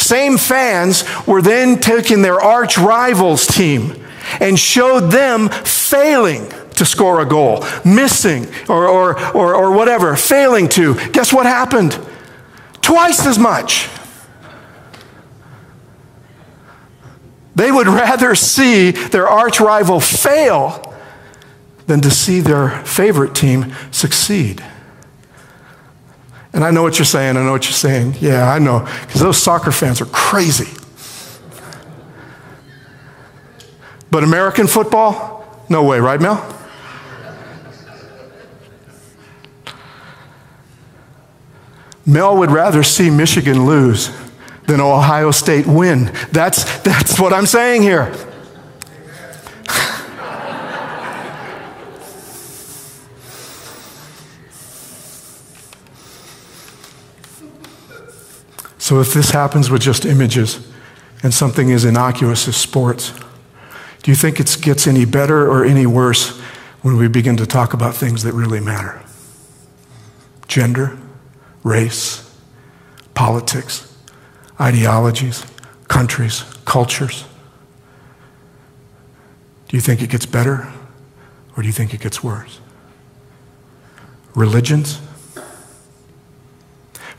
Same 0.00 0.38
fans 0.38 1.04
were 1.26 1.42
then 1.42 1.78
taking 1.78 2.22
their 2.22 2.40
arch 2.40 2.78
rivals 2.78 3.46
team 3.46 3.94
and 4.40 4.58
showed 4.58 5.10
them 5.10 5.48
failing 5.48 6.48
to 6.76 6.86
score 6.86 7.20
a 7.20 7.26
goal, 7.26 7.64
missing, 7.84 8.46
or, 8.68 8.88
or, 8.88 9.20
or, 9.36 9.54
or 9.54 9.72
whatever, 9.72 10.16
failing 10.16 10.68
to. 10.70 10.94
Guess 11.10 11.32
what 11.32 11.44
happened? 11.44 11.98
Twice 12.80 13.26
as 13.26 13.38
much. 13.38 13.88
They 17.54 17.70
would 17.70 17.86
rather 18.02 18.34
see 18.34 18.92
their 18.92 19.28
arch 19.28 19.60
rival 19.60 20.00
fail 20.00 20.96
than 21.86 22.00
to 22.00 22.10
see 22.10 22.40
their 22.40 22.82
favorite 22.86 23.34
team 23.34 23.74
succeed. 23.90 24.64
And 26.52 26.64
I 26.64 26.70
know 26.70 26.82
what 26.82 26.98
you're 26.98 27.06
saying. 27.06 27.36
I 27.36 27.44
know 27.44 27.52
what 27.52 27.64
you're 27.64 27.72
saying. 27.72 28.16
Yeah, 28.20 28.52
I 28.52 28.58
know. 28.58 28.80
Because 29.02 29.20
those 29.20 29.38
soccer 29.38 29.72
fans 29.72 30.00
are 30.00 30.06
crazy. 30.06 30.68
But 34.10 34.24
American 34.24 34.66
football? 34.66 35.64
No 35.68 35.84
way, 35.84 36.00
right, 36.00 36.20
Mel? 36.20 36.56
Mel 42.04 42.36
would 42.36 42.50
rather 42.50 42.82
see 42.82 43.08
Michigan 43.08 43.66
lose 43.66 44.10
than 44.66 44.80
Ohio 44.80 45.30
State 45.30 45.66
win. 45.66 46.12
That's, 46.32 46.80
that's 46.80 47.20
what 47.20 47.32
I'm 47.32 47.46
saying 47.46 47.82
here. 47.82 48.12
So, 58.80 58.98
if 58.98 59.12
this 59.12 59.30
happens 59.30 59.68
with 59.68 59.82
just 59.82 60.06
images 60.06 60.66
and 61.22 61.34
something 61.34 61.70
as 61.70 61.84
innocuous 61.84 62.48
as 62.48 62.56
sports, 62.56 63.12
do 64.02 64.10
you 64.10 64.14
think 64.14 64.40
it 64.40 64.56
gets 64.62 64.86
any 64.86 65.04
better 65.04 65.46
or 65.50 65.66
any 65.66 65.84
worse 65.84 66.40
when 66.80 66.96
we 66.96 67.06
begin 67.06 67.36
to 67.36 67.46
talk 67.46 67.74
about 67.74 67.94
things 67.94 68.22
that 68.22 68.32
really 68.32 68.58
matter? 68.58 69.02
Gender, 70.48 70.96
race, 71.62 72.34
politics, 73.12 73.94
ideologies, 74.58 75.44
countries, 75.88 76.42
cultures? 76.64 77.26
Do 79.68 79.76
you 79.76 79.82
think 79.82 80.00
it 80.00 80.08
gets 80.08 80.24
better 80.24 80.72
or 81.54 81.62
do 81.62 81.66
you 81.66 81.74
think 81.74 81.92
it 81.92 82.00
gets 82.00 82.24
worse? 82.24 82.60
Religions? 84.34 85.02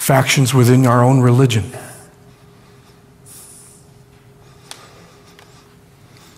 Factions 0.02 0.52
within 0.52 0.88
our 0.88 1.04
own 1.04 1.20
religion. 1.22 1.64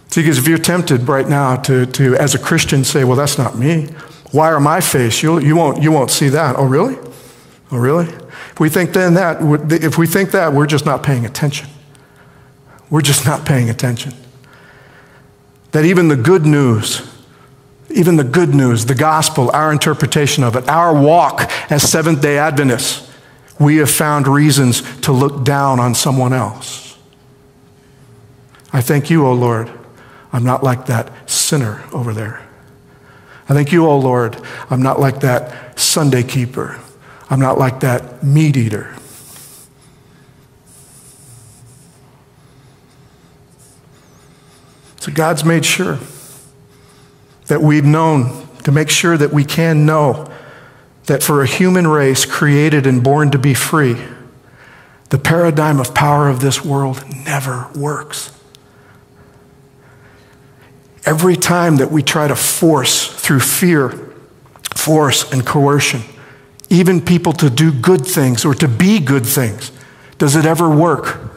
See, 0.10 0.22
because 0.22 0.38
if 0.38 0.50
you're 0.50 0.58
tempted 0.58 1.08
right 1.08 1.26
now 1.26 1.56
to, 1.56 1.86
to, 1.86 2.18
as 2.18 2.36
a 2.36 2.40
Christian, 2.40 2.84
say, 2.84 3.06
well, 3.06 3.16
that's 3.16 3.38
not 3.38 3.58
me. 3.58 3.86
Why 4.32 4.52
are 4.52 4.60
my 4.60 4.82
face? 4.82 5.24
You'll, 5.24 5.42
you, 5.42 5.56
won't, 5.56 5.82
you 5.82 5.94
won't 5.94 6.12
see 6.12 6.28
that. 6.28 6.58
Oh, 6.58 6.66
really? 6.66 6.98
Oh, 7.72 7.78
really? 7.78 8.08
If 8.52 8.60
we 8.60 8.68
think 8.68 8.92
then 8.92 9.14
that, 9.14 9.38
if 9.72 9.98
we 9.98 10.08
think 10.08 10.32
that, 10.32 10.52
we're 10.52 10.68
just 10.68 10.86
not 10.86 11.02
paying 11.02 11.26
attention. 11.26 11.70
We're 12.90 13.00
just 13.00 13.26
not 13.26 13.46
paying 13.46 13.70
attention. 13.70 14.14
That 15.72 15.86
even 15.86 16.10
the 16.10 16.18
good 16.18 16.46
news, 16.46 17.10
even 17.90 18.18
the 18.18 18.26
good 18.26 18.54
news, 18.54 18.88
the 18.88 18.94
gospel, 18.94 19.50
our 19.52 19.72
interpretation 19.72 20.44
of 20.44 20.58
it, 20.58 20.68
our 20.68 20.94
walk 20.94 21.50
as 21.72 21.90
Seventh 21.90 22.22
day 22.22 22.38
Adventists, 22.38 23.12
we 23.64 23.78
have 23.78 23.90
found 23.90 24.28
reasons 24.28 24.82
to 25.02 25.12
look 25.12 25.44
down 25.44 25.80
on 25.80 25.96
someone 25.96 26.34
else. 26.34 26.98
I 28.72 28.82
thank 28.82 29.10
you, 29.10 29.26
O 29.26 29.30
oh 29.30 29.34
Lord. 29.34 29.72
I'm 30.32 30.44
not 30.44 30.64
like 30.64 30.88
that 30.88 31.30
sinner 31.30 31.84
over 31.94 32.14
there. 32.14 32.42
I 33.48 33.54
thank 33.54 33.72
you, 33.72 33.86
O 33.86 33.92
oh 33.92 34.00
Lord. 34.00 34.38
I'm 34.70 34.82
not 34.82 35.00
like 35.00 35.20
that 35.22 35.80
Sunday 35.80 36.24
keeper 36.24 36.80
I'm 37.30 37.40
not 37.40 37.58
like 37.58 37.80
that 37.80 38.24
meat 38.24 38.58
eater. 38.58 38.96
So 45.00 45.12
God's 45.12 45.44
made 45.44 45.66
sure 45.66 46.00
that 47.48 47.62
we've 47.62 47.84
known, 47.84 48.48
to 48.66 48.72
make 48.72 48.90
sure 48.90 49.18
that 49.18 49.34
we 49.34 49.44
can 49.44 49.86
know 49.86 50.32
that 51.06 51.22
for 51.24 51.42
a 51.42 51.48
human 51.48 51.88
race 51.88 52.26
created 52.26 52.88
and 52.88 53.04
born 53.04 53.32
to 53.32 53.38
be 53.38 53.54
free, 53.54 53.98
the 55.10 55.18
paradigm 55.18 55.80
of 55.80 55.94
power 55.94 56.30
of 56.30 56.40
this 56.40 56.64
world 56.64 57.04
never 57.26 57.70
works. 57.76 58.32
Every 61.06 61.36
time 61.36 61.78
that 61.78 61.92
we 61.92 62.02
try 62.02 62.28
to 62.28 62.36
force 62.36 63.08
through 63.08 63.42
fear, 63.42 63.90
force, 64.76 65.32
and 65.32 65.46
coercion, 65.46 66.02
even 66.70 67.00
people 67.02 67.34
to 67.34 67.50
do 67.50 67.72
good 67.72 68.06
things 68.06 68.44
or 68.46 68.56
to 68.56 68.68
be 68.68 69.00
good 69.00 69.26
things. 69.26 69.72
Does 70.18 70.36
it 70.36 70.46
ever 70.46 70.70
work? 70.70 71.32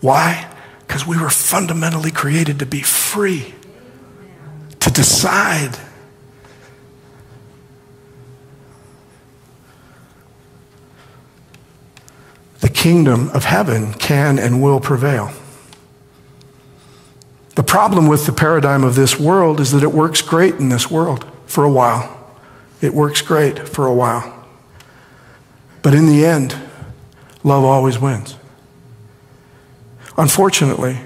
Why? 0.00 0.52
Because 0.86 1.06
we 1.06 1.16
were 1.16 1.30
fundamentally 1.30 2.10
created 2.10 2.58
to 2.58 2.66
be 2.66 2.82
free, 2.82 3.54
to 4.80 4.90
decide. 4.90 5.78
Kingdom 12.76 13.30
of 13.30 13.44
heaven 13.44 13.94
can 13.94 14.38
and 14.38 14.62
will 14.62 14.80
prevail. 14.80 15.32
The 17.54 17.62
problem 17.62 18.06
with 18.06 18.26
the 18.26 18.32
paradigm 18.32 18.84
of 18.84 18.94
this 18.94 19.18
world 19.18 19.60
is 19.60 19.72
that 19.72 19.82
it 19.82 19.92
works 19.92 20.20
great 20.20 20.56
in 20.56 20.68
this 20.68 20.90
world 20.90 21.26
for 21.46 21.64
a 21.64 21.70
while. 21.70 22.12
It 22.82 22.92
works 22.92 23.22
great 23.22 23.66
for 23.66 23.86
a 23.86 23.94
while. 23.94 24.46
But 25.80 25.94
in 25.94 26.06
the 26.06 26.26
end, 26.26 26.54
love 27.42 27.64
always 27.64 27.98
wins. 27.98 28.36
Unfortunately, 30.18 30.98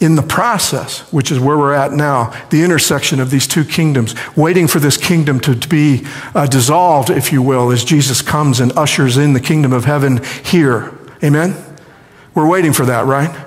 in 0.00 0.14
the 0.14 0.22
process, 0.22 1.00
which 1.12 1.30
is 1.30 1.38
where 1.38 1.58
we're 1.58 1.74
at 1.74 1.92
now, 1.92 2.30
the 2.48 2.62
intersection 2.62 3.20
of 3.20 3.30
these 3.30 3.46
two 3.46 3.64
kingdoms, 3.64 4.14
waiting 4.34 4.66
for 4.66 4.80
this 4.80 4.96
kingdom 4.96 5.38
to, 5.40 5.54
be 5.68 6.06
uh, 6.34 6.46
dissolved, 6.46 7.10
if 7.10 7.32
you 7.32 7.42
will, 7.42 7.70
as 7.70 7.84
Jesus 7.84 8.22
comes 8.22 8.60
and 8.60 8.72
ushers 8.72 9.18
in 9.18 9.34
the 9.34 9.40
kingdom 9.40 9.74
of 9.74 9.84
heaven 9.84 10.24
here. 10.42 10.98
Amen? 11.22 11.54
We're 12.34 12.48
waiting 12.48 12.72
for 12.72 12.86
that, 12.86 13.04
right? 13.04 13.46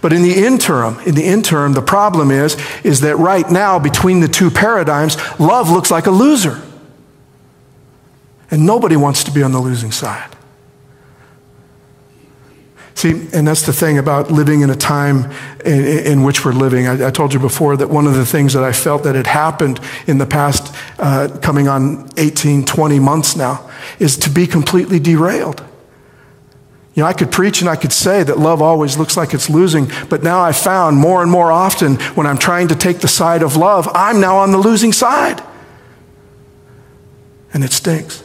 But 0.00 0.12
in 0.12 0.22
the 0.22 0.44
interim, 0.44 0.98
in 1.00 1.14
the 1.14 1.24
interim, 1.24 1.74
the 1.74 1.82
problem 1.82 2.32
is, 2.32 2.56
is 2.82 3.00
that 3.02 3.16
right 3.16 3.48
now, 3.48 3.78
between 3.78 4.20
the 4.20 4.28
two 4.28 4.50
paradigms, 4.50 5.16
love 5.38 5.70
looks 5.70 5.90
like 5.90 6.06
a 6.06 6.10
loser. 6.10 6.60
And 8.50 8.66
nobody 8.66 8.96
wants 8.96 9.24
to 9.24 9.30
be 9.30 9.42
on 9.42 9.52
the 9.52 9.60
losing 9.60 9.92
side. 9.92 10.34
See, 12.94 13.28
and 13.32 13.46
that's 13.46 13.66
the 13.66 13.72
thing 13.72 13.98
about 13.98 14.30
living 14.30 14.60
in 14.60 14.70
a 14.70 14.76
time 14.76 15.30
in, 15.64 15.84
in 15.84 16.22
which 16.22 16.44
we're 16.44 16.52
living. 16.52 16.86
I, 16.86 17.08
I, 17.08 17.10
told 17.10 17.34
you 17.34 17.40
before 17.40 17.76
that 17.76 17.90
one 17.90 18.06
of 18.06 18.14
the 18.14 18.24
things 18.24 18.52
that 18.52 18.62
I 18.62 18.72
felt 18.72 19.02
that 19.02 19.16
had 19.16 19.26
happened 19.26 19.80
in 20.06 20.18
the 20.18 20.26
past, 20.26 20.74
uh, 20.98 21.28
coming 21.42 21.66
on 21.66 22.08
18, 22.16 22.64
20 22.64 22.98
months 23.00 23.34
now, 23.36 23.68
is 23.98 24.16
to 24.18 24.30
be 24.30 24.46
completely 24.46 25.00
derailed. 25.00 25.62
You 26.94 27.02
know, 27.02 27.08
I 27.08 27.12
could 27.12 27.32
preach 27.32 27.60
and 27.60 27.68
I 27.68 27.74
could 27.74 27.92
say 27.92 28.22
that 28.22 28.38
love 28.38 28.62
always 28.62 28.96
looks 28.96 29.16
like 29.16 29.34
it's 29.34 29.50
losing, 29.50 29.90
but 30.08 30.22
now 30.22 30.40
I 30.40 30.52
found 30.52 30.96
more 30.96 31.20
and 31.20 31.30
more 31.30 31.50
often 31.50 31.96
when 32.14 32.26
I'm 32.28 32.38
trying 32.38 32.68
to 32.68 32.76
take 32.76 33.00
the 33.00 33.08
side 33.08 33.42
of 33.42 33.56
love, 33.56 33.88
I'm 33.92 34.20
now 34.20 34.36
on 34.36 34.52
the 34.52 34.58
losing 34.58 34.92
side. 34.92 35.42
And 37.52 37.64
it 37.64 37.72
stinks. 37.72 38.23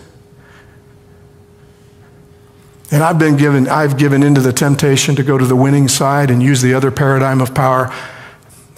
And 2.92 3.04
I've 3.04 3.20
been 3.20 3.38
given, 3.38 3.68
I've 3.68 3.98
given 3.98 4.24
into 4.24 4.42
the 4.42 4.52
temptation 4.52 5.16
to 5.16 5.24
go 5.24 5.38
to 5.38 5.46
the 5.46 5.56
winning 5.56 5.88
side 5.88 6.32
and 6.32 6.42
use 6.42 6.62
the 6.62 6.74
other 6.74 6.90
paradigm 6.90 7.40
of 7.40 7.54
power. 7.54 7.94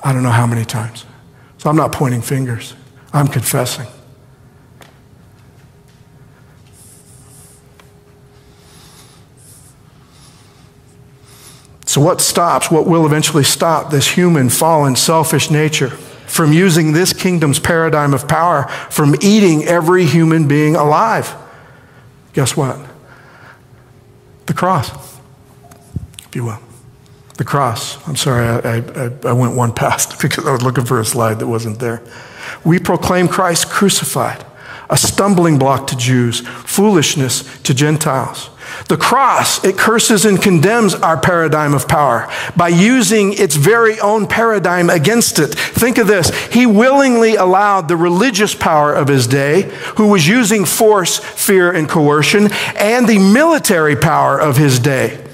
I 0.04 0.12
don't 0.12 0.24
know 0.24 0.32
how 0.32 0.46
many 0.46 0.66
times. 0.66 1.06
So 1.58 1.70
I'm 1.70 1.78
not 1.78 1.92
pointing 1.92 2.22
fingers. 2.22 2.76
I'm 3.14 3.28
confessing. 3.28 3.88
So, 11.86 12.00
what 12.00 12.22
stops, 12.22 12.72
what 12.72 12.88
will 12.88 13.06
eventually 13.06 13.44
stop 13.44 13.92
this 13.92 14.08
human, 14.08 14.50
fallen, 14.50 14.96
selfish 14.96 15.52
nature 15.52 15.90
from 15.90 16.54
using 16.54 16.94
this 16.94 17.12
kingdom's 17.12 17.60
paradigm 17.60 18.14
of 18.14 18.30
power, 18.30 18.70
from 18.90 19.14
eating 19.22 19.66
every 19.66 20.06
human 20.06 20.48
being 20.48 20.78
alive? 20.78 21.36
Guess 22.32 22.56
what? 22.56 22.80
The 24.52 24.58
cross, 24.58 24.92
if 26.26 26.36
you 26.36 26.44
will. 26.44 26.60
The 27.38 27.46
cross. 27.46 28.06
I'm 28.06 28.18
sorry, 28.18 28.46
I, 28.46 28.80
I, 28.80 29.12
I 29.30 29.32
went 29.32 29.56
one 29.56 29.72
past 29.84 30.22
because 30.22 30.46
I 30.46 30.52
was 30.52 30.62
looking 30.62 30.84
for 30.84 31.00
a 31.00 31.06
slide 31.06 31.40
that 31.40 31.48
wasn't 31.48 31.80
there. 31.80 32.04
We 32.66 32.78
proclaim 32.78 33.30
Christ 33.30 33.70
crucified, 33.70 34.46
a 34.92 34.98
stumbling 34.98 35.58
block 35.58 35.88
to 35.88 35.96
Jews, 35.96 36.42
foolishness 36.42 37.62
to 37.62 37.74
Gentiles. 37.74 38.50
The 38.90 38.98
cross, 38.98 39.64
it 39.64 39.78
curses 39.78 40.26
and 40.26 40.42
condemns 40.42 40.94
our 40.94 41.18
paradigm 41.18 41.74
of 41.74 41.88
power 41.88 42.30
by 42.58 42.68
using 42.68 43.34
its 43.34 43.56
very 43.56 44.00
own 44.02 44.28
paradigm 44.28 44.90
against 44.90 45.40
it. 45.40 45.48
Think 45.56 45.98
of 45.98 46.08
this. 46.08 46.30
He 46.48 46.66
willingly 46.66 47.36
allowed 47.36 47.88
the 47.88 47.96
religious 47.96 48.54
power 48.54 48.94
of 48.94 49.08
his 49.08 49.28
day, 49.28 49.64
who 49.96 50.08
was 50.08 50.28
using 50.28 50.66
force, 50.66 51.20
fear, 51.20 51.72
and 51.72 51.88
coercion, 51.88 52.50
and 52.78 53.08
the 53.08 53.20
military 53.20 53.96
power 53.96 54.40
of 54.40 54.58
his 54.58 54.80
day, 54.80 55.26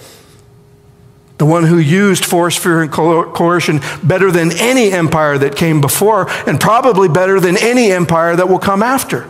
the 1.39 1.45
one 1.45 1.63
who 1.63 1.77
used 1.77 2.25
force, 2.25 2.55
fear, 2.55 2.83
and 2.83 2.91
coercion 2.91 3.81
better 4.03 4.31
than 4.31 4.51
any 4.53 4.91
empire 4.91 5.37
that 5.37 5.55
came 5.55 5.81
before, 5.81 6.29
and 6.47 6.59
probably 6.59 7.07
better 7.07 7.39
than 7.39 7.57
any 7.57 7.91
empire 7.91 8.35
that 8.35 8.49
will 8.49 8.59
come 8.59 8.83
after. 8.83 9.29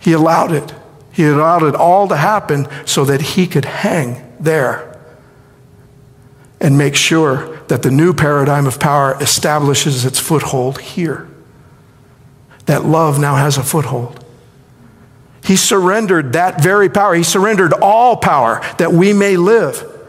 He 0.00 0.12
allowed 0.12 0.50
it. 0.50 0.74
He 1.12 1.26
allowed 1.26 1.62
it 1.62 1.74
all 1.74 2.08
to 2.08 2.16
happen 2.16 2.66
so 2.86 3.04
that 3.04 3.20
he 3.20 3.46
could 3.46 3.66
hang 3.66 4.34
there 4.40 4.98
and 6.60 6.76
make 6.76 6.96
sure 6.96 7.58
that 7.68 7.82
the 7.82 7.90
new 7.90 8.12
paradigm 8.12 8.66
of 8.66 8.80
power 8.80 9.16
establishes 9.20 10.04
its 10.04 10.18
foothold 10.18 10.80
here. 10.80 11.28
That 12.66 12.84
love 12.84 13.18
now 13.18 13.36
has 13.36 13.56
a 13.56 13.62
foothold. 13.62 14.24
He 15.42 15.56
surrendered 15.56 16.34
that 16.34 16.62
very 16.62 16.88
power. 16.88 17.14
He 17.14 17.22
surrendered 17.22 17.72
all 17.72 18.16
power 18.16 18.60
that 18.78 18.92
we 18.92 19.12
may 19.12 19.36
live. 19.36 19.99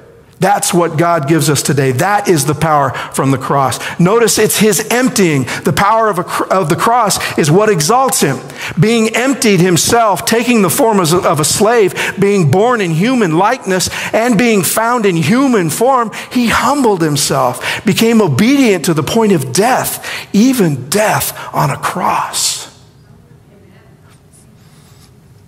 That's 0.42 0.74
what 0.74 0.98
God 0.98 1.28
gives 1.28 1.52
us 1.52 1.62
today. 1.62 1.92
That 1.92 2.28
is 2.28 2.46
the 2.46 2.56
power 2.56 2.90
from 3.14 3.30
the 3.30 3.38
cross. 3.38 3.78
Notice 4.00 4.40
it's 4.40 4.58
His 4.58 4.80
emptying. 4.90 5.44
The 5.66 5.72
power 5.72 6.10
of, 6.10 6.18
a, 6.18 6.24
of 6.52 6.68
the 6.68 6.76
cross 6.76 7.38
is 7.38 7.52
what 7.52 7.70
exalts 7.70 8.22
Him. 8.22 8.40
Being 8.80 9.16
emptied 9.16 9.60
Himself, 9.60 10.26
taking 10.26 10.64
the 10.64 10.70
form 10.72 11.00
of 11.00 11.40
a 11.40 11.46
slave, 11.46 11.94
being 12.20 12.50
born 12.50 12.82
in 12.82 12.90
human 12.90 13.38
likeness, 13.38 13.88
and 14.16 14.36
being 14.36 14.64
found 14.64 15.06
in 15.06 15.16
human 15.16 15.70
form, 15.70 16.10
He 16.32 16.48
humbled 16.48 17.04
Himself, 17.04 17.86
became 17.86 18.20
obedient 18.20 18.86
to 18.86 18.96
the 18.96 19.04
point 19.04 19.34
of 19.34 19.54
death, 19.54 20.04
even 20.34 20.90
death 20.90 21.38
on 21.54 21.70
a 21.70 21.78
cross. 21.78 22.82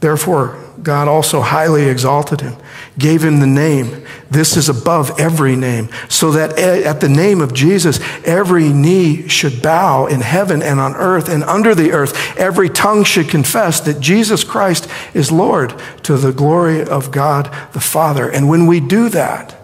Therefore, 0.01 0.62
God 0.81 1.07
also 1.07 1.41
highly 1.41 1.87
exalted 1.87 2.41
him, 2.41 2.55
gave 2.97 3.23
him 3.23 3.39
the 3.39 3.47
name. 3.47 4.05
This 4.31 4.57
is 4.57 4.69
above 4.69 5.19
every 5.19 5.55
name, 5.55 5.89
so 6.09 6.31
that 6.31 6.57
at 6.57 7.01
the 7.01 7.09
name 7.09 7.41
of 7.41 7.53
Jesus, 7.53 7.99
every 8.25 8.69
knee 8.69 9.27
should 9.27 9.61
bow 9.61 10.07
in 10.07 10.21
heaven 10.21 10.61
and 10.61 10.79
on 10.79 10.95
earth 10.95 11.29
and 11.29 11.43
under 11.43 11.75
the 11.75 11.91
earth. 11.91 12.37
Every 12.37 12.69
tongue 12.69 13.03
should 13.03 13.29
confess 13.29 13.79
that 13.81 13.99
Jesus 13.99 14.43
Christ 14.43 14.87
is 15.13 15.31
Lord 15.31 15.79
to 16.03 16.17
the 16.17 16.33
glory 16.33 16.83
of 16.83 17.11
God 17.11 17.45
the 17.73 17.79
Father. 17.79 18.29
And 18.29 18.49
when 18.49 18.65
we 18.65 18.79
do 18.79 19.09
that, 19.09 19.55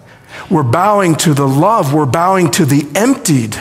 we're 0.49 0.63
bowing 0.63 1.15
to 1.15 1.33
the 1.33 1.47
love, 1.47 1.93
we're 1.93 2.05
bowing 2.05 2.51
to 2.51 2.65
the 2.65 2.87
emptied. 2.95 3.57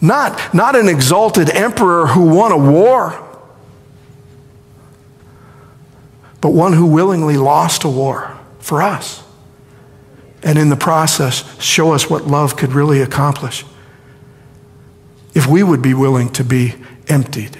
Not, 0.00 0.54
not 0.54 0.76
an 0.76 0.88
exalted 0.88 1.50
emperor 1.50 2.06
who 2.06 2.34
won 2.34 2.52
a 2.52 2.56
war 2.56 3.27
but 6.40 6.50
one 6.50 6.72
who 6.72 6.86
willingly 6.86 7.36
lost 7.36 7.84
a 7.84 7.88
war 7.88 8.38
for 8.60 8.82
us. 8.82 9.22
And 10.42 10.58
in 10.58 10.68
the 10.68 10.76
process, 10.76 11.60
show 11.60 11.92
us 11.92 12.08
what 12.08 12.26
love 12.26 12.56
could 12.56 12.72
really 12.72 13.00
accomplish 13.00 13.64
if 15.34 15.46
we 15.46 15.62
would 15.62 15.82
be 15.82 15.94
willing 15.94 16.30
to 16.30 16.44
be 16.44 16.74
emptied. 17.08 17.58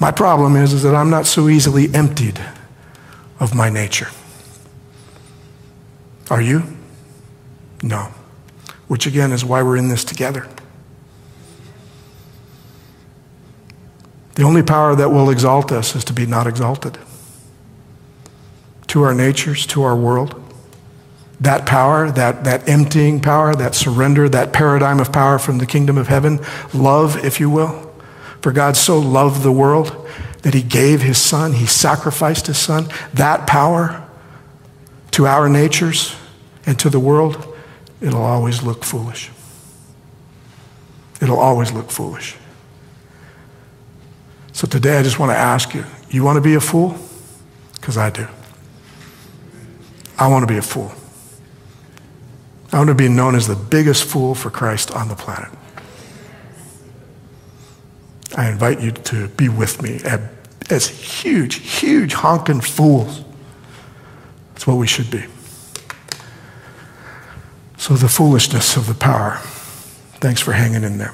My 0.00 0.10
problem 0.10 0.56
is, 0.56 0.72
is 0.72 0.82
that 0.82 0.94
I'm 0.94 1.10
not 1.10 1.26
so 1.26 1.48
easily 1.48 1.92
emptied 1.94 2.40
of 3.40 3.54
my 3.54 3.70
nature. 3.70 4.08
Are 6.30 6.40
you? 6.40 6.62
No. 7.82 8.12
Which 8.88 9.06
again 9.06 9.32
is 9.32 9.44
why 9.44 9.62
we're 9.62 9.76
in 9.76 9.88
this 9.88 10.04
together. 10.04 10.48
The 14.34 14.42
only 14.42 14.62
power 14.62 14.96
that 14.96 15.10
will 15.10 15.30
exalt 15.30 15.70
us 15.70 15.94
is 15.94 16.04
to 16.04 16.12
be 16.12 16.26
not 16.26 16.46
exalted. 16.46 16.98
To 18.88 19.02
our 19.02 19.14
natures, 19.14 19.66
to 19.66 19.82
our 19.82 19.96
world. 19.96 20.40
That 21.40 21.66
power, 21.66 22.10
that, 22.10 22.44
that 22.44 22.68
emptying 22.68 23.20
power, 23.20 23.54
that 23.54 23.74
surrender, 23.74 24.28
that 24.28 24.52
paradigm 24.52 25.00
of 25.00 25.12
power 25.12 25.38
from 25.38 25.58
the 25.58 25.66
kingdom 25.66 25.98
of 25.98 26.08
heaven, 26.08 26.40
love, 26.72 27.24
if 27.24 27.38
you 27.38 27.50
will. 27.50 27.92
For 28.40 28.52
God 28.52 28.76
so 28.76 28.98
loved 28.98 29.42
the 29.42 29.52
world 29.52 30.08
that 30.42 30.54
he 30.54 30.62
gave 30.62 31.02
his 31.02 31.18
son, 31.18 31.54
he 31.54 31.66
sacrificed 31.66 32.46
his 32.46 32.58
son. 32.58 32.88
That 33.14 33.46
power 33.46 34.06
to 35.12 35.26
our 35.26 35.48
natures 35.48 36.14
and 36.66 36.78
to 36.80 36.90
the 36.90 37.00
world, 37.00 37.56
it'll 38.00 38.22
always 38.22 38.62
look 38.62 38.84
foolish. 38.84 39.30
It'll 41.22 41.38
always 41.38 41.72
look 41.72 41.90
foolish. 41.90 42.36
So 44.54 44.68
today 44.68 44.98
I 44.98 45.02
just 45.02 45.18
want 45.18 45.30
to 45.30 45.36
ask 45.36 45.74
you 45.74 45.84
you 46.08 46.22
want 46.22 46.36
to 46.36 46.40
be 46.40 46.54
a 46.54 46.60
fool? 46.60 46.96
Because 47.74 47.98
I 47.98 48.08
do. 48.08 48.26
I 50.16 50.28
want 50.28 50.44
to 50.44 50.46
be 50.46 50.56
a 50.56 50.62
fool. 50.62 50.92
I 52.72 52.78
want 52.78 52.88
to 52.88 52.94
be 52.94 53.08
known 53.08 53.34
as 53.34 53.48
the 53.48 53.56
biggest 53.56 54.04
fool 54.04 54.34
for 54.34 54.50
Christ 54.50 54.92
on 54.92 55.08
the 55.08 55.16
planet. 55.16 55.50
I 58.36 58.48
invite 58.48 58.80
you 58.80 58.92
to 58.92 59.28
be 59.28 59.48
with 59.48 59.82
me 59.82 60.00
as 60.70 60.88
huge, 60.88 61.56
huge 61.56 62.14
honking 62.14 62.60
fools. 62.60 63.22
That's 64.52 64.68
what 64.68 64.76
we 64.76 64.86
should 64.86 65.10
be. 65.10 65.24
So, 67.76 67.94
the 67.94 68.08
foolishness 68.08 68.76
of 68.76 68.86
the 68.86 68.94
power. 68.94 69.38
Thanks 70.20 70.40
for 70.40 70.52
hanging 70.52 70.84
in 70.84 70.98
there. 70.98 71.12